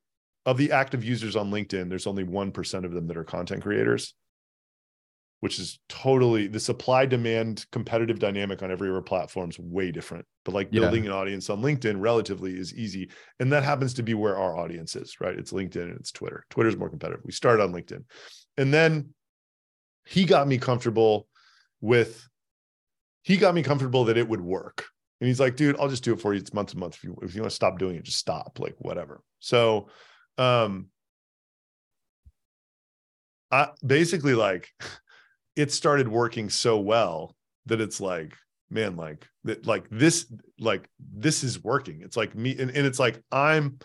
of 0.45 0.57
the 0.57 0.71
active 0.71 1.03
users 1.03 1.35
on 1.35 1.51
LinkedIn, 1.51 1.89
there's 1.89 2.07
only 2.07 2.23
1% 2.23 2.85
of 2.85 2.91
them 2.91 3.07
that 3.07 3.17
are 3.17 3.23
content 3.23 3.61
creators, 3.61 4.13
which 5.41 5.57
is 5.59 5.79
totally 5.87 6.47
the 6.47 6.59
supply 6.59 7.05
demand 7.05 7.65
competitive 7.71 8.19
dynamic 8.19 8.61
on 8.61 8.71
every 8.71 8.89
other 8.89 9.01
platform 9.01 9.49
is 9.49 9.57
way 9.59 9.91
different. 9.91 10.25
But 10.43 10.53
like 10.53 10.69
Yeah. 10.71 10.81
building 10.81 11.05
an 11.05 11.13
audience 11.13 11.49
on 11.49 11.61
LinkedIn 11.61 12.01
relatively 12.01 12.57
is 12.57 12.73
easy. 12.73 13.09
And 13.39 13.51
that 13.53 13.63
happens 13.63 13.93
to 13.95 14.03
be 14.03 14.13
where 14.13 14.37
our 14.37 14.57
audience 14.57 14.95
is, 14.95 15.21
right? 15.21 15.37
It's 15.37 15.53
LinkedIn 15.53 15.83
and 15.83 15.97
it's 15.99 16.11
Twitter. 16.11 16.45
Twitter's 16.49 16.77
more 16.77 16.89
competitive. 16.89 17.23
We 17.23 17.31
started 17.31 17.63
on 17.63 17.71
LinkedIn. 17.71 18.03
And 18.57 18.73
then 18.73 19.13
he 20.05 20.25
got 20.25 20.47
me 20.47 20.57
comfortable 20.57 21.27
with, 21.79 22.27
he 23.21 23.37
got 23.37 23.55
me 23.55 23.63
comfortable 23.63 24.05
that 24.05 24.17
it 24.17 24.27
would 24.27 24.41
work. 24.41 24.85
And 25.21 25.27
he's 25.27 25.39
like, 25.39 25.55
dude, 25.55 25.77
I'll 25.79 25.89
just 25.89 26.03
do 26.03 26.13
it 26.13 26.21
for 26.21 26.33
you. 26.33 26.39
It's 26.39 26.53
month 26.53 26.69
to 26.71 26.77
month. 26.77 26.95
If 26.95 27.03
you 27.03 27.17
if 27.21 27.35
you 27.35 27.41
want 27.41 27.51
to 27.51 27.55
stop 27.55 27.77
doing 27.77 27.95
it, 27.97 28.03
just 28.03 28.17
stop. 28.17 28.57
Like 28.59 28.75
whatever. 28.79 29.21
So 29.39 29.89
um 30.37 30.87
I 33.51 33.69
basically 33.85 34.33
like 34.33 34.69
it 35.59 35.71
started 35.71 36.07
working 36.07 36.49
so 36.49 36.79
well 36.79 37.35
that 37.65 37.81
it's 37.81 37.99
like, 37.99 38.33
man, 38.69 38.95
like 38.95 39.27
that, 39.43 39.65
like 39.65 39.87
this, 39.89 40.31
like 40.59 40.87
this 40.99 41.43
is 41.43 41.63
working. 41.63 42.01
It's 42.01 42.15
like 42.17 42.35
me, 42.35 42.51
and, 42.57 42.71
and 42.71 42.85
it's 42.87 42.99
like 42.99 43.21
I'm 43.31 43.79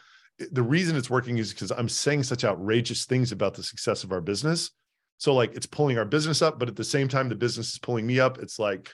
the 0.50 0.62
reason 0.62 0.96
it's 0.96 1.10
working 1.10 1.38
is 1.38 1.52
because 1.52 1.70
I'm 1.70 1.88
saying 1.88 2.24
such 2.24 2.44
outrageous 2.44 3.04
things 3.06 3.32
about 3.32 3.54
the 3.54 3.62
success 3.62 4.04
of 4.04 4.12
our 4.12 4.20
business. 4.20 4.70
So 5.18 5.34
like 5.34 5.54
it's 5.54 5.66
pulling 5.66 5.98
our 5.98 6.04
business 6.04 6.42
up, 6.42 6.58
but 6.58 6.68
at 6.68 6.76
the 6.76 6.84
same 6.84 7.08
time, 7.08 7.28
the 7.28 7.34
business 7.34 7.72
is 7.72 7.78
pulling 7.78 8.06
me 8.06 8.20
up. 8.20 8.38
It's 8.38 8.58
like, 8.58 8.90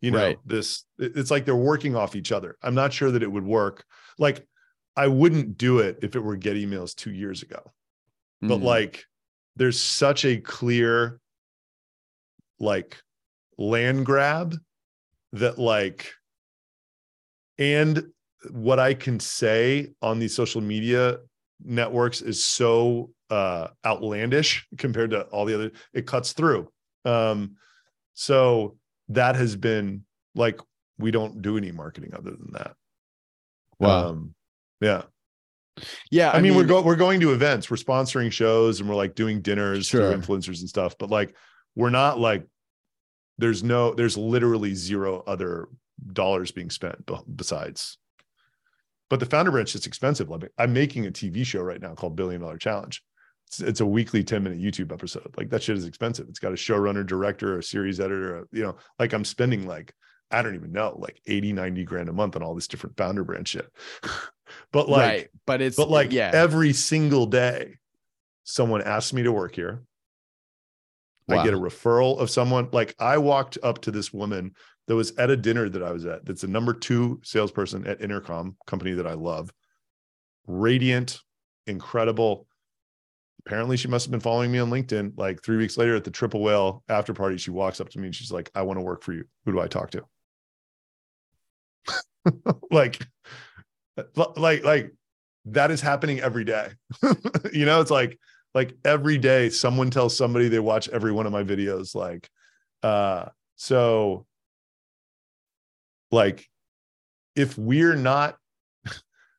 you 0.00 0.10
know, 0.10 0.18
Right. 0.18 0.38
this 0.44 0.84
it's 0.98 1.30
like 1.30 1.44
they're 1.44 1.56
working 1.56 1.96
off 1.96 2.16
each 2.16 2.32
other. 2.32 2.56
I'm 2.62 2.74
not 2.74 2.92
sure 2.92 3.10
that 3.10 3.22
it 3.22 3.32
would 3.32 3.46
work. 3.46 3.84
Like 4.18 4.46
I 4.96 5.06
wouldn't 5.08 5.56
do 5.58 5.78
it 5.78 5.98
if 6.02 6.16
it 6.16 6.20
were 6.20 6.36
GetEmails 6.36 6.94
two 6.94 7.12
years 7.12 7.42
ago 7.42 7.72
but 8.42 8.58
Mhm. 8.58 8.64
like 8.64 9.04
there's 9.56 9.80
such 9.80 10.24
a 10.24 10.36
clear 10.36 11.20
like 12.62 12.96
land 13.58 14.06
grab 14.06 14.56
that 15.32 15.58
like 15.58 16.10
and 17.58 18.04
what 18.50 18.78
I 18.78 18.94
can 18.94 19.20
say 19.20 19.92
on 20.00 20.18
these 20.18 20.34
social 20.34 20.60
media 20.60 21.18
networks 21.62 22.22
is 22.22 22.42
so 22.44 23.10
uh 23.30 23.68
outlandish 23.84 24.66
compared 24.78 25.10
to 25.10 25.22
all 25.24 25.44
the 25.44 25.54
other 25.54 25.70
it 25.92 26.06
cuts 26.06 26.32
through 26.32 26.70
um 27.04 27.56
so 28.14 28.76
that 29.08 29.36
has 29.36 29.56
been 29.56 30.04
like 30.34 30.60
we 30.98 31.10
don't 31.10 31.42
do 31.42 31.56
any 31.56 31.72
marketing 31.72 32.14
other 32.14 32.30
than 32.30 32.52
that 32.52 32.74
Wow. 33.78 34.08
um 34.08 34.34
yeah 34.80 35.02
yeah. 36.10 36.30
I, 36.30 36.40
mean, 36.40 36.54
we're 36.54 36.64
going 36.64 36.84
we're 36.84 36.96
going 36.96 37.20
to 37.20 37.32
events, 37.32 37.70
we're 37.70 37.78
sponsoring 37.78 38.30
shows, 38.30 38.80
and 38.80 38.88
we're 38.88 38.94
like 38.94 39.14
doing 39.14 39.40
dinners 39.40 39.86
Sure. 39.86 40.10
to 40.12 40.18
influencers 40.18 40.60
and 40.60 40.68
stuff. 40.68 40.96
But 40.98 41.10
like, 41.10 41.34
we're 41.74 41.90
not 41.90 42.18
like 42.18 42.46
there's 43.38 43.62
no 43.62 43.94
there's 43.94 44.16
literally 44.16 44.74
zero 44.74 45.22
other 45.26 45.68
dollars 46.12 46.50
being 46.50 46.70
spent 46.70 47.08
besides. 47.34 47.98
But 49.10 49.20
the 49.20 49.26
founder 49.26 49.50
branch 49.50 49.74
is 49.74 49.84
expensive. 49.84 50.30
Like, 50.30 50.50
I'm 50.56 50.72
making 50.72 51.06
a 51.06 51.10
TV 51.10 51.44
show 51.44 51.60
right 51.60 51.80
now 51.80 51.94
called 51.94 52.16
Billion 52.16 52.40
Dollar 52.40 52.56
Challenge. 52.56 53.02
It's, 53.46 53.60
it's 53.60 53.80
a 53.80 53.86
weekly 53.86 54.24
10 54.24 54.42
minute 54.42 54.58
YouTube 54.58 54.90
episode. 54.90 55.34
Like 55.36 55.50
that 55.50 55.62
shit 55.62 55.76
is 55.76 55.84
expensive. 55.84 56.26
It's 56.30 56.38
got 56.38 56.52
a 56.52 56.56
showrunner, 56.56 57.06
director, 57.06 57.58
a 57.58 57.62
series 57.62 58.00
editor, 58.00 58.48
you 58.52 58.62
know, 58.62 58.76
like 58.98 59.12
I'm 59.12 59.26
spending 59.26 59.66
like, 59.66 59.92
I 60.30 60.40
don't 60.40 60.54
even 60.54 60.72
know, 60.72 60.96
like 60.98 61.20
80, 61.26 61.52
90 61.52 61.84
grand 61.84 62.08
a 62.08 62.12
month 62.14 62.36
on 62.36 62.42
all 62.42 62.54
this 62.54 62.66
different 62.66 62.96
founder 62.96 63.22
brand 63.22 63.46
shit. 63.46 63.68
but 64.72 64.88
like, 64.88 65.00
right. 65.00 65.28
But 65.46 65.60
it's 65.60 65.76
but 65.76 65.90
like 65.90 66.12
yeah. 66.12 66.30
every 66.32 66.72
single 66.72 67.26
day, 67.26 67.76
someone 68.44 68.80
asks 68.80 69.12
me 69.12 69.24
to 69.24 69.32
work 69.32 69.54
here. 69.54 69.82
I 71.28 71.44
get 71.44 71.54
a 71.54 71.58
referral 71.58 72.18
of 72.18 72.30
someone. 72.30 72.68
Like 72.72 72.94
I 72.98 73.18
walked 73.18 73.58
up 73.62 73.82
to 73.82 73.90
this 73.90 74.12
woman 74.12 74.54
that 74.88 74.96
was 74.96 75.16
at 75.16 75.30
a 75.30 75.36
dinner 75.36 75.68
that 75.68 75.82
I 75.82 75.92
was 75.92 76.04
at. 76.04 76.24
That's 76.24 76.42
the 76.42 76.48
number 76.48 76.72
two 76.72 77.20
salesperson 77.22 77.86
at 77.86 78.00
Intercom, 78.00 78.56
company 78.66 78.92
that 78.92 79.06
I 79.06 79.14
love. 79.14 79.52
Radiant, 80.46 81.20
incredible. 81.66 82.46
Apparently, 83.46 83.76
she 83.76 83.88
must 83.88 84.06
have 84.06 84.10
been 84.10 84.20
following 84.20 84.52
me 84.52 84.58
on 84.58 84.70
LinkedIn. 84.70 85.12
Like 85.16 85.42
three 85.42 85.56
weeks 85.56 85.76
later 85.76 85.96
at 85.96 86.04
the 86.04 86.10
Triple 86.10 86.42
Whale 86.42 86.82
after 86.88 87.12
party, 87.12 87.38
she 87.38 87.50
walks 87.50 87.80
up 87.80 87.88
to 87.90 87.98
me 87.98 88.06
and 88.06 88.14
she's 88.14 88.32
like, 88.32 88.50
"I 88.54 88.62
want 88.62 88.78
to 88.78 88.82
work 88.82 89.02
for 89.02 89.12
you. 89.12 89.24
Who 89.44 89.52
do 89.52 89.60
I 89.60 89.68
talk 89.68 89.90
to?" 89.92 90.04
like, 92.70 93.04
uh, 93.96 94.24
like, 94.36 94.64
like 94.64 94.92
that 95.46 95.70
is 95.70 95.80
happening 95.80 96.20
every 96.20 96.44
day. 96.44 96.68
you 97.52 97.66
know, 97.66 97.80
it's 97.80 97.90
like 97.90 98.18
like 98.54 98.76
every 98.84 99.18
day 99.18 99.48
someone 99.48 99.90
tells 99.90 100.16
somebody 100.16 100.48
they 100.48 100.58
watch 100.58 100.88
every 100.90 101.12
one 101.12 101.26
of 101.26 101.32
my 101.32 101.42
videos 101.42 101.94
like 101.94 102.28
uh 102.82 103.26
so 103.56 104.26
like 106.10 106.48
if 107.34 107.56
we're 107.56 107.96
not 107.96 108.36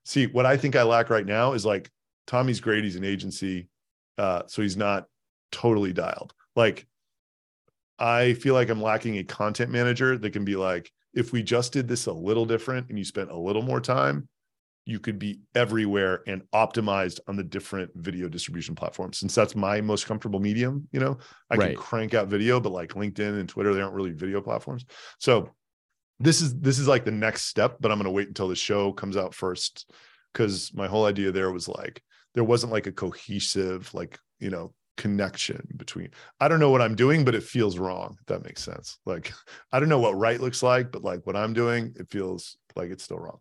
see 0.06 0.28
what 0.28 0.46
i 0.46 0.58
think 0.58 0.76
i 0.76 0.84
lack 0.84 1.10
right 1.10 1.26
now 1.26 1.54
is 1.54 1.66
like 1.66 1.90
tommy's 2.26 2.60
great 2.60 2.84
he's 2.84 2.96
an 2.96 3.04
agency 3.04 3.68
uh 4.18 4.44
so 4.48 4.62
he's 4.62 4.78
not 4.78 5.06
totally 5.52 5.94
dialed. 5.94 6.34
Like 6.56 6.88
i 8.00 8.34
feel 8.34 8.56
like 8.56 8.70
i'm 8.70 8.82
lacking 8.82 9.18
a 9.20 9.24
content 9.24 9.72
manager 9.72 10.18
that 10.18 10.32
can 10.32 10.44
be 10.44 10.56
like 10.56 10.92
if 11.14 11.32
we 11.32 11.44
just 11.44 11.72
did 11.72 11.88
this 11.88 12.08
a 12.08 12.12
little 12.12 12.46
different 12.46 12.90
and 12.90 12.98
you 12.98 13.06
spent 13.06 13.30
a 13.30 13.38
little 13.38 13.62
more 13.62 13.80
time 13.80 14.28
you 14.86 15.00
could 15.00 15.18
be 15.18 15.40
everywhere 15.56 16.24
and 16.28 16.44
optimized 16.54 17.20
on 17.28 17.36
the 17.36 17.44
different 17.44 17.92
video 17.96 18.28
distribution 18.28 18.76
platforms. 18.76 19.18
Since 19.18 19.34
that's 19.34 19.56
my 19.56 19.80
most 19.82 20.06
comfortable 20.06 20.40
medium, 20.40 20.88
you 20.92 21.00
know, 21.00 21.18
I 21.50 21.58
Right. 21.58 21.70
can 21.70 21.76
crank 21.76 22.14
out 22.14 22.28
video, 22.28 22.60
but 22.60 22.72
like 22.72 22.90
LinkedIn 22.90 23.40
and 23.40 23.48
Twitter, 23.48 23.74
they 23.74 23.82
aren't 23.82 23.96
really 23.96 24.12
video 24.12 24.42
platforms. 24.42 24.86
So 25.20 25.50
this 26.20 26.42
is 26.42 26.60
this 26.60 26.80
is 26.80 26.88
like 26.88 27.06
the 27.06 27.12
next 27.12 27.44
step, 27.44 27.78
but 27.80 27.92
I'm 27.92 27.98
going 27.98 28.06
to 28.06 28.12
wait 28.12 28.28
until 28.28 28.48
the 28.48 28.56
show 28.56 28.92
comes 28.94 29.18
out 29.18 29.34
first 29.34 29.92
because 30.34 30.74
my 30.74 30.88
whole 30.88 31.06
idea 31.06 31.32
there 31.32 31.52
was 31.52 31.68
like 31.68 32.02
there 32.34 32.44
wasn't 32.44 32.72
like 32.74 32.88
a 32.88 32.92
cohesive 32.92 33.94
like 33.94 34.20
you 34.40 34.50
know 34.50 34.74
connection 34.96 35.68
between 35.76 36.10
i 36.40 36.48
don't 36.48 36.60
know 36.60 36.70
what 36.70 36.82
i'm 36.82 36.96
doing 36.96 37.26
but 37.26 37.34
it 37.34 37.42
feels 37.42 37.80
wrong 37.80 38.16
if 38.20 38.26
that 38.28 38.44
makes 38.44 38.64
sense 38.64 39.00
like 39.06 39.34
i 39.72 39.80
don't 39.80 39.90
know 39.90 40.00
what 40.00 40.16
right 40.16 40.40
looks 40.40 40.62
like 40.62 40.92
but 40.92 41.04
like 41.04 41.26
what 41.26 41.36
i'm 41.36 41.54
doing 41.54 41.94
it 41.96 42.08
feels 42.12 42.58
like 42.76 42.92
it's 42.92 43.04
still 43.04 43.18
wrong 43.18 43.40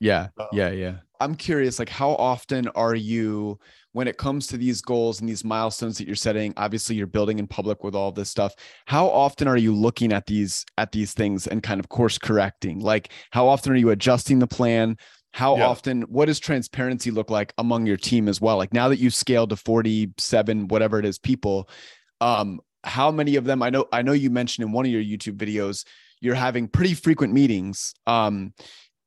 Yeah. 0.00 0.28
Uh, 0.38 0.46
Yeah. 0.52 0.70
Yeah. 0.70 0.96
I'm 1.18 1.34
curious, 1.34 1.78
like, 1.78 1.88
how 1.88 2.10
often 2.10 2.68
are 2.68 2.94
you, 2.94 3.58
when 3.92 4.06
it 4.06 4.18
comes 4.18 4.46
to 4.48 4.58
these 4.58 4.82
goals 4.82 5.18
and 5.20 5.26
these 5.28 5.44
milestones 5.44 5.96
that 5.96 6.06
you're 6.06 6.14
setting? 6.14 6.52
Obviously, 6.58 6.94
you're 6.94 7.06
building 7.06 7.38
in 7.38 7.46
public 7.46 7.82
with 7.82 7.94
all 7.94 8.12
this 8.12 8.28
stuff. 8.28 8.54
How 8.84 9.06
often 9.08 9.48
are 9.48 9.56
you 9.56 9.74
looking 9.74 10.12
at 10.12 10.26
these 10.26 10.66
at 10.76 10.92
these 10.92 11.14
things 11.14 11.46
and 11.46 11.62
kind 11.62 11.80
of 11.80 11.88
course 11.88 12.18
correcting? 12.18 12.80
Like, 12.80 13.12
how 13.30 13.48
often 13.48 13.72
are 13.72 13.76
you 13.76 13.88
adjusting 13.90 14.40
the 14.40 14.46
plan? 14.46 14.98
How 15.32 15.56
Yeah. 15.56 15.68
often? 15.68 16.02
What 16.02 16.26
does 16.26 16.38
transparency 16.38 17.10
look 17.10 17.30
like 17.30 17.54
among 17.56 17.86
your 17.86 17.96
team 17.96 18.28
as 18.28 18.38
well? 18.38 18.58
Like 18.58 18.74
now 18.74 18.90
that 18.90 18.98
you've 18.98 19.14
scaled 19.14 19.50
to 19.50 19.56
47, 19.56 20.68
whatever 20.68 20.98
it 20.98 21.06
is, 21.06 21.18
people, 21.18 21.70
um, 22.20 22.60
how 22.84 23.10
many 23.10 23.36
of 23.36 23.44
them? 23.44 23.62
I 23.62 23.70
know. 23.70 23.86
I 23.90 24.02
know 24.02 24.12
you 24.12 24.28
mentioned 24.28 24.66
in 24.66 24.72
one 24.72 24.84
of 24.84 24.92
your 24.92 25.02
YouTube 25.02 25.36
videos 25.38 25.84
you're 26.22 26.34
having 26.34 26.66
pretty 26.66 26.94
frequent 26.94 27.34
meetings. 27.34 27.92
Um, 28.06 28.54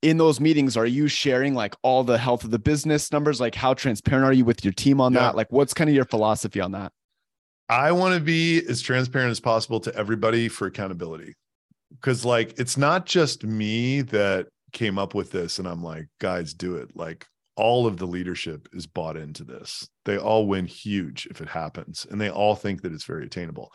in 0.01 0.17
those 0.17 0.39
meetings 0.39 0.77
are 0.77 0.85
you 0.85 1.07
sharing 1.07 1.53
like 1.53 1.75
all 1.83 2.03
the 2.03 2.17
health 2.17 2.43
of 2.43 2.51
the 2.51 2.59
business 2.59 3.11
numbers 3.11 3.39
like 3.41 3.55
how 3.55 3.73
transparent 3.73 4.25
are 4.25 4.33
you 4.33 4.45
with 4.45 4.63
your 4.63 4.73
team 4.73 5.01
on 5.01 5.13
Yeah. 5.13 5.19
that 5.21 5.35
like 5.35 5.51
what's 5.51 5.73
kind 5.73 5.89
of 5.89 5.95
your 5.95 6.05
philosophy 6.05 6.61
on 6.61 6.71
that 6.71 6.91
I 7.71 7.91
want 7.91 8.15
to 8.15 8.19
be 8.19 8.65
as 8.67 8.81
transparent 8.81 9.29
as 9.29 9.39
possible 9.39 9.79
to 9.81 9.95
everybody 9.95 10.47
for 10.47 10.65
accountability. 10.65 11.35
Cause 12.01 12.25
like 12.25 12.57
it's 12.57 12.77
not 12.77 13.05
just 13.05 13.43
me 13.43 14.01
that 14.01 14.47
came 14.71 14.97
up 14.97 15.13
with 15.13 15.29
this 15.31 15.59
and 15.59 15.67
I'm 15.67 15.83
like, 15.83 16.07
guys, 16.19 16.55
do 16.55 16.77
it. 16.77 16.95
Like 16.95 17.27
all 17.55 17.85
of 17.85 17.97
the 17.97 18.07
leadership 18.07 18.67
is 18.73 18.87
bought 18.87 19.17
into 19.17 19.43
this. 19.43 19.87
They 20.05 20.17
all 20.17 20.47
win 20.47 20.65
huge 20.65 21.27
if 21.29 21.41
it 21.41 21.47
happens 21.47 22.07
and 22.09 22.19
they 22.19 22.31
all 22.31 22.55
think 22.55 22.81
that 22.81 22.91
it's 22.91 23.03
very 23.03 23.25
attainable. 23.25 23.71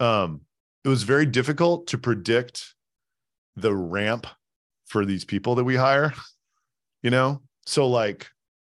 Um, 0.00 0.40
it 0.84 0.88
was 0.88 1.02
very 1.02 1.26
difficult 1.26 1.88
to 1.88 1.98
predict 1.98 2.74
the 3.56 3.74
ramp 3.74 4.26
for 4.88 5.04
these 5.04 5.24
people 5.24 5.54
that 5.54 5.64
we 5.64 5.76
hire, 5.76 6.12
you 7.02 7.10
know? 7.10 7.42
So 7.66 7.88
like 7.88 8.26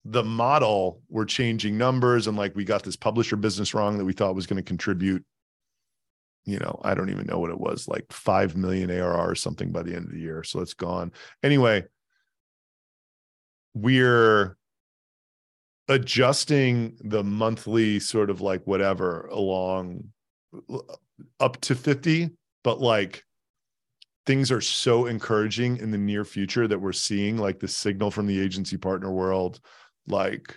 the 0.05 0.25
model 0.25 1.03
we're 1.09 1.25
changing 1.25 1.77
numbers 1.77 2.27
and 2.27 2.37
like 2.37 2.55
we 2.57 2.65
got 2.65 2.83
this 2.83 2.97
publisher 2.97 3.37
business 3.37 3.75
wrong 3.75 3.99
that 3.99 4.05
we 4.05 4.13
thought 4.13 4.35
was 4.35 4.47
going 4.47 4.57
to 4.57 4.63
contribute 4.63 5.25
you 6.47 6.59
know 6.59 6.81
i 6.85 6.95
don't 6.95 7.11
even 7.11 7.27
know 7.27 7.39
what 7.39 7.51
it 7.51 7.61
was 7.61 7.87
like 7.87 8.11
5 8.11 8.57
million 8.57 8.91
arr 8.91 9.31
or 9.31 9.35
something 9.35 9.71
by 9.71 9.83
the 9.83 9.95
end 9.95 10.07
of 10.07 10.13
the 10.13 10.19
year 10.19 10.43
so 10.43 10.61
it's 10.61 10.73
gone 10.73 11.13
anyway 11.43 11.85
we're 13.75 14.57
adjusting 15.89 16.97
the 17.01 17.23
monthly 17.23 18.01
sort 18.01 18.31
of 18.31 18.41
like 18.41 18.67
whatever 18.67 19.29
along 19.31 20.05
up 21.39 21.61
to 21.61 21.75
50 21.75 22.31
but 22.65 22.81
like 22.81 23.23
things 24.31 24.53
are 24.53 24.61
so 24.61 25.07
encouraging 25.07 25.77
in 25.79 25.91
the 25.91 25.99
near 25.99 26.25
future 26.25 26.69
that 26.69 26.81
we're 26.81 26.93
seeing 26.93 27.37
like 27.37 27.59
the 27.59 27.67
signal 27.67 28.13
from 28.13 28.29
the 28.29 28.41
agency 28.41 28.77
partner 28.77 29.11
world 29.11 29.59
like 30.07 30.57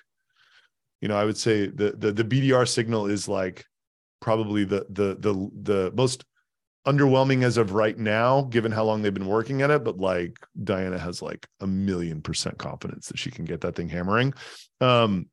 you 1.02 1.08
know 1.08 1.18
i 1.18 1.26
would 1.26 1.36
say 1.36 1.66
the 1.66 1.92
the, 1.98 2.12
the 2.12 2.24
bdr 2.24 2.68
signal 2.68 3.08
is 3.08 3.28
like 3.28 3.66
probably 4.22 4.64
the 4.64 4.86
the 4.90 5.16
the 5.16 5.50
the 5.64 5.92
most 5.96 6.24
underwhelming 6.86 7.44
as 7.44 7.58
of 7.58 7.74
right 7.74 7.98
now 7.98 8.44
given 8.44 8.72
how 8.72 8.84
long 8.84 9.02
they've 9.02 9.14
been 9.14 9.26
working 9.26 9.64
at 9.64 9.72
it. 9.72 9.84
But 9.84 9.98
like 9.98 10.38
diana 10.64 11.00
has 11.00 11.22
like 11.22 11.48
a 11.60 11.66
million 11.66 12.22
percent 12.22 12.60
confidence 12.60 13.08
that 13.08 13.18
she 13.18 13.32
can 13.32 13.44
get 13.44 13.62
that 13.62 13.76
thing 13.76 13.90
hammering. 13.90 14.36
Um 14.82 15.30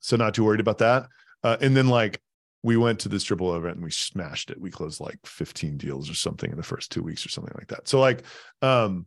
so 0.00 0.16
not 0.16 0.34
too 0.34 0.44
worried 0.44 0.60
about 0.60 0.78
that. 0.78 1.06
Uh, 1.44 1.56
and 1.60 1.76
then 1.76 1.86
like 1.86 2.20
we 2.64 2.76
went 2.76 2.98
to 2.98 3.08
this 3.08 3.22
triple 3.22 3.54
event 3.54 3.76
and 3.76 3.84
we 3.84 3.90
smashed 3.92 4.50
it 4.50 4.60
we 4.60 4.70
closed 4.70 5.00
like 5.00 5.18
15 5.24 5.76
deals 5.76 6.10
or 6.10 6.14
something 6.14 6.50
in 6.50 6.56
the 6.56 6.62
first 6.62 6.90
two 6.90 7.02
weeks 7.02 7.24
or 7.24 7.28
something 7.28 7.54
like 7.56 7.68
that 7.68 7.86
so 7.86 8.00
like 8.00 8.22
um 8.62 9.06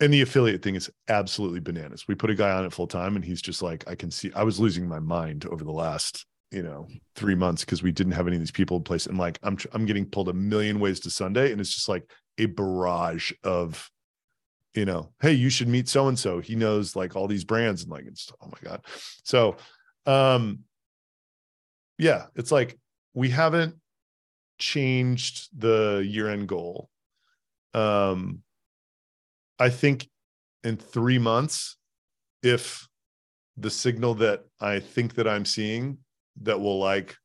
and 0.00 0.12
the 0.12 0.22
affiliate 0.22 0.62
thing 0.62 0.76
is 0.76 0.90
absolutely 1.08 1.60
bananas. 1.60 2.06
We 2.06 2.14
put 2.14 2.30
a 2.30 2.34
guy 2.34 2.50
on 2.50 2.64
it 2.64 2.72
full 2.72 2.86
time 2.86 3.16
and 3.16 3.24
he's 3.24 3.42
just 3.42 3.62
like, 3.62 3.88
I 3.88 3.94
can 3.94 4.10
see, 4.10 4.30
I 4.34 4.44
was 4.44 4.60
losing 4.60 4.88
my 4.88 5.00
mind 5.00 5.44
over 5.46 5.64
the 5.64 5.72
last, 5.72 6.24
you 6.52 6.62
know, 6.62 6.86
three 7.16 7.34
months 7.34 7.64
because 7.64 7.82
we 7.82 7.90
didn't 7.90 8.12
have 8.12 8.28
any 8.28 8.36
of 8.36 8.40
these 8.40 8.52
people 8.52 8.76
in 8.76 8.84
place. 8.84 9.06
And 9.06 9.18
like, 9.18 9.38
I'm, 9.42 9.58
I'm 9.72 9.86
getting 9.86 10.06
pulled 10.06 10.28
a 10.28 10.34
million 10.34 10.78
ways 10.78 11.00
to 11.00 11.10
Sunday. 11.10 11.50
And 11.50 11.60
it's 11.60 11.74
just 11.74 11.88
like 11.88 12.08
a 12.38 12.46
barrage 12.46 13.32
of, 13.42 13.90
you 14.74 14.84
know, 14.84 15.10
hey, 15.20 15.32
you 15.32 15.50
should 15.50 15.68
meet 15.68 15.88
so 15.88 16.06
and 16.06 16.18
so. 16.18 16.38
He 16.38 16.54
knows 16.54 16.94
like 16.94 17.16
all 17.16 17.26
these 17.26 17.44
brands 17.44 17.82
and 17.82 17.90
like, 17.90 18.06
it's, 18.06 18.30
oh 18.40 18.46
my 18.46 18.70
God. 18.70 18.84
So, 19.24 19.56
um, 20.06 20.60
yeah, 21.98 22.26
it's 22.34 22.52
like 22.52 22.78
we 23.14 23.30
haven't 23.30 23.76
changed 24.58 25.48
the 25.56 26.04
year 26.06 26.28
end 26.28 26.48
goal. 26.48 26.88
Um, 27.74 28.42
I 29.58 29.70
think 29.70 30.08
in 30.64 30.76
three 30.76 31.18
months, 31.18 31.76
if 32.42 32.86
the 33.56 33.70
signal 33.70 34.14
that 34.14 34.44
I 34.60 34.78
think 34.80 35.14
that 35.14 35.26
I'm 35.26 35.44
seeing 35.44 35.98
that 36.42 36.60
will 36.60 36.78
like 36.78 37.16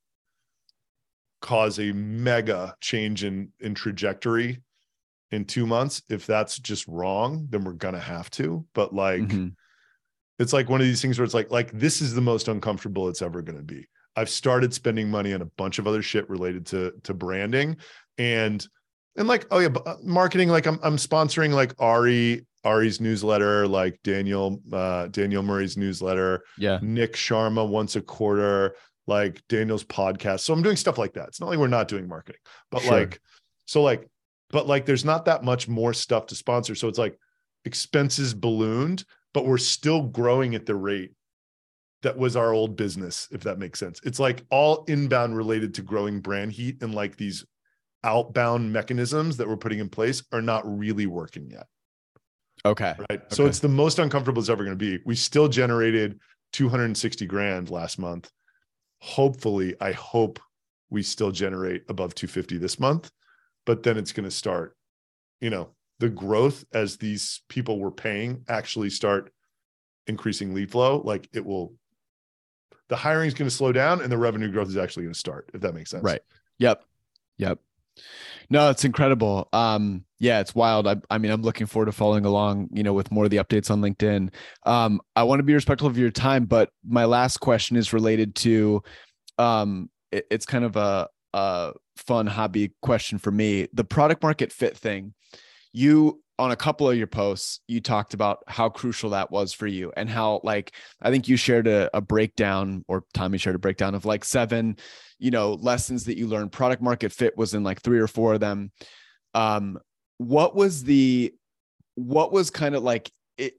cause 1.41 1.77
a 1.79 1.91
mega 1.91 2.75
change 2.81 3.23
in 3.23 3.51
in 3.59 3.75
trajectory 3.75 4.61
in 5.31 5.43
two 5.45 5.67
months 5.67 6.01
if 6.09 6.25
that's 6.25 6.57
just 6.57 6.87
wrong 6.87 7.47
then 7.49 7.65
we're 7.65 7.73
gonna 7.73 7.99
have 7.99 8.29
to 8.29 8.65
but 8.73 8.95
like 8.95 9.21
Mhm. 9.21 9.53
it's 10.39 10.53
like 10.53 10.69
one 10.69 10.79
of 10.79 10.87
these 10.87 11.01
things 11.01 11.19
where 11.19 11.25
it's 11.25 11.33
like 11.33 11.51
like 11.51 11.71
this 11.73 12.01
is 12.01 12.13
the 12.15 12.21
most 12.21 12.47
uncomfortable 12.47 13.09
it's 13.09 13.21
ever 13.21 13.41
going 13.41 13.57
to 13.57 13.63
be 13.63 13.85
i've 14.15 14.29
started 14.29 14.73
spending 14.73 15.09
money 15.09 15.33
on 15.33 15.41
a 15.41 15.45
bunch 15.45 15.79
of 15.79 15.87
other 15.87 16.01
shit 16.01 16.29
related 16.29 16.65
to 16.65 16.91
to 17.03 17.13
branding 17.13 17.75
and 18.17 18.67
and 19.15 19.27
like 19.27 19.45
oh 19.51 19.59
yeah 19.59 19.69
uh, 19.85 19.95
marketing 20.03 20.49
like 20.49 20.65
i'm 20.65 20.79
i'm 20.83 20.97
sponsoring 20.97 21.51
like 21.53 21.73
ari 21.79 22.45
ari's 22.63 23.01
newsletter 23.01 23.67
like 23.67 23.99
daniel 24.03 24.61
uh 24.71 25.07
daniel 25.07 25.43
murray's 25.43 25.77
newsletter 25.77 26.43
Yeah. 26.57 26.79
nik 26.81 27.13
sharma 27.13 27.67
once 27.67 27.95
a 27.95 28.01
quarter 28.01 28.75
like 29.07 29.41
daniel's 29.49 29.83
podcast 29.83 30.41
so 30.41 30.53
i'm 30.53 30.61
doing 30.63 30.77
stuff 30.77 30.97
like 30.97 31.13
that 31.13 31.27
it's 31.27 31.39
not 31.41 31.49
like 31.49 31.59
we're 31.59 31.67
not 31.67 31.87
doing 31.87 32.07
marketing 32.07 32.41
but 32.71 32.81
Sure. 32.83 32.91
like 32.99 33.19
so 33.65 33.81
like 33.81 34.07
but 34.49 34.67
like 34.67 34.85
there's 34.85 35.03
not 35.05 35.25
that 35.25 35.43
much 35.43 35.67
more 35.67 35.93
stuff 35.93 36.27
to 36.27 36.35
sponsor 36.35 36.73
so 36.75 36.87
it's 36.87 36.99
like 36.99 37.17
expenses 37.65 38.33
ballooned 38.33 39.03
but 39.33 39.45
we're 39.45 39.57
still 39.57 40.03
growing 40.03 40.53
at 40.55 40.65
the 40.65 40.75
rate 40.75 41.11
that 42.03 42.17
was 42.17 42.35
our 42.35 42.53
old 42.53 42.75
business 42.75 43.27
if 43.31 43.41
that 43.41 43.59
makes 43.59 43.79
sense. 43.79 43.99
It's 44.03 44.19
like 44.19 44.45
all 44.49 44.83
inbound 44.87 45.35
related 45.35 45.73
to 45.75 45.81
growing 45.81 46.19
brand 46.19 46.51
heat 46.51 46.81
and 46.81 46.93
like 46.93 47.17
these 47.17 47.45
outbound 48.03 48.71
mechanisms 48.71 49.37
that 49.37 49.47
we're 49.47 49.57
putting 49.57 49.79
in 49.79 49.89
place 49.89 50.23
are 50.31 50.41
not 50.41 50.63
really 50.65 51.07
working 51.07 51.49
yet. 51.49 51.67
Okay. 52.65 52.93
right? 53.09 53.21
So 53.33 53.45
it's 53.45 53.59
the 53.59 53.67
most 53.67 53.99
uncomfortable 53.99 54.41
it's 54.41 54.49
ever 54.49 54.63
going 54.63 54.77
to 54.77 54.85
be. 54.97 55.01
We 55.05 55.15
still 55.15 55.47
generated 55.47 56.19
260 56.53 57.25
grand 57.25 57.69
last 57.69 57.97
month. 57.97 58.31
Hopefully 59.03 59.75
i 59.81 59.91
hope 59.91 60.39
we 60.89 61.03
still 61.03 61.29
generate 61.29 61.83
above 61.89 62.15
250 62.15 62.57
this 62.57 62.79
month 62.79 63.11
but 63.65 63.83
then 63.83 63.97
it's 63.97 64.13
going 64.13 64.23
to 64.23 64.31
start 64.31 64.77
you 65.41 65.49
know 65.49 65.71
the 65.99 66.07
growth 66.07 66.63
as 66.73 66.95
these 66.95 67.41
people 67.49 67.79
we're 67.79 67.91
paying 67.91 68.45
actually 68.47 68.89
start 68.89 69.33
increasing 70.07 70.53
lead 70.53 70.71
flow 70.71 71.01
like 71.03 71.27
it 71.33 71.45
will 71.45 71.73
the 72.93 72.97
hiring 72.97 73.27
is 73.27 73.33
going 73.33 73.49
to 73.49 73.55
slow 73.55 73.71
down 73.71 74.01
and 74.01 74.11
the 74.11 74.17
revenue 74.17 74.51
growth 74.51 74.67
is 74.67 74.77
actually 74.77 75.01
going 75.03 75.13
to 75.13 75.19
start 75.19 75.49
if 75.55 75.61
that 75.61 75.73
makes 75.73 75.89
sense 75.89 76.03
Right. 76.03 76.21
Yep. 76.59 76.83
Yep. 77.39 77.57
No, 78.51 78.69
it's 78.69 78.85
incredible. 78.85 79.49
Um, 79.51 80.05
yeah, 80.19 80.39
it's 80.39 80.53
wild. 80.53 80.85
I, 80.87 80.97
I 81.09 81.17
mean, 81.17 81.31
I'm 81.31 81.41
looking 81.41 81.65
forward 81.65 81.87
to 81.87 81.91
following 81.91 82.25
along, 82.25 82.69
you 82.71 82.83
know, 82.83 82.93
with 82.93 83.11
more 83.11 83.23
of 83.25 83.31
the 83.31 83.37
updates 83.37 83.71
on 83.71 83.81
LinkedIn. 83.81 84.31
Um, 84.65 85.01
I 85.15 85.23
want 85.23 85.39
to 85.39 85.43
be 85.43 85.53
respectful 85.55 85.87
of 85.87 85.97
your 85.97 86.11
time, 86.11 86.45
but 86.45 86.69
my 86.87 87.05
last 87.05 87.37
question 87.39 87.75
is 87.77 87.93
related 87.93 88.35
to, 88.35 88.83
um, 89.39 89.89
it- 90.11 90.27
it's 90.29 90.45
kind 90.45 90.65
of 90.65 90.75
a, 90.75 91.07
a 91.33 91.73
fun 91.97 92.27
hobby 92.27 92.73
question 92.83 93.17
for 93.17 93.31
me. 93.31 93.67
The 93.73 93.83
product 93.83 94.21
market 94.21 94.51
fit 94.51 94.77
thing. 94.77 95.13
You 95.71 96.21
on 96.39 96.51
a 96.51 96.55
couple 96.55 96.89
of 96.89 96.97
your 96.97 97.07
posts, 97.07 97.59
you 97.67 97.79
talked 97.79 98.13
about 98.13 98.39
how 98.47 98.69
crucial 98.69 99.11
that 99.11 99.31
was 99.31 99.53
for 99.53 99.67
you 99.67 99.93
and 99.95 100.09
how 100.09 100.41
like 100.43 100.73
I 101.01 101.11
think 101.11 101.27
you 101.27 101.37
shared 101.37 101.67
a, 101.67 101.95
a 101.95 102.01
breakdown 102.01 102.83
or 102.87 103.03
Tommy 103.13 103.37
shared 103.37 103.55
a 103.55 103.59
breakdown 103.59 103.93
of 103.95 104.05
like 104.05 104.25
seven 104.25 104.77
you 105.19 105.31
know 105.31 105.53
lessons 105.53 106.05
that 106.05 106.17
you 106.17 106.27
learned. 106.27 106.51
Product 106.51 106.81
market 106.81 107.11
fit 107.11 107.37
was 107.37 107.53
in 107.53 107.63
like 107.63 107.81
three 107.81 107.99
or 107.99 108.07
four 108.07 108.33
of 108.33 108.39
them. 108.39 108.71
Um 109.33 109.77
what 110.17 110.55
was 110.55 110.83
the 110.83 111.33
what 111.95 112.31
was 112.31 112.49
kind 112.49 112.75
of 112.75 112.83
like 112.83 113.11
it 113.37 113.53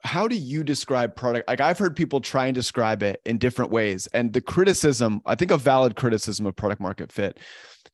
how 0.00 0.26
do 0.26 0.36
you 0.36 0.64
describe 0.64 1.14
product? 1.14 1.48
Like 1.48 1.60
i've 1.60 1.78
heard 1.78 1.94
people 1.94 2.20
try 2.20 2.46
and 2.46 2.54
describe 2.54 3.02
it 3.02 3.20
in 3.24 3.38
different 3.38 3.70
ways 3.70 4.08
and 4.08 4.32
the 4.32 4.40
criticism 4.40 5.20
i 5.26 5.34
think 5.34 5.50
a 5.50 5.56
valid 5.56 5.96
criticism 5.96 6.46
of 6.46 6.56
product 6.56 6.80
market 6.80 7.12
fit 7.12 7.38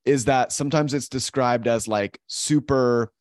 is 0.05 0.25
that 0.25 0.53
sometimes 0.53 0.95
it's 0.95 1.09
described 1.09 1.67
as 1.67 1.87
like 1.89 2.19
super 2.27 3.13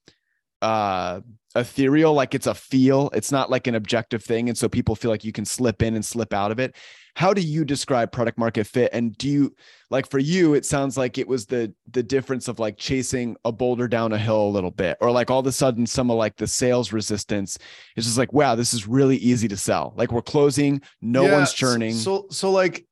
uh 0.61 1.21
ethereal 1.55 2.13
like 2.13 2.35
it's 2.35 2.47
a 2.47 2.53
feel. 2.53 3.09
It's 3.13 3.31
not 3.31 3.49
like 3.49 3.67
an 3.67 3.75
objective 3.75 4.23
thing. 4.23 4.49
And 4.49 4.57
so 4.57 4.69
people 4.69 4.95
feel 4.95 5.09
like 5.09 5.23
you 5.23 5.31
can 5.31 5.45
slip 5.45 5.81
in 5.81 5.95
and 5.95 6.05
slip 6.05 6.33
out 6.33 6.51
of 6.51 6.59
it. 6.59 6.75
How 7.15 7.33
do 7.33 7.41
you 7.41 7.65
describe 7.65 8.11
product 8.11 8.37
market 8.37 8.65
fit? 8.67 8.91
And 8.93 9.17
do 9.17 9.27
you 9.27 9.55
like 9.89 10.07
for 10.09 10.19
you 10.19 10.53
it 10.53 10.65
sounds 10.65 10.97
like 10.97 11.17
it 11.17 11.27
was 11.27 11.47
the 11.47 11.73
the 11.89 12.03
difference 12.03 12.47
of 12.47 12.59
like 12.59 12.77
chasing 12.77 13.35
a 13.43 13.51
boulder 13.51 13.87
down 13.87 14.13
a 14.13 14.17
hill 14.19 14.47
a 14.47 14.49
little 14.49 14.69
bit 14.71 14.97
or 15.01 15.11
like 15.11 15.31
all 15.31 15.39
of 15.39 15.47
a 15.47 15.51
sudden 15.51 15.87
some 15.87 16.11
of 16.11 16.17
like 16.17 16.35
the 16.35 16.45
sales 16.47 16.91
resistance 16.93 17.57
is 17.95 18.05
just 18.05 18.17
like 18.17 18.33
wow 18.33 18.53
this 18.53 18.73
is 18.73 18.87
really 18.87 19.17
easy 19.17 19.47
to 19.47 19.57
sell. 19.57 19.93
Like 19.97 20.11
we're 20.11 20.21
closing 20.21 20.81
no 21.01 21.25
Yeah, 21.25 21.33
one's 21.33 21.53
churning. 21.53 21.93
So, 21.93 22.27
so 22.29 22.51
like 22.51 22.85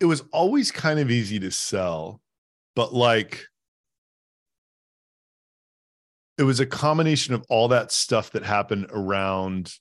it 0.00 0.04
was 0.04 0.22
always 0.32 0.70
kind 0.70 1.00
of 1.00 1.10
easy 1.10 1.38
to 1.40 1.50
sell, 1.50 2.20
but 2.74 2.92
like 2.92 3.46
it 6.38 6.42
was 6.42 6.60
a 6.60 6.66
combination 6.66 7.34
of 7.34 7.44
all 7.48 7.68
that 7.68 7.92
stuff 7.92 8.30
that 8.32 8.44
happened 8.44 8.86
around 8.90 9.72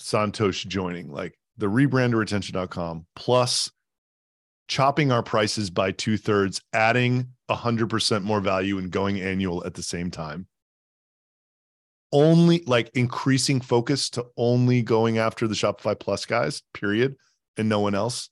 Santosh 0.00 0.66
joining, 0.66 1.10
like 1.10 1.38
the 1.56 1.66
rebrand 1.66 2.12
to 2.12 2.16
retention.com, 2.16 3.06
plus 3.14 3.70
chopping 4.68 5.12
our 5.12 5.22
prices 5.22 5.70
by 5.70 5.90
two 5.92 6.16
thirds, 6.16 6.62
adding 6.72 7.28
a 7.48 7.54
hundred 7.54 7.90
percent 7.90 8.24
more 8.24 8.40
value 8.40 8.78
and 8.78 8.90
going 8.90 9.20
annual 9.20 9.64
at 9.64 9.74
the 9.74 9.82
same 9.82 10.10
time. 10.10 10.46
Only 12.12 12.62
like 12.66 12.90
increasing 12.94 13.60
focus 13.60 14.08
to 14.10 14.26
only 14.36 14.82
going 14.82 15.18
after 15.18 15.46
the 15.46 15.54
Shopify 15.54 15.98
Plus 15.98 16.24
guys, 16.24 16.62
period, 16.72 17.16
and 17.58 17.68
no 17.68 17.80
one 17.80 17.94
else, 17.94 18.30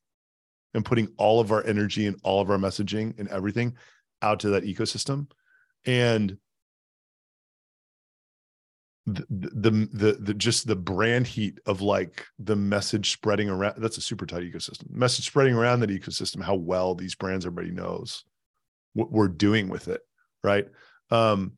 and 0.72 0.84
putting 0.84 1.08
all 1.18 1.40
of 1.40 1.52
our 1.52 1.66
energy 1.66 2.06
and 2.06 2.18
all 2.22 2.40
of 2.40 2.50
our 2.50 2.56
messaging 2.56 3.18
and 3.18 3.28
everything 3.28 3.76
out 4.22 4.40
to 4.40 4.50
that 4.50 4.64
ecosystem. 4.64 5.30
And 5.84 6.38
the, 9.06 9.24
the 9.30 9.70
the 9.92 10.12
the 10.20 10.34
just 10.34 10.66
the 10.66 10.74
brand 10.74 11.26
heat 11.28 11.60
of 11.66 11.80
like 11.80 12.26
the 12.40 12.56
message 12.56 13.12
spreading 13.12 13.48
around 13.48 13.74
that's 13.78 13.98
a 13.98 14.02
super 14.02 14.26
tight 14.26 14.42
ecosystem. 14.42 14.90
Message 14.90 15.26
spreading 15.26 15.54
around 15.54 15.80
that 15.80 15.90
ecosystem 15.90 16.42
how 16.42 16.56
well 16.56 16.94
these 16.94 17.14
brands 17.14 17.46
everybody 17.46 17.70
knows 17.70 18.24
what 18.94 19.12
we're 19.12 19.28
doing 19.28 19.68
with 19.68 19.88
it 19.88 20.00
right? 20.42 20.68
Um 21.10 21.52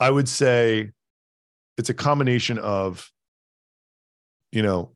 i 0.00 0.10
would 0.10 0.28
say 0.28 0.90
it's 1.78 1.90
a 1.90 1.94
combination 1.94 2.58
of 2.58 3.10
you 4.50 4.62
know 4.62 4.90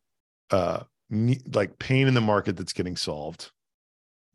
uh 0.51 0.83
like 1.55 1.79
pain 1.79 2.09
in 2.09 2.15
the 2.15 2.21
market 2.21 2.57
that's 2.57 2.73
getting 2.73 2.97
solved 2.97 3.53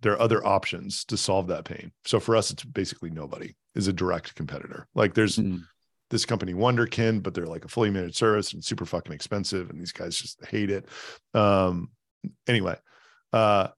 there 0.02 0.14
are 0.14 0.22
other 0.22 0.45
options 0.45 1.06
to 1.06 1.16
solve 1.18 1.47
that 1.47 1.66
pain 1.66 1.91
so 2.06 2.20
for 2.20 2.36
us 2.36 2.52
it's 2.52 2.64
basically 2.64 3.10
nobody 3.10 3.56
is 3.76 3.88
a 3.88 3.93
direct 3.93 4.36
competitor 4.36 4.88
like 4.95 5.14
there's 5.14 5.38
Mm. 5.38 5.64
this 6.10 6.26
company 6.26 6.54
Wunderkind, 6.54 7.24
but 7.24 7.34
they're 7.34 7.45
like 7.45 7.64
a 7.64 7.70
fully 7.70 7.89
managed 7.89 8.18
service 8.18 8.52
and 8.52 8.62
super 8.62 8.86
fucking 8.86 9.14
expensive, 9.14 9.70
and 9.70 9.80
these 9.80 9.93
guys 9.93 10.18
just 10.18 10.45
hate 10.45 10.70
it. 10.70 10.86
Um, 11.34 11.91
anyway, 12.49 12.76
uh, 13.32 13.70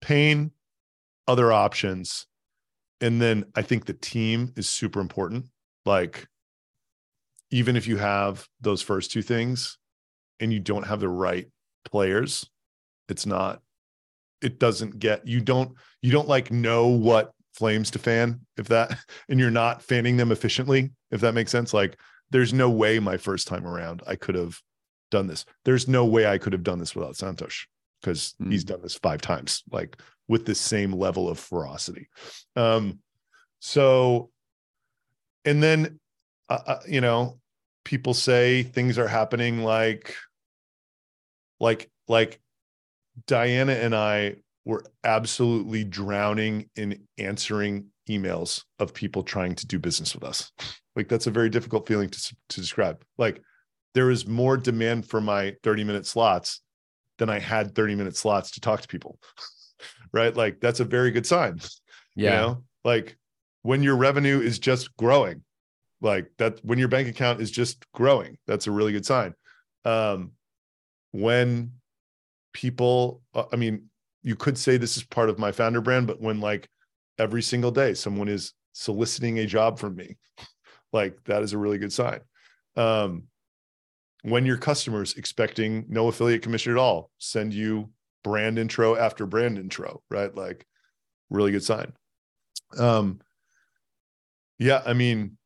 pain, 0.00 0.52
other 1.26 1.52
options, 1.52 2.26
and 3.00 3.20
then 3.20 3.46
I 3.56 3.62
think 3.62 3.84
the 3.84 3.94
team 3.94 4.52
is 4.56 4.68
super 4.68 5.00
important. 5.00 5.46
Like, 5.84 6.28
even 7.50 7.74
if 7.74 7.88
you 7.88 7.96
have 7.96 8.46
those 8.60 8.80
first 8.80 9.10
two 9.10 9.22
things, 9.22 9.76
and 10.38 10.52
you 10.52 10.60
don't 10.60 10.86
have 10.86 11.00
the 11.00 11.08
right 11.08 11.48
players, 11.84 12.48
it's 13.08 13.26
not. 13.26 13.60
It 14.42 14.58
doesn't 14.58 14.98
get 14.98 15.26
you 15.26 15.40
don't 15.40 15.72
you 16.02 16.12
don't 16.12 16.28
like 16.28 16.50
know 16.50 16.86
what 16.88 17.32
flames 17.54 17.90
to 17.90 17.98
fan 17.98 18.40
if 18.56 18.68
that 18.68 18.98
and 19.28 19.38
you're 19.40 19.50
not 19.50 19.82
fanning 19.82 20.16
them 20.16 20.32
efficiently 20.32 20.90
if 21.10 21.20
that 21.20 21.34
makes 21.34 21.50
sense. 21.50 21.74
Like 21.74 21.98
there's 22.30 22.52
no 22.52 22.70
way 22.70 22.98
my 23.00 23.16
first 23.16 23.48
time 23.48 23.66
around 23.66 24.02
i 24.06 24.14
could 24.16 24.34
have 24.36 24.58
done 25.10 25.26
this. 25.26 25.44
There's 25.64 25.88
no 25.88 26.04
way 26.04 26.26
i 26.26 26.38
could 26.38 26.52
have 26.52 26.62
done 26.62 26.78
this 26.78 26.94
without 26.94 27.14
santosh 27.14 27.66
because 28.00 28.34
Mm. 28.40 28.52
he's 28.52 28.64
done 28.64 28.80
this 28.82 28.94
five 28.94 29.20
times 29.20 29.62
like 29.70 30.00
with 30.28 30.46
the 30.46 30.54
same 30.54 30.92
level 30.92 31.28
of 31.28 31.38
ferocity. 31.38 32.08
Um 32.56 33.00
so 33.58 34.30
and 35.44 35.62
then 35.62 35.98
uh, 36.48 36.58
uh, 36.66 36.80
you 36.86 37.00
know 37.00 37.38
people 37.84 38.14
say 38.14 38.62
things 38.62 38.98
are 38.98 39.08
happening 39.08 39.62
like 39.62 40.14
like 41.58 41.90
like 42.08 42.40
diana 43.26 43.72
and 43.72 43.94
i 43.94 44.34
were 44.64 44.84
absolutely 45.04 45.84
drowning 45.84 46.68
in 46.76 47.06
answering 47.18 47.86
emails 48.08 48.64
of 48.78 48.92
people 48.92 49.22
trying 49.22 49.54
to 49.54 49.66
do 49.66 49.78
business 49.78 50.14
with 50.14 50.24
us. 50.24 50.52
Like 50.96 51.08
that's 51.08 51.26
a 51.26 51.30
very 51.30 51.48
difficult 51.48 51.86
feeling 51.86 52.10
to 52.10 52.36
to 52.50 52.60
describe. 52.60 53.02
Like 53.16 53.40
there 53.94 54.10
is 54.10 54.26
more 54.26 54.56
demand 54.56 55.08
for 55.08 55.20
my 55.20 55.54
30 55.62 55.84
minute 55.84 56.06
slots 56.06 56.60
than 57.18 57.30
I 57.30 57.38
had 57.38 57.74
30 57.74 57.94
minute 57.94 58.16
slots 58.16 58.52
to 58.52 58.60
talk 58.60 58.80
to 58.82 58.88
people. 58.88 59.18
right? 60.12 60.34
Like 60.34 60.60
that's 60.60 60.80
a 60.80 60.84
very 60.84 61.10
good 61.10 61.26
sign. 61.26 61.60
yeah 62.16 62.30
You 62.30 62.30
know, 62.30 62.64
like 62.84 63.16
when 63.62 63.82
your 63.82 63.96
revenue 63.96 64.40
is 64.40 64.58
just 64.58 64.94
growing, 64.96 65.42
like 66.00 66.30
that 66.38 66.60
when 66.64 66.78
your 66.78 66.88
bank 66.88 67.08
account 67.08 67.40
is 67.40 67.50
just 67.50 67.84
growing, 67.92 68.38
that's 68.46 68.66
a 68.66 68.70
really 68.72 68.92
good 68.92 69.06
sign. 69.06 69.34
Um 69.84 70.32
when 71.12 71.72
people 72.52 73.22
uh, 73.34 73.44
i 73.52 73.56
mean 73.56 73.84
you 74.22 74.36
could 74.36 74.58
say 74.58 74.76
this 74.76 74.96
is 74.96 75.04
part 75.04 75.30
of 75.30 75.38
my 75.38 75.52
founder 75.52 75.80
brand 75.80 76.06
but 76.06 76.20
when 76.20 76.40
like 76.40 76.68
every 77.18 77.42
single 77.42 77.70
day 77.70 77.94
someone 77.94 78.28
is 78.28 78.54
soliciting 78.72 79.38
a 79.38 79.46
job 79.46 79.78
from 79.78 79.94
me 79.96 80.16
like 80.92 81.22
that 81.24 81.42
is 81.42 81.52
a 81.52 81.58
really 81.58 81.78
good 81.78 81.92
sign. 81.92 82.20
Um 82.76 83.24
when 84.22 84.44
your 84.44 84.58
customers 84.58 85.14
expecting 85.14 85.86
no 85.88 86.08
affiliate 86.08 86.42
commission 86.42 86.72
at 86.72 86.78
all 86.78 87.10
send 87.18 87.54
you 87.54 87.90
brand 88.22 88.58
intro 88.58 88.96
after 88.96 89.26
brand 89.26 89.58
intro 89.58 90.02
right? 90.10 90.34
Like 90.34 90.66
really 91.30 91.52
good 91.52 91.64
sign. 91.64 91.92
Um 92.78 93.20
yeah 94.60 94.82
i 94.86 94.92
mean 94.92 95.36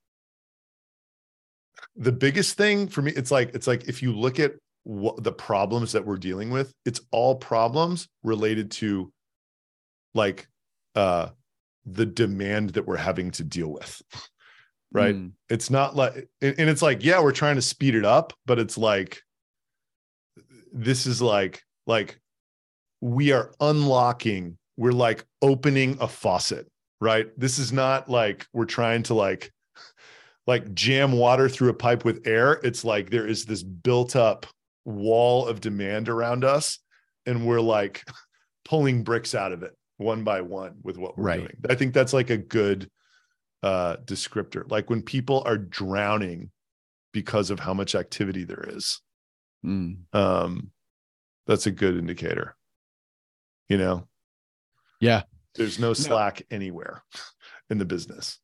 the 1.96 2.12
biggest 2.12 2.56
thing 2.56 2.88
for 2.88 3.00
me 3.00 3.12
it's 3.12 3.30
like 3.30 3.54
it's 3.54 3.66
like 3.66 3.84
if 3.88 4.02
you 4.02 4.12
look 4.12 4.38
at 4.38 4.52
what 4.84 5.22
the 5.22 5.32
problems 5.32 5.92
that 5.92 6.04
we're 6.04 6.18
dealing 6.18 6.50
with 6.50 6.72
it's 6.84 7.00
all 7.10 7.34
problems 7.34 8.08
related 8.22 8.70
to 8.70 9.12
like 10.14 10.46
uh 10.94 11.28
the 11.86 12.06
demand 12.06 12.70
that 12.70 12.86
we're 12.86 12.96
having 12.96 13.30
to 13.30 13.44
deal 13.44 13.68
with 13.68 14.02
right? 14.92 15.14
Mm. 15.16 15.32
it's 15.48 15.70
not 15.70 15.96
like 15.96 16.28
and 16.40 16.68
it's 16.70 16.82
like 16.82 17.02
yeah 17.02 17.20
we're 17.20 17.32
trying 17.32 17.56
to 17.56 17.62
speed 17.62 17.94
it 17.94 18.04
up 18.04 18.32
but 18.46 18.58
it's 18.58 18.78
like 18.78 19.22
this 20.72 21.06
is 21.06 21.20
like 21.20 21.62
like 21.86 22.20
we 23.00 23.32
are 23.32 23.52
unlocking 23.60 24.56
we're 24.76 24.92
like 24.92 25.24
opening 25.42 25.96
a 26.00 26.08
faucet 26.08 26.66
right? 27.04 27.28
This 27.38 27.58
is 27.58 27.70
not 27.70 28.08
like 28.08 28.46
we're 28.54 28.64
trying 28.64 29.02
to 29.04 29.14
like 29.14 29.52
like 30.46 30.74
jam 30.74 31.12
water 31.12 31.48
through 31.48 31.68
a 31.68 31.74
pipe 31.74 32.04
with 32.04 32.26
air. 32.26 32.60
It's 32.64 32.84
like 32.84 33.10
there 33.10 33.26
is 33.26 33.44
this 33.44 33.62
built 33.62 34.16
up 34.16 34.46
wall 34.84 35.46
of 35.46 35.60
demand 35.60 36.08
around 36.08 36.44
us 36.44 36.78
and 37.26 37.46
we're 37.46 37.60
like 37.60 38.04
pulling 38.64 39.02
bricks 39.02 39.34
out 39.34 39.52
of 39.52 39.62
it 39.62 39.72
one 39.96 40.24
by 40.24 40.40
one 40.40 40.74
with 40.82 40.98
what 40.98 41.16
we're 41.16 41.24
right. 41.24 41.38
doing. 41.40 41.56
I 41.68 41.74
think 41.74 41.94
that's 41.94 42.12
like 42.12 42.30
a 42.30 42.36
good 42.36 42.90
uh 43.62 43.96
descriptor. 44.04 44.70
Like 44.70 44.90
when 44.90 45.02
people 45.02 45.42
are 45.46 45.56
drowning 45.56 46.50
because 47.12 47.50
of 47.50 47.60
how 47.60 47.74
much 47.74 47.94
activity 47.94 48.44
there 48.44 48.64
is. 48.68 49.00
Mm. 49.64 49.98
Um 50.12 50.70
that's 51.46 51.66
a 51.66 51.70
good 51.70 51.96
indicator. 51.96 52.56
You 53.68 53.78
know? 53.78 54.08
Yeah. 55.00 55.22
There's 55.54 55.78
no 55.78 55.92
slack 55.92 56.42
no. 56.50 56.56
anywhere 56.56 57.02
in 57.70 57.78
the 57.78 57.84
business. 57.84 58.38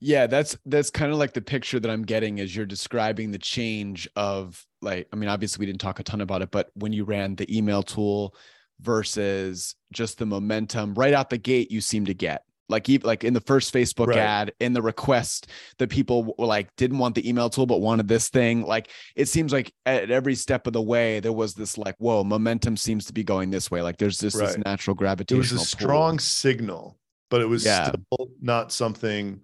Yeah, 0.00 0.26
that's 0.26 0.56
that's 0.66 0.90
kind 0.90 1.10
of 1.10 1.18
like 1.18 1.32
the 1.32 1.40
picture 1.40 1.80
that 1.80 1.90
I'm 1.90 2.02
getting 2.02 2.38
as 2.40 2.54
you're 2.54 2.66
describing 2.66 3.30
the 3.30 3.38
change 3.38 4.08
of 4.14 4.64
like 4.82 5.08
I 5.12 5.16
mean 5.16 5.28
obviously 5.28 5.62
we 5.62 5.66
didn't 5.66 5.80
talk 5.80 6.00
a 6.00 6.02
ton 6.02 6.20
about 6.20 6.42
it 6.42 6.50
but 6.50 6.70
when 6.74 6.92
you 6.92 7.04
ran 7.04 7.34
the 7.34 7.56
email 7.56 7.82
tool 7.82 8.34
versus 8.80 9.74
just 9.92 10.18
the 10.18 10.26
momentum 10.26 10.94
right 10.94 11.14
out 11.14 11.30
the 11.30 11.38
gate 11.38 11.70
you 11.70 11.80
seem 11.80 12.04
to 12.06 12.14
get 12.14 12.42
like 12.68 12.88
even 12.88 13.06
like 13.06 13.24
in 13.24 13.32
the 13.32 13.40
first 13.40 13.72
Facebook 13.72 14.08
right. 14.08 14.18
ad 14.18 14.52
in 14.60 14.72
the 14.72 14.82
request 14.82 15.48
that 15.78 15.88
people 15.88 16.34
were 16.38 16.46
like 16.46 16.74
didn't 16.76 16.98
want 16.98 17.14
the 17.14 17.28
email 17.28 17.48
tool 17.48 17.66
but 17.66 17.80
wanted 17.80 18.08
this 18.08 18.28
thing 18.28 18.66
like 18.66 18.90
it 19.14 19.26
seems 19.26 19.52
like 19.52 19.72
at 19.86 20.10
every 20.10 20.34
step 20.34 20.66
of 20.66 20.72
the 20.72 20.82
way 20.82 21.20
there 21.20 21.32
was 21.32 21.54
this 21.54 21.78
like 21.78 21.94
whoa 21.98 22.22
momentum 22.24 22.76
seems 22.76 23.06
to 23.06 23.12
be 23.12 23.24
going 23.24 23.50
this 23.50 23.70
way 23.70 23.82
like 23.82 23.96
there's 23.98 24.18
this, 24.18 24.34
right. 24.34 24.46
this 24.48 24.58
natural 24.58 24.94
gravitational 24.94 25.40
it 25.40 25.52
was 25.52 25.62
a 25.62 25.64
strong 25.64 26.18
signal 26.18 26.98
but 27.30 27.40
it 27.40 27.48
was 27.48 27.64
yeah. 27.64 27.88
still 27.88 28.28
not 28.40 28.72
something 28.72 29.40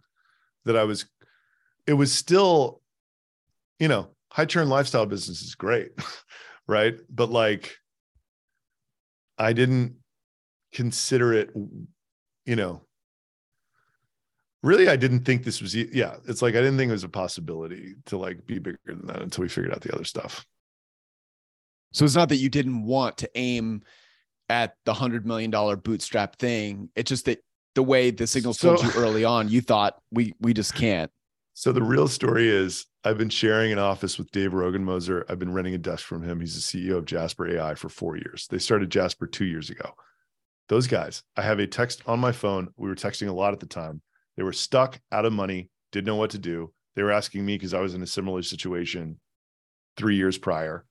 that 0.65 0.77
I 0.77 0.85
was, 0.85 1.07
it 1.87 1.95
was 1.95 2.13
still, 2.13 2.81
you 3.79 3.89
know, 3.89 4.09
high 4.31 4.45
churn 4.45 4.69
lifestyle 4.69 5.07
business 5.07 5.43
is 5.43 5.55
great, 5.55 5.93
right? 6.67 6.95
But 7.11 7.31
like, 7.31 7.77
I 9.39 9.53
didn't 9.53 9.97
consider 10.73 11.33
it, 11.33 11.51
you 12.47 12.57
know, 12.57 12.83
really, 14.63 14.89
I 14.89 14.97
didn't 14.97 15.25
think 15.25 15.45
this 15.45 15.61
was, 15.61 15.75
yeah, 15.75 16.17
it's 16.27 16.43
like 16.43 16.55
I 16.55 16.59
didn't 16.59 16.79
think 16.79 16.91
it 16.91 16.93
was 16.93 17.05
a 17.05 17.09
possibility 17.09 17.95
to 18.07 18.17
like 18.17 18.47
be 18.47 18.59
bigger 18.59 18.79
than 18.87 19.07
that 19.07 19.23
until 19.23 19.43
we 19.43 19.49
figured 19.49 19.73
out 19.73 19.81
the 19.81 19.95
other 19.95 20.05
stuff. 20.05 20.47
So 21.93 22.05
it's 22.05 22.15
not 22.17 22.31
that 22.31 22.37
you 22.37 22.49
didn't 22.49 22.85
want 22.85 23.19
to 23.19 23.31
aim 23.35 23.83
at 24.49 24.77
the 24.85 24.95
hundred 24.95 25.27
million 25.27 25.51
dollar 25.51 25.77
bootstrap 25.77 26.37
thing. 26.37 26.91
It's 26.97 27.09
just 27.09 27.27
that 27.27 27.43
the 27.75 27.83
way 27.83 28.11
the 28.11 28.27
signals 28.27 28.59
so, 28.59 28.77
told 28.77 28.85
you 28.85 29.01
early 29.01 29.25
on, 29.25 29.49
you 29.49 29.61
thought 29.61 29.97
we 30.11 30.35
we 30.41 30.53
just 30.53 30.75
can't. 30.75 31.11
So 31.55 31.73
the 31.73 31.83
real 31.83 32.09
story 32.09 32.49
is 32.49 32.87
I've 33.05 33.19
been 33.19 33.29
sharing 33.29 33.73
an 33.73 33.79
office 33.79 34.19
with 34.19 34.31
Dave 34.31 34.53
Rogenmoser. 34.53 35.25
I've 35.29 35.39
been 35.39 35.53
renting 35.53 35.75
a 35.75 35.79
desk 35.79 36.07
from 36.07 36.23
him. 36.23 36.41
He's 36.41 36.55
the 36.55 36.61
CEO 36.61 36.97
of 36.97 37.05
Jasper 37.05 37.47
AI 37.49 37.75
for 37.75 37.89
four 37.89 38.17
years. 38.17 38.47
They 38.49 38.59
started 38.59 38.91
Jasper 38.91 39.27
two 39.27 39.45
years 39.45 39.69
ago. 39.69 39.93
Those 40.69 40.87
guys, 40.87 41.23
I 41.37 41.43
have 41.43 41.59
a 41.59 41.67
text 41.67 42.03
on 42.07 42.21
my 42.21 42.33
phone. 42.33 42.69
We 42.77 42.89
were 42.89 42.95
texting 42.95 43.29
a 43.29 43.33
lot 43.33 43.53
at 43.53 43.61
the 43.61 43.67
time. 43.67 44.01
They 44.37 44.43
were 44.43 44.53
stuck 44.53 44.99
out 45.11 45.27
of 45.27 45.33
money, 45.33 45.69
didn't 45.91 46.07
know 46.07 46.17
what 46.17 46.31
to 46.31 46.39
do. 46.39 46.73
They 46.95 47.03
were 47.03 47.13
asking 47.13 47.45
me 47.45 47.57
because 47.57 47.75
I 47.75 47.81
was 47.81 47.95
in 47.95 48.03
a 48.03 48.07
similar 48.07 48.43
situation 48.43 49.19
three 49.97 50.17
years 50.17 50.39
prior. 50.39 50.87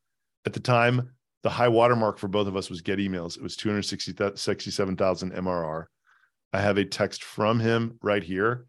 At 0.46 0.54
the 0.54 0.60
time, 0.60 1.12
the 1.44 1.50
high 1.50 1.70
watermark 1.70 2.20
for 2.20 2.28
both 2.28 2.48
of 2.48 2.56
us 2.56 2.70
was 2.70 2.82
GetEmails. 2.82 3.38
It 3.38 3.44
was 3.44 3.56
267,000 3.56 5.32
MRR. 5.32 5.86
I 6.54 6.62
have 6.62 6.78
a 6.78 6.86
text 6.86 7.24
from 7.24 7.60
him 7.60 7.98
right 8.02 8.24
here 8.24 8.66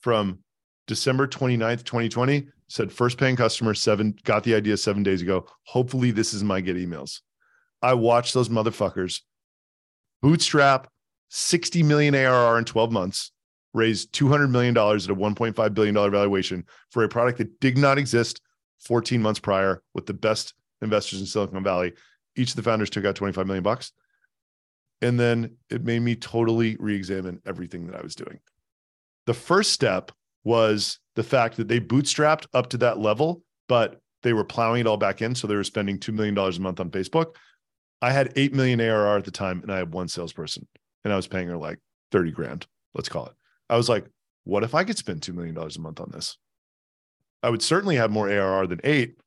from 0.00 0.40
December 0.86 1.26
29th, 1.26 1.84
2020. 1.84 2.48
Said 2.68 2.90
first 2.90 3.18
paying 3.18 3.36
customer, 3.36 3.74
seven, 3.74 4.16
got 4.24 4.42
the 4.42 4.54
idea 4.54 4.76
seven 4.76 5.02
days 5.02 5.22
ago. 5.22 5.46
Hopefully, 5.64 6.10
this 6.10 6.34
is 6.34 6.42
my 6.42 6.60
GetEmails. 6.60 7.20
I 7.82 7.94
watched 7.94 8.34
those 8.34 8.48
motherfuckers 8.48 9.20
bootstrap 10.22 10.88
60 11.28 11.82
million 11.82 12.14
ARR 12.14 12.58
in 12.58 12.64
12 12.64 12.90
months, 12.90 13.32
raise 13.74 14.06
$200 14.06 14.50
million 14.50 14.76
at 14.76 14.84
a 14.84 15.14
$1.5 15.14 15.74
billion 15.74 15.94
valuation 15.94 16.64
for 16.90 17.04
a 17.04 17.08
product 17.08 17.38
that 17.38 17.60
did 17.60 17.76
not 17.76 17.98
exist 17.98 18.40
14 18.80 19.20
months 19.20 19.40
prior 19.40 19.82
with 19.94 20.06
the 20.06 20.14
best 20.14 20.54
investors 20.80 21.20
in 21.20 21.26
Silicon 21.26 21.62
Valley. 21.62 21.92
Each 22.36 22.50
of 22.50 22.56
the 22.56 22.62
founders 22.62 22.90
took 22.90 23.04
out 23.04 23.14
25 23.14 23.46
million 23.46 23.62
bucks. 23.62 23.92
And 25.04 25.20
then 25.20 25.58
it 25.68 25.84
made 25.84 26.00
me 26.00 26.16
totally 26.16 26.76
re 26.80 26.96
examine 26.96 27.38
everything 27.44 27.86
that 27.86 27.96
I 27.96 28.02
was 28.02 28.14
doing. 28.14 28.40
The 29.26 29.34
first 29.34 29.72
step 29.72 30.10
was 30.44 30.98
the 31.14 31.22
fact 31.22 31.58
that 31.58 31.68
they 31.68 31.78
bootstrapped 31.78 32.46
up 32.54 32.70
to 32.70 32.78
that 32.78 32.98
level, 32.98 33.42
but 33.68 34.00
they 34.22 34.32
were 34.32 34.44
plowing 34.44 34.80
it 34.80 34.86
all 34.86 34.96
back 34.96 35.20
in. 35.20 35.34
So 35.34 35.46
they 35.46 35.56
were 35.56 35.62
spending 35.62 35.98
$2 35.98 36.14
million 36.14 36.36
a 36.36 36.58
month 36.58 36.80
on 36.80 36.90
Facebook. 36.90 37.34
I 38.00 38.12
had 38.12 38.32
8 38.34 38.54
million 38.54 38.80
ARR 38.80 39.18
at 39.18 39.24
the 39.26 39.30
time 39.30 39.60
and 39.60 39.70
I 39.70 39.76
had 39.76 39.92
one 39.92 40.08
salesperson 40.08 40.66
and 41.04 41.12
I 41.12 41.16
was 41.16 41.26
paying 41.26 41.48
her 41.48 41.56
like 41.58 41.78
30 42.10 42.30
grand, 42.32 42.66
let's 42.94 43.10
call 43.10 43.26
it. 43.26 43.34
I 43.68 43.76
was 43.76 43.90
like, 43.90 44.06
what 44.44 44.62
if 44.62 44.74
I 44.74 44.84
could 44.84 44.96
spend 44.96 45.20
$2 45.20 45.34
million 45.34 45.56
a 45.56 45.80
month 45.80 46.00
on 46.00 46.10
this? 46.12 46.38
I 47.42 47.50
would 47.50 47.62
certainly 47.62 47.96
have 47.96 48.10
more 48.10 48.30
ARR 48.30 48.66
than 48.66 48.80
eight. 48.84 49.18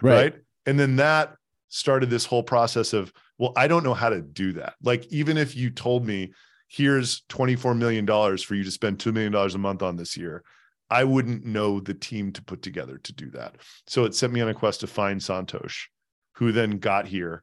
Right. 0.00 0.14
right? 0.14 0.34
And 0.64 0.80
then 0.80 0.96
that 0.96 1.36
started 1.68 2.08
this 2.08 2.24
whole 2.24 2.42
process 2.42 2.94
of 2.94 3.12
well, 3.40 3.54
I 3.56 3.68
don't 3.68 3.84
know 3.84 3.94
how 3.94 4.10
to 4.10 4.20
do 4.20 4.52
that. 4.52 4.74
Like, 4.82 5.06
even 5.10 5.38
if 5.38 5.56
you 5.56 5.70
told 5.70 6.06
me, 6.06 6.34
here's 6.68 7.22
$24 7.30 7.74
million 7.74 8.06
for 8.06 8.54
you 8.54 8.62
to 8.62 8.70
spend 8.70 8.98
$2 8.98 9.14
million 9.14 9.34
a 9.34 9.58
month 9.58 9.82
on 9.82 9.96
this 9.96 10.14
year, 10.14 10.44
I 10.90 11.04
wouldn't 11.04 11.46
know 11.46 11.80
the 11.80 11.94
team 11.94 12.32
to 12.32 12.42
put 12.42 12.60
together 12.60 12.98
to 12.98 13.12
do 13.14 13.30
that. 13.30 13.56
So 13.86 14.04
it 14.04 14.14
sent 14.14 14.34
me 14.34 14.42
on 14.42 14.50
a 14.50 14.54
quest 14.54 14.80
to 14.80 14.86
find 14.86 15.18
Santosh, 15.18 15.86
who 16.34 16.52
then 16.52 16.72
got 16.80 17.06
here, 17.06 17.42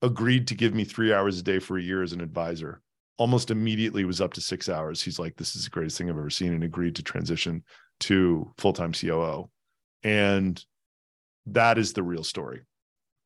agreed 0.00 0.48
to 0.48 0.54
give 0.54 0.74
me 0.74 0.84
three 0.84 1.12
hours 1.12 1.38
a 1.38 1.42
day 1.42 1.58
for 1.58 1.76
a 1.76 1.82
year 1.82 2.02
as 2.02 2.14
an 2.14 2.22
advisor. 2.22 2.80
Almost 3.18 3.50
immediately 3.50 4.06
was 4.06 4.22
up 4.22 4.32
to 4.34 4.40
six 4.40 4.70
hours. 4.70 5.02
He's 5.02 5.18
like, 5.18 5.36
this 5.36 5.54
is 5.54 5.64
the 5.64 5.70
greatest 5.70 5.98
thing 5.98 6.08
I've 6.08 6.16
ever 6.16 6.30
seen, 6.30 6.54
and 6.54 6.64
agreed 6.64 6.96
to 6.96 7.02
transition 7.02 7.64
to 8.00 8.50
full 8.56 8.72
time 8.72 8.94
COO. 8.94 9.50
And 10.02 10.64
that 11.44 11.76
is 11.76 11.92
the 11.92 12.02
real 12.02 12.24
story. 12.24 12.62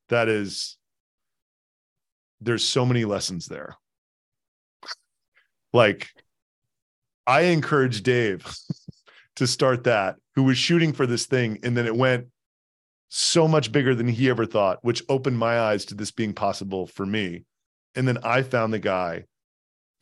That 0.09 0.29
is 0.29 0.79
there's 2.41 2.67
so 2.67 2.85
many 2.85 3.05
lessons 3.05 3.47
there. 3.47 3.77
Like, 5.73 6.09
I 7.27 7.43
encourage 7.43 8.03
Dave 8.03 8.47
to 9.37 9.47
start 9.47 9.85
that, 9.85 10.17
who 10.35 10.45
was 10.45 10.59
shooting 10.59 10.93
for 10.93 11.07
this 11.07 11.27
thing, 11.27 11.59
and 11.63 11.77
then 11.77 11.87
it 11.87 11.97
went 11.97 12.27
so 13.09 13.47
much 13.47 13.73
bigger 13.73 13.95
than 13.95 14.09
he 14.09 14.29
ever 14.29 14.47
thought, 14.47 14.79
which 14.83 15.03
opened 15.09 15.39
my 15.39 15.59
eyes 15.59 15.85
to 15.87 15.95
this 15.95 16.11
being 16.11 16.33
possible 16.33 16.87
for 16.87 17.07
me. 17.07 17.45
And 17.95 18.07
then 18.07 18.19
I 18.23 18.43
found 18.43 18.73
the 18.73 18.79
guy, 18.79 19.25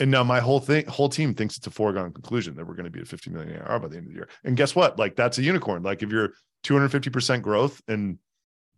and 0.00 0.10
now 0.10 0.24
my 0.24 0.40
whole 0.40 0.60
thing, 0.60 0.86
whole 0.86 1.08
team 1.08 1.34
thinks 1.34 1.56
it's 1.56 1.66
a 1.66 1.70
foregone 1.70 2.12
conclusion 2.12 2.56
that 2.56 2.66
we're 2.66 2.74
going 2.74 2.84
to 2.84 2.90
be 2.90 3.00
at 3.00 3.06
50 3.06 3.30
million 3.30 3.60
AR 3.62 3.78
by 3.78 3.88
the 3.88 3.96
end 3.96 4.06
of 4.06 4.12
the 4.12 4.16
year. 4.16 4.28
And 4.42 4.56
guess 4.56 4.74
what? 4.74 4.98
Like 4.98 5.14
that's 5.14 5.38
a 5.38 5.42
unicorn. 5.42 5.82
Like 5.82 6.02
if 6.02 6.10
you're 6.10 6.32
250% 6.64 7.42
growth 7.42 7.80
and 7.86 8.18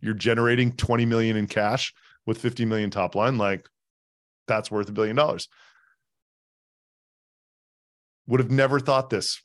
you're 0.00 0.14
generating 0.14 0.72
20 0.72 1.06
million 1.06 1.36
in 1.36 1.46
cash 1.46 1.94
with 2.26 2.38
50 2.38 2.64
million 2.64 2.90
top 2.90 3.14
line, 3.14 3.38
like 3.38 3.68
that's 4.46 4.70
worth 4.70 4.88
a 4.88 4.92
billion 4.92 5.16
dollars. 5.16 5.48
Would 8.26 8.40
have 8.40 8.50
never 8.50 8.80
thought 8.80 9.10
this. 9.10 9.42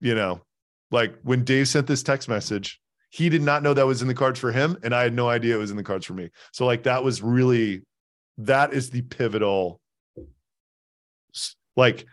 You 0.00 0.14
know, 0.14 0.42
like 0.90 1.16
when 1.22 1.44
Dave 1.44 1.68
sent 1.68 1.86
this 1.86 2.02
text 2.02 2.28
message, 2.28 2.80
he 3.10 3.28
did 3.28 3.42
not 3.42 3.62
know 3.62 3.72
that 3.72 3.86
was 3.86 4.02
in 4.02 4.08
the 4.08 4.14
cards 4.14 4.38
for 4.38 4.52
him 4.52 4.76
and 4.82 4.94
i 4.94 5.02
had 5.02 5.14
no 5.14 5.28
idea 5.28 5.54
it 5.54 5.58
was 5.58 5.70
in 5.70 5.76
the 5.76 5.82
cards 5.82 6.04
for 6.04 6.12
me 6.14 6.30
so 6.52 6.66
like 6.66 6.82
that 6.84 7.02
was 7.02 7.22
really 7.22 7.82
that 8.38 8.72
is 8.72 8.90
the 8.90 9.02
pivotal 9.02 9.80
like 11.76 12.04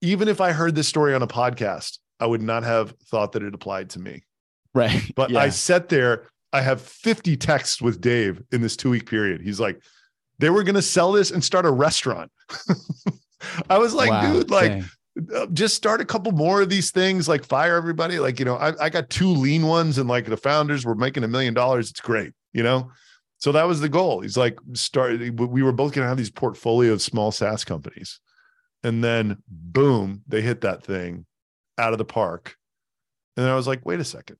even 0.00 0.28
if 0.28 0.40
i 0.40 0.52
heard 0.52 0.74
this 0.74 0.88
story 0.88 1.14
on 1.14 1.22
a 1.22 1.26
podcast 1.26 1.98
i 2.18 2.26
would 2.26 2.42
not 2.42 2.62
have 2.62 2.94
thought 3.10 3.32
that 3.32 3.42
it 3.42 3.54
applied 3.54 3.90
to 3.90 3.98
me 3.98 4.22
right 4.74 5.12
but 5.14 5.30
yeah. 5.30 5.40
i 5.40 5.48
sat 5.48 5.88
there 5.88 6.26
i 6.52 6.60
have 6.60 6.80
50 6.80 7.36
texts 7.36 7.80
with 7.80 8.00
dave 8.00 8.42
in 8.52 8.60
this 8.60 8.76
two 8.76 8.90
week 8.90 9.08
period. 9.08 9.40
He's 9.40 9.60
like 9.60 9.82
they 10.38 10.50
were 10.50 10.62
going 10.62 10.74
to 10.74 10.82
sell 10.82 11.12
this 11.12 11.30
and 11.30 11.44
start 11.44 11.66
a 11.66 11.70
restaurant. 11.70 12.32
I 13.70 13.76
was 13.78 13.92
like 13.94 14.10
Wow, 14.10 14.32
dude 14.32 14.50
like 14.50 14.72
dang. 14.72 14.84
uh, 15.36 15.46
just 15.52 15.76
start 15.76 16.00
a 16.00 16.04
couple 16.04 16.32
more 16.32 16.62
of 16.62 16.70
these 16.70 16.90
things 16.90 17.28
like 17.28 17.44
fire 17.44 17.76
everybody. 17.76 18.18
Like 18.18 18.38
you 18.38 18.44
know 18.44 18.56
I, 18.56 18.86
I 18.86 18.88
got 18.90 19.10
two 19.10 19.28
lean 19.28 19.66
ones 19.66 19.98
and 19.98 20.08
like 20.08 20.26
the 20.26 20.36
founders 20.36 20.84
were 20.84 20.94
making 20.94 21.24
a 21.24 21.28
million 21.28 21.54
dollars. 21.54 21.90
It's 21.90 22.00
great 22.00 22.32
you 22.52 22.62
know? 22.62 22.90
So 23.38 23.52
that 23.52 23.66
was 23.66 23.80
the 23.80 23.88
goal. 23.88 24.20
He's 24.20 24.36
like 24.36 24.58
start 24.74 25.18
we 25.18 25.62
were 25.62 25.72
both 25.72 25.92
going 25.92 26.04
to 26.04 26.08
have 26.08 26.18
these 26.18 26.30
portfolio 26.30 26.92
of 26.92 27.00
small 27.02 27.32
saas 27.32 27.64
companies. 27.64 28.20
And 28.82 29.04
then 29.04 29.42
boom 29.48 30.22
they 30.26 30.40
hit 30.40 30.62
that 30.62 30.82
thing 30.82 31.26
out 31.78 31.92
of 31.92 31.98
the 31.98 32.04
park. 32.04 32.56
And 33.36 33.46
then 33.46 33.52
i 33.52 33.56
was 33.56 33.66
like 33.66 33.86
wait 33.86 34.00
a 34.00 34.04
second 34.04 34.36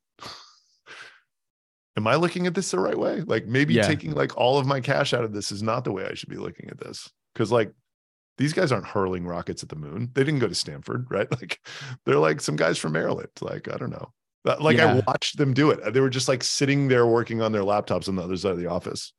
am 1.96 2.06
i 2.06 2.14
looking 2.14 2.46
at 2.46 2.54
this 2.54 2.70
the 2.70 2.78
right 2.78 2.98
way 2.98 3.20
like 3.22 3.46
maybe 3.46 3.74
Yeah. 3.74 3.86
taking 3.86 4.12
like 4.12 4.36
all 4.36 4.58
of 4.58 4.66
my 4.66 4.80
cash 4.80 5.12
out 5.12 5.24
of 5.24 5.32
this 5.32 5.50
is 5.52 5.62
not 5.62 5.84
the 5.84 5.92
way 5.92 6.06
i 6.06 6.14
should 6.14 6.28
be 6.28 6.36
looking 6.36 6.68
at 6.70 6.78
this 6.78 7.10
because 7.34 7.50
like 7.52 7.72
these 8.38 8.52
guys 8.54 8.72
aren't 8.72 8.86
hurling 8.86 9.26
rockets 9.26 9.62
at 9.62 9.68
the 9.68 9.76
moon. 9.76 10.08
They 10.14 10.24
didn't 10.24 10.40
go 10.40 10.48
to 10.48 10.54
Stanford, 10.54 11.06
right? 11.10 11.30
Like 11.30 11.60
they're 12.06 12.16
like 12.18 12.40
some 12.40 12.56
guys 12.56 12.78
from 12.78 12.92
Maryland. 12.92 13.28
Like, 13.42 13.68
I 13.70 13.76
don't 13.76 13.90
know. 13.90 14.12
Like 14.46 14.78
Yeah. 14.78 14.94
I 14.94 15.02
watched 15.06 15.36
them 15.36 15.52
do 15.52 15.68
it. 15.70 15.92
They 15.92 16.00
were 16.00 16.08
just 16.08 16.26
like 16.26 16.42
sitting 16.42 16.88
there 16.88 17.06
working 17.06 17.42
on 17.42 17.52
their 17.52 17.64
laptops 17.64 18.08
on 18.08 18.16
the 18.16 18.22
other 18.22 18.38
side 18.38 18.52
of 18.52 18.58
the 18.58 18.68
office. 18.70 19.12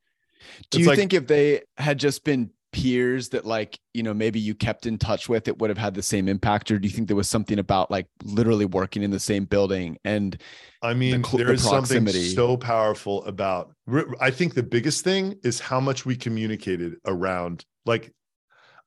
Do 0.72 0.78
It's 0.78 0.78
you 0.78 0.86
like- 0.88 0.98
think 0.98 1.12
if 1.14 1.28
they 1.28 1.60
had 1.76 1.98
just 1.98 2.24
been 2.24 2.50
peers 2.72 3.28
that 3.30 3.44
like, 3.44 3.78
you 3.94 4.02
know, 4.02 4.14
maybe 4.14 4.40
you 4.40 4.54
kept 4.54 4.86
in 4.86 4.98
touch 4.98 5.28
with, 5.28 5.46
it 5.46 5.58
would 5.58 5.70
have 5.70 5.78
had 5.78 5.94
the 5.94 6.02
same 6.02 6.28
impact? 6.28 6.70
Or 6.70 6.78
do 6.78 6.88
you 6.88 6.94
think 6.94 7.08
there 7.08 7.16
was 7.16 7.28
something 7.28 7.58
about 7.58 7.90
like 7.90 8.06
literally 8.24 8.64
working 8.64 9.02
in 9.02 9.10
the 9.10 9.20
same 9.20 9.44
building 9.44 9.98
and 10.04 10.36
I 10.82 10.94
mean, 10.94 11.22
cl- 11.22 11.38
there 11.38 11.46
the 11.46 11.52
is 11.54 11.62
something 11.62 12.06
so 12.08 12.56
powerful 12.56 13.24
about. 13.24 13.72
I 14.20 14.30
think 14.30 14.54
the 14.54 14.64
biggest 14.64 15.04
thing 15.04 15.36
is 15.44 15.60
how 15.60 15.78
much 15.78 16.04
we 16.04 16.16
communicated 16.16 16.96
around. 17.06 17.64
Like, 17.86 18.12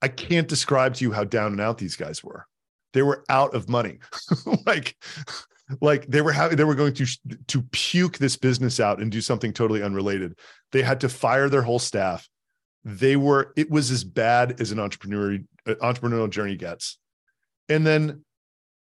I 0.01 0.09
can't 0.09 0.47
describe 0.47 0.95
to 0.95 1.05
you 1.05 1.13
how 1.13 1.23
down 1.23 1.53
and 1.53 1.61
out 1.61 1.77
these 1.77 1.95
guys 1.95 2.21
were. 2.21 2.45
They 2.93 3.01
were 3.01 3.23
out 3.29 3.55
of 3.55 3.69
money, 3.69 3.99
like, 4.65 4.97
like 5.81 6.05
they 6.07 6.21
were 6.21 6.31
having. 6.31 6.57
They 6.57 6.63
were 6.63 6.75
going 6.75 6.93
to 6.95 7.05
to 7.47 7.61
puke 7.71 8.17
this 8.17 8.35
business 8.35 8.79
out 8.79 9.01
and 9.01 9.11
do 9.11 9.21
something 9.21 9.53
totally 9.53 9.81
unrelated. 9.81 10.37
They 10.71 10.81
had 10.81 10.99
to 11.01 11.09
fire 11.09 11.49
their 11.49 11.61
whole 11.61 11.79
staff. 11.79 12.27
They 12.85 13.15
were. 13.15 13.51
It 13.57 13.69
was 13.69 13.91
as 13.91 14.03
bad 14.03 14.61
as 14.61 14.71
an 14.71 14.79
entrepreneur 14.79 15.39
uh, 15.67 15.75
entrepreneurial 15.81 16.29
journey 16.29 16.55
gets. 16.55 16.97
And 17.67 17.85
then 17.85 18.23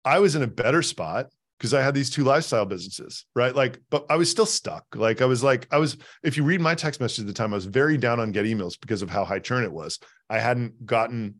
I 0.03 0.19
was 0.19 0.35
in 0.35 0.43
a 0.43 0.47
better 0.47 0.81
spot 0.81 1.27
because 1.57 1.73
I 1.73 1.81
had 1.81 1.95
these 1.95 2.09
two 2.09 2.23
lifestyle 2.23 2.65
businesses, 2.65 3.25
right? 3.35 3.55
Like, 3.55 3.79
but 3.89 4.05
I 4.09 4.17
was 4.17 4.29
still 4.29 4.45
stuck. 4.45 4.85
Like, 4.93 5.21
I 5.21 5.25
was 5.25 5.41
like, 5.41 5.67
I 5.71 5.77
was, 5.77 5.97
if 6.23 6.35
you 6.35 6.43
read 6.43 6.59
my 6.59 6.75
text 6.75 6.99
message 6.99 7.21
at 7.21 7.27
the 7.27 7.33
time, 7.33 7.53
I 7.53 7.55
was 7.55 7.65
very 7.65 7.97
down 7.97 8.19
on 8.19 8.33
GetEmails 8.33 8.79
because 8.79 9.01
of 9.01 9.09
how 9.09 9.23
high 9.23 9.39
churn 9.39 9.63
it 9.63 9.71
was. 9.71 9.97
I 10.29 10.39
hadn't 10.39 10.85
gotten 10.85 11.35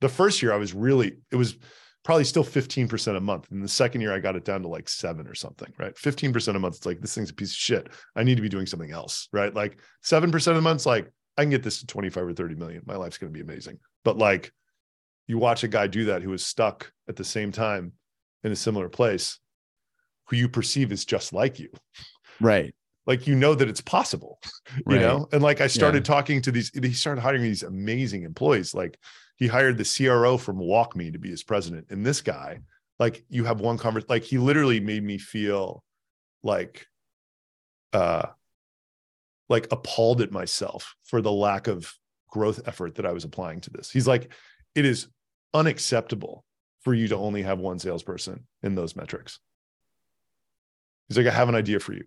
the 0.00 0.08
first 0.08 0.42
year, 0.42 0.52
I 0.52 0.56
was 0.56 0.74
really, 0.74 1.16
it 1.30 1.36
was 1.36 1.56
probably 2.04 2.24
still 2.24 2.44
15% 2.44 3.16
a 3.16 3.20
month. 3.20 3.50
And 3.50 3.62
the 3.62 3.68
second 3.68 4.00
year, 4.00 4.12
I 4.12 4.18
got 4.18 4.36
it 4.36 4.44
down 4.44 4.62
to 4.62 4.68
like 4.68 4.88
seven 4.88 5.26
or 5.26 5.34
something, 5.34 5.72
right? 5.78 5.94
15% 5.94 6.54
a 6.54 6.58
month. 6.58 6.76
It's 6.76 6.86
like, 6.86 7.00
this 7.00 7.14
thing's 7.14 7.30
a 7.30 7.34
piece 7.34 7.52
of 7.52 7.56
shit. 7.56 7.88
I 8.16 8.24
need 8.24 8.36
to 8.36 8.42
be 8.42 8.48
doing 8.48 8.66
something 8.66 8.90
else, 8.90 9.28
right? 9.32 9.54
Like 9.54 9.78
7% 10.04 10.34
of 10.34 10.56
the 10.56 10.60
month's 10.60 10.86
like, 10.86 11.12
I 11.36 11.42
can 11.42 11.50
get 11.50 11.62
this 11.62 11.80
to 11.80 11.86
25 11.86 12.24
or 12.24 12.32
30 12.34 12.54
million. 12.56 12.82
My 12.86 12.96
life's 12.96 13.18
going 13.18 13.32
to 13.32 13.36
be 13.36 13.42
amazing. 13.42 13.78
But 14.04 14.18
like, 14.18 14.52
you 15.26 15.38
watch 15.38 15.64
a 15.64 15.68
guy 15.68 15.86
do 15.86 16.06
that 16.06 16.22
who 16.22 16.32
is 16.32 16.44
stuck 16.44 16.92
at 17.08 17.16
the 17.16 17.24
same 17.24 17.52
time 17.52 17.92
in 18.44 18.52
a 18.52 18.56
similar 18.56 18.88
place 18.88 19.38
who 20.26 20.36
you 20.36 20.48
perceive 20.48 20.92
is 20.92 21.04
just 21.04 21.32
like 21.32 21.58
you 21.58 21.68
right. 22.40 22.74
like 23.06 23.26
you 23.26 23.34
know 23.34 23.54
that 23.54 23.68
it's 23.68 23.80
possible 23.80 24.38
you 24.76 24.82
Right. 24.86 25.00
know 25.00 25.28
and 25.32 25.42
like 25.42 25.60
i 25.60 25.66
started 25.66 26.04
talking 26.04 26.42
to 26.42 26.50
these 26.52 26.70
he 26.74 26.92
started 26.92 27.20
hiring 27.20 27.42
these 27.42 27.62
amazing 27.62 28.24
employees 28.24 28.74
like 28.74 28.98
he 29.36 29.46
hired 29.46 29.78
the 29.78 29.84
cro 29.84 30.36
from 30.38 30.58
walkme 30.58 31.12
to 31.12 31.18
be 31.18 31.30
his 31.30 31.42
president 31.42 31.86
and 31.90 32.04
this 32.04 32.20
guy 32.20 32.58
like 32.98 33.24
you 33.28 33.44
have 33.44 33.60
one 33.60 33.78
conversation 33.78 34.08
like 34.10 34.24
he 34.24 34.38
literally 34.38 34.80
made 34.80 35.02
me 35.02 35.18
feel 35.18 35.82
like 36.42 36.86
uh 37.92 38.26
like 39.52 39.68
appalled 39.70 40.20
at 40.22 40.32
myself 40.32 40.96
for 41.04 41.20
the 41.20 41.30
lack 41.30 41.68
of 41.68 41.92
growth 42.28 42.62
effort 42.66 42.94
that 42.94 43.06
i 43.06 43.12
was 43.12 43.24
applying 43.24 43.60
to 43.60 43.70
this. 43.70 43.90
He's 43.90 44.08
like 44.08 44.32
it 44.74 44.84
is 44.84 45.08
unacceptable 45.54 46.44
for 46.80 46.94
you 46.94 47.06
to 47.08 47.16
only 47.16 47.42
have 47.42 47.58
one 47.58 47.78
salesperson 47.78 48.46
in 48.62 48.74
those 48.74 48.96
metrics. 48.96 49.38
He's 51.06 51.18
like 51.18 51.26
i 51.26 51.30
have 51.30 51.48
an 51.48 51.54
idea 51.54 51.78
for 51.78 51.92
you. 51.92 52.04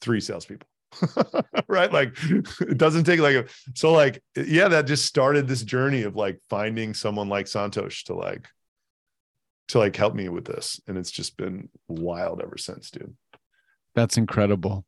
Three 0.00 0.20
salespeople. 0.20 0.68
Right? 1.66 1.92
Like 1.92 2.16
it 2.60 2.78
doesn't 2.78 3.04
take 3.04 3.18
like 3.18 3.34
a 3.34 3.46
so 3.74 3.90
like 3.92 4.22
yeah 4.36 4.68
that 4.68 4.86
just 4.86 5.06
started 5.06 5.48
this 5.48 5.62
journey 5.62 6.02
of 6.02 6.14
like 6.14 6.38
finding 6.48 6.94
someone 6.94 7.28
like 7.28 7.46
santosh 7.46 8.04
to 8.04 8.14
like 8.14 8.46
to 9.68 9.78
like 9.78 9.96
help 9.96 10.14
me 10.14 10.28
with 10.28 10.44
this. 10.44 10.80
And 10.86 10.98
it's 10.98 11.10
just 11.10 11.36
been 11.36 11.70
wild 11.88 12.42
ever 12.42 12.58
since 12.58 12.90
dude. 12.90 13.16
That's 13.94 14.18
incredible. 14.18 14.84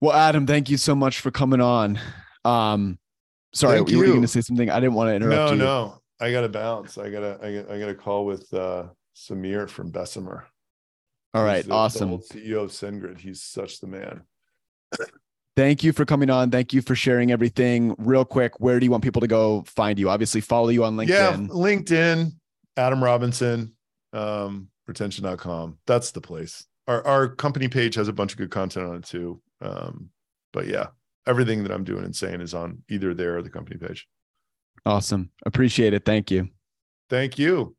Well, 0.00 0.12
Adam, 0.16 0.46
thank 0.46 0.70
you 0.70 0.76
so 0.76 0.94
much 0.94 1.20
for 1.20 1.30
coming 1.30 1.60
on. 1.60 1.98
Um, 2.44 2.98
sorry, 3.52 3.76
Thank 3.78 3.90
you 3.90 3.98
were 3.98 4.04
you. 4.04 4.10
going 4.12 4.22
to 4.22 4.28
say 4.28 4.40
something. 4.40 4.70
I 4.70 4.80
didn't 4.80 4.94
want 4.94 5.08
to 5.10 5.14
interrupt 5.14 5.34
no 5.36 5.52
you. 5.52 5.58
no 5.58 5.96
i 6.22 6.30
gotta 6.30 6.48
bounce 6.50 6.98
i 6.98 7.08
got, 7.08 7.42
I 7.42 7.62
got 7.78 7.88
a 7.88 7.94
call 7.94 8.26
with 8.26 8.52
uh 8.52 8.84
sameer 9.16 9.66
from 9.68 9.90
bessemer 9.90 10.46
All 11.32 11.42
right, 11.42 11.62
the- 11.62 11.68
the 11.68 11.74
awesome. 11.74 12.10
old 12.10 12.24
ceo 12.28 12.62
of 12.64 12.70
sendgrid 12.70 13.18
he's 13.18 13.42
such 13.42 13.80
the 13.80 13.86
man 13.86 14.22
Thank 15.56 15.82
you 15.84 15.92
for 15.92 16.04
coming 16.04 16.30
on. 16.30 16.50
Thank 16.50 16.72
you 16.72 16.80
for 16.80 16.94
sharing 16.94 17.32
everything. 17.32 17.94
Real 17.98 18.24
quick, 18.24 18.58
where 18.60 18.78
do 18.80 18.86
you 18.86 18.90
want 18.90 19.02
people 19.02 19.20
to 19.20 19.26
go 19.26 19.62
find 19.66 19.98
you? 19.98 20.08
Obviously, 20.08 20.40
follow 20.40 20.68
you 20.68 20.84
on 20.84 20.96
LinkedIn. 20.96 21.08
Yeah, 21.08 21.36
LinkedIn, 21.36 22.32
Adam 22.76 23.02
Robinson, 23.04 23.74
um, 24.12 24.68
retention.com. 24.86 25.78
That's 25.86 26.12
the 26.12 26.20
place. 26.20 26.66
Our 26.86 27.06
our 27.06 27.28
company 27.28 27.68
page 27.68 27.96
has 27.96 28.08
a 28.08 28.12
bunch 28.12 28.32
of 28.32 28.38
good 28.38 28.50
content 28.50 28.86
on 28.86 28.96
it 28.96 29.04
too. 29.04 29.42
Um, 29.60 30.10
but 30.52 30.66
yeah, 30.66 30.88
everything 31.26 31.62
that 31.62 31.72
I'm 31.72 31.84
doing 31.84 32.04
and 32.04 32.14
saying 32.14 32.40
is 32.40 32.54
on 32.54 32.82
either 32.88 33.14
there 33.14 33.36
or 33.36 33.42
the 33.42 33.50
company 33.50 33.78
page. 33.78 34.08
Awesome. 34.86 35.30
Appreciate 35.44 35.92
it. 35.92 36.04
Thank 36.04 36.30
you. 36.30 36.48
Thank 37.08 37.38
you. 37.38 37.76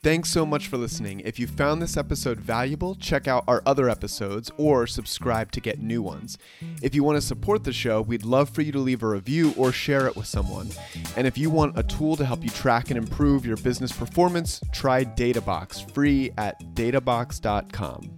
Thanks 0.00 0.30
so 0.30 0.46
much 0.46 0.68
for 0.68 0.76
listening. 0.76 1.20
If 1.20 1.40
you 1.40 1.48
found 1.48 1.82
this 1.82 1.96
episode 1.96 2.38
valuable, 2.38 2.94
check 2.94 3.26
out 3.26 3.42
our 3.48 3.62
other 3.66 3.90
episodes 3.90 4.50
or 4.56 4.86
subscribe 4.86 5.50
to 5.52 5.60
get 5.60 5.80
new 5.80 6.00
ones. 6.02 6.38
If 6.82 6.94
you 6.94 7.02
want 7.02 7.16
to 7.16 7.20
support 7.20 7.64
the 7.64 7.72
show, 7.72 8.00
we'd 8.00 8.24
love 8.24 8.48
for 8.48 8.62
you 8.62 8.70
to 8.72 8.78
leave 8.78 9.02
a 9.02 9.08
review 9.08 9.52
or 9.56 9.72
share 9.72 10.06
it 10.06 10.14
with 10.14 10.26
someone. 10.26 10.68
And 11.16 11.26
if 11.26 11.36
you 11.36 11.50
want 11.50 11.76
a 11.76 11.82
tool 11.82 12.16
to 12.16 12.24
help 12.24 12.44
you 12.44 12.50
track 12.50 12.90
and 12.90 12.98
improve 12.98 13.44
your 13.44 13.56
business 13.56 13.90
performance, 13.90 14.60
try 14.72 15.04
Databox 15.04 15.90
free 15.90 16.30
at 16.38 16.60
databox.com. 16.74 18.16